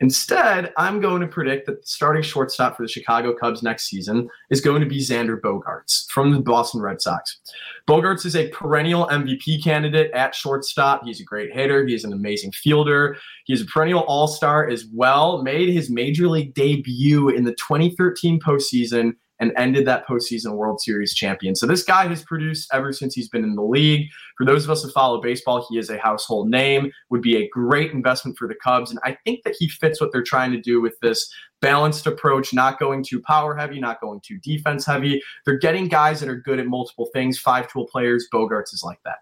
Instead, 0.00 0.72
I'm 0.76 1.00
going 1.00 1.20
to 1.20 1.26
predict 1.26 1.66
that 1.66 1.80
the 1.80 1.86
starting 1.86 2.22
shortstop 2.22 2.76
for 2.76 2.82
the 2.82 2.88
Chicago 2.88 3.34
Cubs 3.34 3.62
next 3.62 3.88
season 3.88 4.28
is 4.50 4.60
going 4.60 4.80
to 4.80 4.88
be 4.88 4.98
Xander 4.98 5.40
Bogaerts 5.40 6.08
from 6.10 6.32
the 6.32 6.40
Boston 6.40 6.80
Red 6.80 7.02
Sox. 7.02 7.40
Bogaerts 7.88 8.24
is 8.24 8.36
a 8.36 8.48
perennial 8.48 9.06
MVP 9.08 9.62
candidate 9.62 10.10
at 10.12 10.34
shortstop. 10.34 11.02
He's 11.04 11.20
a 11.20 11.24
great 11.24 11.52
hitter. 11.52 11.86
He's 11.86 12.04
an 12.04 12.12
amazing 12.12 12.52
fielder. 12.52 13.16
He's 13.44 13.62
a 13.62 13.66
perennial 13.66 14.00
all 14.02 14.28
star 14.28 14.68
as 14.68 14.86
well. 14.92 15.42
Made 15.42 15.70
his 15.70 15.90
major 15.90 16.28
league 16.28 16.54
debut 16.54 17.30
in 17.30 17.44
the 17.44 17.54
2013 17.54 18.40
postseason 18.40 19.14
and 19.40 19.52
ended 19.56 19.86
that 19.86 20.06
postseason 20.06 20.52
World 20.52 20.80
Series 20.80 21.14
champion. 21.14 21.54
So 21.54 21.66
this 21.66 21.84
guy 21.84 22.06
has 22.06 22.22
produced 22.22 22.68
ever 22.72 22.92
since 22.92 23.14
he's 23.14 23.28
been 23.28 23.44
in 23.44 23.54
the 23.54 23.62
league. 23.62 24.08
For 24.36 24.44
those 24.44 24.64
of 24.64 24.70
us 24.70 24.82
who 24.82 24.90
follow 24.90 25.20
baseball, 25.20 25.66
he 25.68 25.78
is 25.78 25.90
a 25.90 25.98
household 25.98 26.50
name, 26.50 26.90
would 27.10 27.22
be 27.22 27.36
a 27.36 27.48
great 27.48 27.92
investment 27.92 28.36
for 28.36 28.48
the 28.48 28.56
Cubs. 28.56 28.90
And 28.90 29.00
I 29.04 29.16
think 29.24 29.44
that 29.44 29.56
he 29.58 29.68
fits 29.68 30.00
what 30.00 30.12
they're 30.12 30.22
trying 30.22 30.52
to 30.52 30.60
do 30.60 30.80
with 30.80 30.98
this 31.00 31.32
balanced 31.60 32.06
approach, 32.06 32.52
not 32.52 32.78
going 32.78 33.04
too 33.04 33.20
power 33.20 33.56
heavy, 33.56 33.80
not 33.80 34.00
going 34.00 34.20
too 34.20 34.38
defense 34.38 34.86
heavy. 34.86 35.22
They're 35.44 35.58
getting 35.58 35.88
guys 35.88 36.20
that 36.20 36.28
are 36.28 36.36
good 36.36 36.58
at 36.58 36.66
multiple 36.66 37.08
things, 37.12 37.38
five 37.38 37.70
tool 37.70 37.86
players. 37.86 38.28
Bogaerts 38.32 38.74
is 38.74 38.82
like 38.84 39.00
that. 39.04 39.18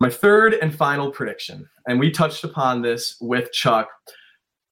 My 0.00 0.10
third 0.10 0.54
and 0.62 0.72
final 0.72 1.10
prediction, 1.10 1.68
and 1.88 1.98
we 1.98 2.12
touched 2.12 2.44
upon 2.44 2.82
this 2.82 3.16
with 3.20 3.50
Chuck. 3.52 3.88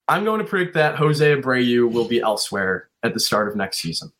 I'm 0.09 0.23
going 0.23 0.39
to 0.39 0.45
predict 0.45 0.73
that 0.75 0.95
Jose 0.95 1.35
Abreu 1.35 1.91
will 1.91 2.07
be 2.07 2.21
elsewhere 2.21 2.89
at 3.03 3.13
the 3.13 3.19
start 3.19 3.47
of 3.47 3.55
next 3.55 3.79
season. 3.79 4.11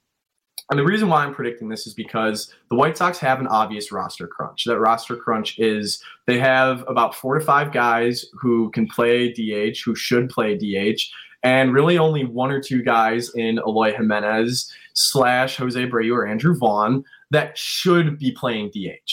And 0.69 0.77
the 0.77 0.83
reason 0.83 1.07
why 1.07 1.23
I'm 1.23 1.33
predicting 1.33 1.69
this 1.69 1.87
is 1.87 1.93
because 1.93 2.53
the 2.69 2.75
White 2.75 2.97
Sox 2.97 3.19
have 3.19 3.39
an 3.39 3.47
obvious 3.47 3.89
roster 3.91 4.27
crunch. 4.27 4.65
That 4.65 4.79
roster 4.79 5.15
crunch 5.15 5.57
is 5.59 6.03
they 6.25 6.39
have 6.39 6.83
about 6.89 7.15
four 7.15 7.39
to 7.39 7.45
five 7.45 7.71
guys 7.71 8.25
who 8.33 8.69
can 8.71 8.85
play 8.87 9.31
DH, 9.31 9.77
who 9.85 9.95
should 9.95 10.29
play 10.29 10.57
DH, 10.57 10.99
and 11.43 11.73
really 11.73 11.97
only 11.97 12.25
one 12.25 12.51
or 12.51 12.59
two 12.59 12.81
guys 12.81 13.33
in 13.35 13.59
Eloy 13.59 13.93
Jimenez 13.93 14.69
slash 14.93 15.55
Jose 15.55 15.79
Abreu 15.79 16.13
or 16.13 16.27
Andrew 16.27 16.53
Vaughn 16.53 17.05
that 17.31 17.57
should 17.57 18.17
be 18.17 18.31
playing 18.31 18.69
DH. 18.69 19.11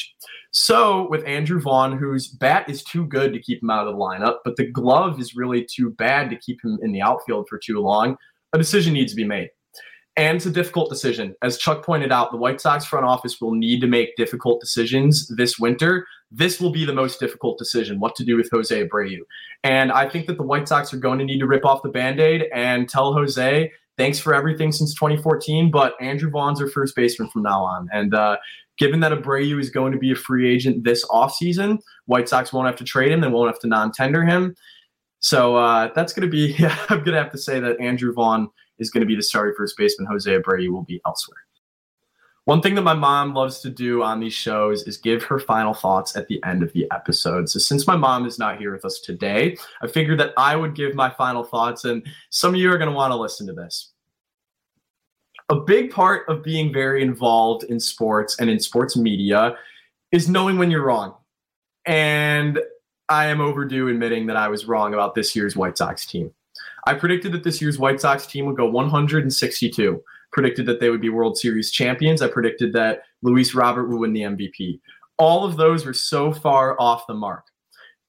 So 0.53 1.09
with 1.11 1.27
Andrew 1.27 1.61
Vaughn, 1.61 1.98
whose 1.98 2.29
bat 2.29 2.68
is 2.68 2.85
too 2.85 3.07
good 3.07 3.33
to 3.33 3.40
keep 3.40 3.62
him 3.62 3.70
out 3.70 3.87
of 3.87 3.92
the 3.92 3.98
lineup, 3.98 4.38
but 4.44 4.57
the 4.57 4.70
glove 4.70 5.20
is 5.20 5.35
really 5.35 5.66
too 5.68 5.90
bad 5.90 6.31
to 6.31 6.37
keep 6.37 6.64
him 6.64 6.79
in 6.83 6.92
the 6.92 7.03
outfield 7.03 7.46
for 7.48 7.59
too 7.59 7.81
long, 7.81 8.16
a 8.53 8.59
decision 8.59 8.92
needs 8.92 9.12
to 9.12 9.16
be 9.16 9.24
made. 9.24 9.50
And 10.16 10.37
it's 10.37 10.46
a 10.46 10.50
difficult 10.50 10.90
decision. 10.90 11.35
As 11.42 11.59
Chuck 11.59 11.85
pointed 11.85 12.12
out, 12.12 12.31
the 12.31 12.37
White 12.37 12.61
Sox 12.61 12.85
front 12.85 13.05
office 13.05 13.40
will 13.40 13.53
need 13.53 13.81
to 13.81 13.88
make 13.88 14.14
difficult 14.14 14.61
decisions 14.61 15.27
this 15.37 15.59
winter. 15.59 16.07
This 16.31 16.61
will 16.61 16.70
be 16.70 16.85
the 16.85 16.92
most 16.92 17.18
difficult 17.18 17.59
decision 17.59 17.98
what 17.98 18.14
to 18.16 18.24
do 18.24 18.37
with 18.37 18.48
Jose 18.53 18.87
Abreu. 18.87 19.18
And 19.64 19.90
I 19.90 20.09
think 20.09 20.27
that 20.29 20.37
the 20.37 20.44
White 20.44 20.68
Sox 20.68 20.94
are 20.94 20.98
going 20.98 21.18
to 21.18 21.24
need 21.24 21.40
to 21.40 21.48
rip 21.48 21.64
off 21.64 21.83
the 21.83 21.88
band 21.88 22.20
aid 22.20 22.44
and 22.55 22.88
tell 22.88 23.12
Jose, 23.12 23.72
thanks 23.96 24.18
for 24.18 24.35
everything 24.35 24.72
since 24.72 24.94
2014, 24.94 25.70
but 25.70 25.94
Andrew 26.00 26.30
Vaughn's 26.30 26.61
our 26.61 26.68
first 26.68 26.96
baseman 26.96 27.28
from 27.30 27.42
now 27.42 27.62
on. 27.62 27.88
And 27.92 28.14
uh, 28.14 28.37
given 28.78 29.00
that 29.00 29.12
Abreu 29.12 29.61
is 29.61 29.70
going 29.70 29.92
to 29.92 29.98
be 29.98 30.12
a 30.12 30.16
free 30.16 30.52
agent 30.52 30.85
this 30.85 31.04
offseason, 31.07 31.78
White 32.07 32.28
Sox 32.28 32.52
won't 32.52 32.66
have 32.66 32.76
to 32.76 32.85
trade 32.85 33.12
him, 33.12 33.20
they 33.20 33.28
won't 33.28 33.48
have 33.48 33.61
to 33.61 33.68
non 33.68 33.92
tender 33.92 34.24
him. 34.24 34.54
So 35.20 35.57
uh, 35.57 35.90
that's 35.94 36.12
going 36.12 36.28
to 36.28 36.30
be, 36.30 36.54
yeah, 36.59 36.76
I'm 36.88 36.98
going 36.98 37.16
to 37.16 37.22
have 37.22 37.33
to 37.33 37.38
say 37.38 37.61
that 37.61 37.80
Andrew 37.80 38.12
Vaughn 38.12 38.48
is 38.78 38.90
going 38.90 39.00
to 39.00 39.07
be 39.07 39.16
the 39.16 39.22
starting 39.22 39.54
first 39.57 39.76
baseman. 39.76 40.09
Jose 40.11 40.30
Abreu 40.30 40.68
will 40.68 40.85
be 40.85 41.00
elsewhere. 41.07 41.38
One 42.46 42.61
thing 42.61 42.74
that 42.74 42.83
my 42.83 42.94
mom 42.94 43.33
loves 43.33 43.61
to 43.61 43.70
do 43.70 44.02
on 44.02 44.20
these 44.20 44.35
shows 44.35 44.83
is 44.83 44.98
give 44.98 45.22
her 45.24 45.38
final 45.38 45.72
thoughts 45.72 46.14
at 46.14 46.28
the 46.28 46.42
end 46.44 46.62
of 46.62 46.72
the 46.74 46.87
episode. 46.92 47.48
So, 47.48 47.59
since 47.59 47.87
my 47.87 47.96
mom 47.96 48.26
is 48.26 48.38
not 48.38 48.59
here 48.59 48.72
with 48.72 48.85
us 48.85 49.00
today, 49.00 49.57
I 49.80 49.87
figured 49.87 50.20
that 50.20 50.35
I 50.37 50.54
would 50.54 50.74
give 50.74 50.94
my 50.94 51.09
final 51.09 51.42
thoughts, 51.42 51.85
and 51.85 52.07
some 52.28 52.54
of 52.54 52.61
you 52.61 52.70
are 52.70 52.76
going 52.76 52.90
to 52.90 52.94
want 52.94 53.12
to 53.12 53.16
listen 53.16 53.46
to 53.46 53.54
this. 53.54 53.92
A 55.48 55.57
big 55.57 55.90
part 55.90 56.28
of 56.28 56.42
being 56.42 56.72
very 56.72 57.02
involved 57.02 57.64
in 57.64 57.80
sports 57.80 58.38
and 58.38 58.50
in 58.50 58.61
sports 58.61 58.96
media 58.96 59.57
is 60.12 60.28
knowing 60.28 60.59
when 60.59 60.70
you're 60.70 60.85
wrong. 60.85 61.14
And 61.87 62.61
I 63.09 63.26
am 63.26 63.40
overdue 63.40 63.88
admitting 63.88 64.26
that 64.26 64.37
I 64.37 64.48
was 64.48 64.66
wrong 64.66 64.94
about 64.94 65.14
this 65.14 65.35
year's 65.35 65.57
White 65.57 65.76
Sox 65.76 66.07
team. 66.07 66.30
I 66.87 66.94
predicted 66.94 67.33
that 67.33 67.44
this 67.44 67.61
year's 67.61 67.78
White 67.78 68.00
Sox 68.00 68.26
team 68.26 68.46
would 68.46 68.57
go 68.57 68.68
162. 68.68 70.02
Predicted 70.34 70.66
that 70.66 70.80
they 70.80 70.90
would 70.90 71.00
be 71.00 71.08
World 71.08 71.38
Series 71.38 71.70
champions. 71.70 72.20
I 72.20 72.28
predicted 72.28 72.72
that 72.74 73.04
Luis 73.22 73.54
Robert 73.54 73.88
would 73.88 73.98
win 73.98 74.12
the 74.12 74.22
MVP. 74.22 74.80
All 75.16 75.44
of 75.44 75.56
those 75.56 75.86
were 75.86 75.94
so 75.94 76.32
far 76.32 76.78
off 76.80 77.06
the 77.06 77.14
mark. 77.14 77.44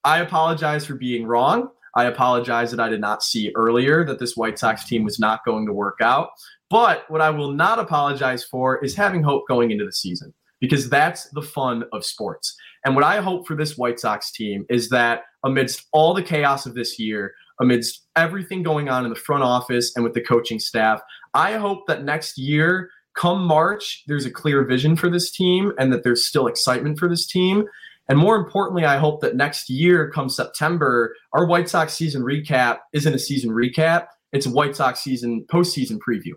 I 0.04 0.18
apologize 0.18 0.84
for 0.84 0.96
being 0.96 1.24
wrong. 1.24 1.68
I 1.94 2.04
apologize 2.04 2.70
that 2.72 2.80
I 2.80 2.88
did 2.88 3.00
not 3.00 3.22
see 3.22 3.52
earlier 3.54 4.04
that 4.04 4.18
this 4.18 4.36
White 4.36 4.58
Sox 4.58 4.84
team 4.84 5.04
was 5.04 5.18
not 5.18 5.44
going 5.46 5.66
to 5.66 5.72
work 5.72 5.98
out. 6.02 6.30
But 6.68 7.08
what 7.08 7.20
I 7.20 7.30
will 7.30 7.52
not 7.52 7.78
apologize 7.78 8.44
for 8.44 8.84
is 8.84 8.94
having 8.94 9.22
hope 9.22 9.44
going 9.48 9.70
into 9.70 9.86
the 9.86 9.92
season 9.92 10.34
because 10.60 10.90
that's 10.90 11.28
the 11.30 11.42
fun 11.42 11.84
of 11.92 12.04
sports. 12.04 12.56
And 12.84 12.94
what 12.94 13.04
I 13.04 13.20
hope 13.20 13.46
for 13.46 13.56
this 13.56 13.78
White 13.78 13.98
Sox 14.00 14.30
team 14.32 14.66
is 14.68 14.88
that 14.90 15.22
amidst 15.44 15.86
all 15.92 16.12
the 16.12 16.22
chaos 16.22 16.66
of 16.66 16.74
this 16.74 16.98
year, 16.98 17.34
amidst 17.60 18.06
everything 18.16 18.62
going 18.62 18.88
on 18.88 19.04
in 19.04 19.10
the 19.10 19.18
front 19.18 19.42
office 19.42 19.94
and 19.96 20.04
with 20.04 20.12
the 20.12 20.20
coaching 20.20 20.58
staff. 20.58 21.00
I 21.36 21.58
hope 21.58 21.86
that 21.86 22.02
next 22.02 22.38
year, 22.38 22.90
come 23.14 23.44
March, 23.44 24.02
there's 24.06 24.24
a 24.24 24.30
clear 24.30 24.64
vision 24.64 24.96
for 24.96 25.10
this 25.10 25.30
team 25.30 25.72
and 25.78 25.92
that 25.92 26.02
there's 26.02 26.24
still 26.24 26.46
excitement 26.46 26.98
for 26.98 27.08
this 27.08 27.26
team. 27.26 27.66
And 28.08 28.18
more 28.18 28.36
importantly, 28.36 28.84
I 28.84 28.96
hope 28.96 29.20
that 29.20 29.36
next 29.36 29.68
year, 29.68 30.10
come 30.10 30.28
September, 30.28 31.14
our 31.32 31.46
White 31.46 31.68
Sox 31.68 31.92
season 31.92 32.22
recap 32.22 32.78
isn't 32.92 33.14
a 33.14 33.18
season 33.18 33.50
recap, 33.50 34.06
it's 34.32 34.46
a 34.46 34.50
White 34.50 34.76
Sox 34.76 35.00
season 35.00 35.44
postseason 35.52 35.98
preview. 35.98 36.32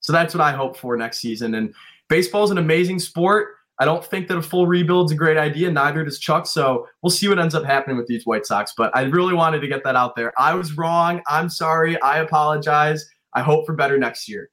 So 0.00 0.12
that's 0.12 0.34
what 0.34 0.40
I 0.40 0.52
hope 0.52 0.76
for 0.76 0.96
next 0.96 1.18
season. 1.18 1.54
And 1.54 1.74
baseball 2.08 2.44
is 2.44 2.50
an 2.50 2.58
amazing 2.58 2.98
sport. 2.98 3.48
I 3.78 3.84
don't 3.84 4.04
think 4.04 4.28
that 4.28 4.36
a 4.36 4.42
full 4.42 4.66
rebuild 4.66 5.10
is 5.10 5.12
a 5.12 5.16
great 5.16 5.38
idea. 5.38 5.70
Neither 5.70 6.04
does 6.04 6.18
Chuck. 6.18 6.46
So 6.46 6.86
we'll 7.02 7.10
see 7.10 7.28
what 7.28 7.38
ends 7.38 7.54
up 7.54 7.64
happening 7.64 7.96
with 7.96 8.06
these 8.06 8.26
White 8.26 8.46
Sox. 8.46 8.72
But 8.76 8.94
I 8.96 9.02
really 9.02 9.34
wanted 9.34 9.60
to 9.60 9.68
get 9.68 9.84
that 9.84 9.96
out 9.96 10.16
there. 10.16 10.32
I 10.38 10.54
was 10.54 10.76
wrong. 10.76 11.22
I'm 11.28 11.48
sorry. 11.48 12.00
I 12.02 12.18
apologize. 12.18 13.08
I 13.34 13.42
hope 13.42 13.66
for 13.66 13.74
better 13.74 13.98
next 13.98 14.28
year. 14.28 14.50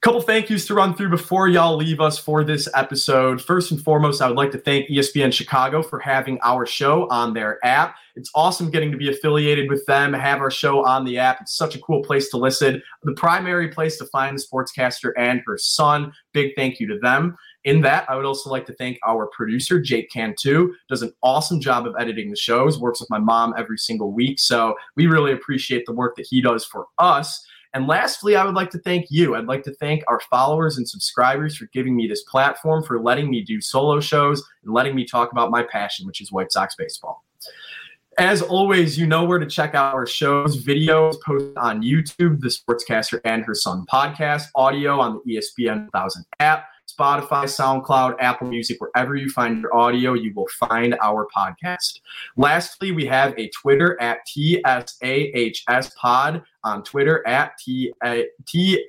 couple 0.00 0.20
thank 0.20 0.50
yous 0.50 0.66
to 0.66 0.74
run 0.74 0.94
through 0.94 1.10
before 1.10 1.46
y'all 1.46 1.76
leave 1.76 2.00
us 2.00 2.18
for 2.18 2.42
this 2.42 2.68
episode. 2.74 3.40
First 3.40 3.70
and 3.70 3.80
foremost, 3.80 4.20
I 4.20 4.26
would 4.26 4.36
like 4.36 4.50
to 4.52 4.58
thank 4.58 4.88
ESPN 4.88 5.32
Chicago 5.32 5.82
for 5.82 6.00
having 6.00 6.38
our 6.42 6.66
show 6.66 7.08
on 7.08 7.34
their 7.34 7.64
app. 7.64 7.96
It's 8.16 8.30
awesome 8.34 8.70
getting 8.70 8.90
to 8.90 8.96
be 8.98 9.08
affiliated 9.10 9.70
with 9.70 9.86
them, 9.86 10.12
have 10.12 10.40
our 10.40 10.50
show 10.50 10.84
on 10.84 11.04
the 11.04 11.18
app. 11.18 11.40
It's 11.40 11.56
such 11.56 11.76
a 11.76 11.80
cool 11.80 12.02
place 12.02 12.30
to 12.30 12.36
listen. 12.36 12.82
The 13.04 13.14
primary 13.14 13.68
place 13.68 13.96
to 13.98 14.06
find 14.06 14.36
the 14.36 14.42
sportscaster 14.42 15.12
and 15.16 15.40
her 15.46 15.56
son. 15.56 16.12
Big 16.32 16.52
thank 16.56 16.80
you 16.80 16.88
to 16.88 16.98
them. 16.98 17.36
In 17.64 17.80
that, 17.82 18.10
I 18.10 18.16
would 18.16 18.24
also 18.24 18.50
like 18.50 18.66
to 18.66 18.74
thank 18.74 18.98
our 19.06 19.28
producer, 19.28 19.80
Jake 19.80 20.10
Cantu, 20.10 20.74
does 20.88 21.02
an 21.02 21.12
awesome 21.22 21.60
job 21.60 21.86
of 21.86 21.94
editing 21.98 22.28
the 22.28 22.36
shows, 22.36 22.78
works 22.78 23.00
with 23.00 23.08
my 23.08 23.18
mom 23.18 23.54
every 23.56 23.78
single 23.78 24.12
week. 24.12 24.40
So 24.40 24.74
we 24.96 25.06
really 25.06 25.32
appreciate 25.32 25.86
the 25.86 25.92
work 25.92 26.16
that 26.16 26.26
he 26.28 26.40
does 26.40 26.64
for 26.64 26.86
us. 26.98 27.46
And 27.74 27.86
lastly, 27.86 28.36
I 28.36 28.44
would 28.44 28.54
like 28.54 28.70
to 28.70 28.78
thank 28.78 29.06
you. 29.10 29.34
I'd 29.34 29.46
like 29.46 29.62
to 29.64 29.74
thank 29.74 30.04
our 30.06 30.20
followers 30.30 30.76
and 30.76 30.88
subscribers 30.88 31.56
for 31.56 31.66
giving 31.72 31.96
me 31.96 32.06
this 32.06 32.22
platform, 32.24 32.82
for 32.82 33.00
letting 33.00 33.30
me 33.30 33.42
do 33.42 33.60
solo 33.60 33.98
shows, 33.98 34.42
and 34.64 34.74
letting 34.74 34.94
me 34.94 35.06
talk 35.06 35.32
about 35.32 35.50
my 35.50 35.62
passion, 35.62 36.06
which 36.06 36.20
is 36.20 36.30
White 36.30 36.52
Sox 36.52 36.74
baseball. 36.74 37.24
As 38.18 38.42
always, 38.42 38.98
you 38.98 39.06
know 39.06 39.24
where 39.24 39.38
to 39.38 39.46
check 39.46 39.74
out 39.74 39.94
our 39.94 40.06
shows, 40.06 40.62
videos 40.62 41.16
posted 41.24 41.56
on 41.56 41.82
YouTube, 41.82 42.40
the 42.40 42.48
Sportscaster 42.48 43.20
and 43.24 43.42
Her 43.42 43.54
Son 43.54 43.86
podcast, 43.90 44.48
audio 44.54 45.00
on 45.00 45.22
the 45.24 45.36
ESPN 45.36 45.88
1000 45.92 46.26
app, 46.40 46.66
Spotify, 46.92 47.44
SoundCloud, 47.44 48.16
Apple 48.20 48.48
Music, 48.48 48.80
wherever 48.80 49.16
you 49.16 49.30
find 49.30 49.60
your 49.60 49.74
audio, 49.74 50.14
you 50.14 50.32
will 50.34 50.48
find 50.58 50.96
our 51.02 51.26
podcast. 51.34 52.00
Lastly, 52.36 52.92
we 52.92 53.06
have 53.06 53.34
a 53.38 53.48
Twitter 53.50 54.00
at 54.00 54.20
TSAHS 54.26 55.94
Pod 55.96 56.42
on 56.64 56.82
Twitter 56.84 57.26
at 57.26 57.58
T 57.58 57.92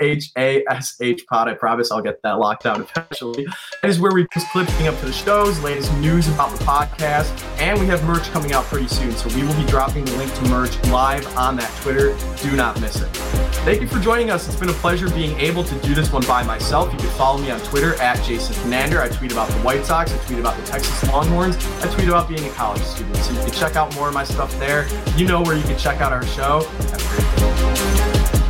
H 0.02 0.32
A 0.38 0.64
S 0.70 0.98
H 1.02 1.26
Pod. 1.28 1.48
I 1.48 1.54
promise 1.54 1.92
I'll 1.92 2.02
get 2.02 2.22
that 2.24 2.40
locked 2.40 2.66
out 2.66 2.80
eventually. 2.80 3.46
That 3.82 3.90
is 3.90 4.00
where 4.00 4.14
we 4.14 4.28
post 4.28 4.48
clips 4.52 4.72
up 4.82 5.00
to 5.00 5.06
the 5.06 5.14
shows, 5.14 5.60
latest 5.62 5.94
news 5.98 6.28
about 6.28 6.58
the 6.58 6.64
podcast, 6.64 7.42
and 7.60 7.80
we 7.80 7.86
have 7.88 8.04
merch 8.04 8.24
coming 8.32 8.54
out 8.54 8.66
pretty 8.66 8.88
soon. 8.88 9.12
So 9.14 9.30
we 9.36 9.44
will 9.44 9.56
be 9.56 9.66
dropping 9.66 10.06
the 10.06 10.16
link 10.18 10.34
to 10.36 10.44
merch 10.50 10.82
live 10.90 11.26
on 11.38 11.56
that 11.58 11.74
Twitter. 11.82 12.16
Do 12.42 12.56
not 12.56 12.80
miss 12.80 13.02
it. 13.02 13.33
Thank 13.64 13.80
you 13.80 13.88
for 13.88 14.00
joining 14.00 14.30
us. 14.30 14.46
It's 14.46 14.60
been 14.60 14.68
a 14.68 14.74
pleasure 14.74 15.10
being 15.10 15.40
able 15.40 15.64
to 15.64 15.76
do 15.76 15.96
this 15.96 16.12
one 16.12 16.22
by 16.28 16.44
myself. 16.44 16.92
You 16.92 17.00
can 17.00 17.08
follow 17.12 17.42
me 17.42 17.50
on 17.50 17.62
Twitter 17.62 17.96
at 18.02 18.22
Jason 18.22 18.54
Fernandez. 18.56 19.00
I 19.00 19.08
tweet 19.08 19.32
about 19.32 19.48
the 19.48 19.58
White 19.60 19.86
Sox. 19.86 20.12
I 20.12 20.18
tweet 20.26 20.40
about 20.40 20.58
the 20.58 20.66
Texas 20.66 21.02
Longhorns. 21.08 21.56
I 21.82 21.88
tweet 21.94 22.10
about 22.10 22.28
being 22.28 22.44
a 22.44 22.50
college 22.50 22.82
student. 22.82 23.16
So 23.16 23.32
you 23.32 23.40
can 23.40 23.52
check 23.52 23.78
out 23.78 23.96
more 23.96 24.10
of 24.10 24.14
my 24.14 24.26
stuff 24.26 24.54
there. 24.60 24.86
You 25.16 25.26
know 25.26 25.42
where 25.42 25.56
you 25.56 25.64
can 25.64 25.78
check 25.78 26.02
out 26.02 26.12
our 26.12 26.26
show. 26.26 26.64
Have 26.64 27.02
a 27.02 27.16
great 27.16 28.34
day. 28.34 28.43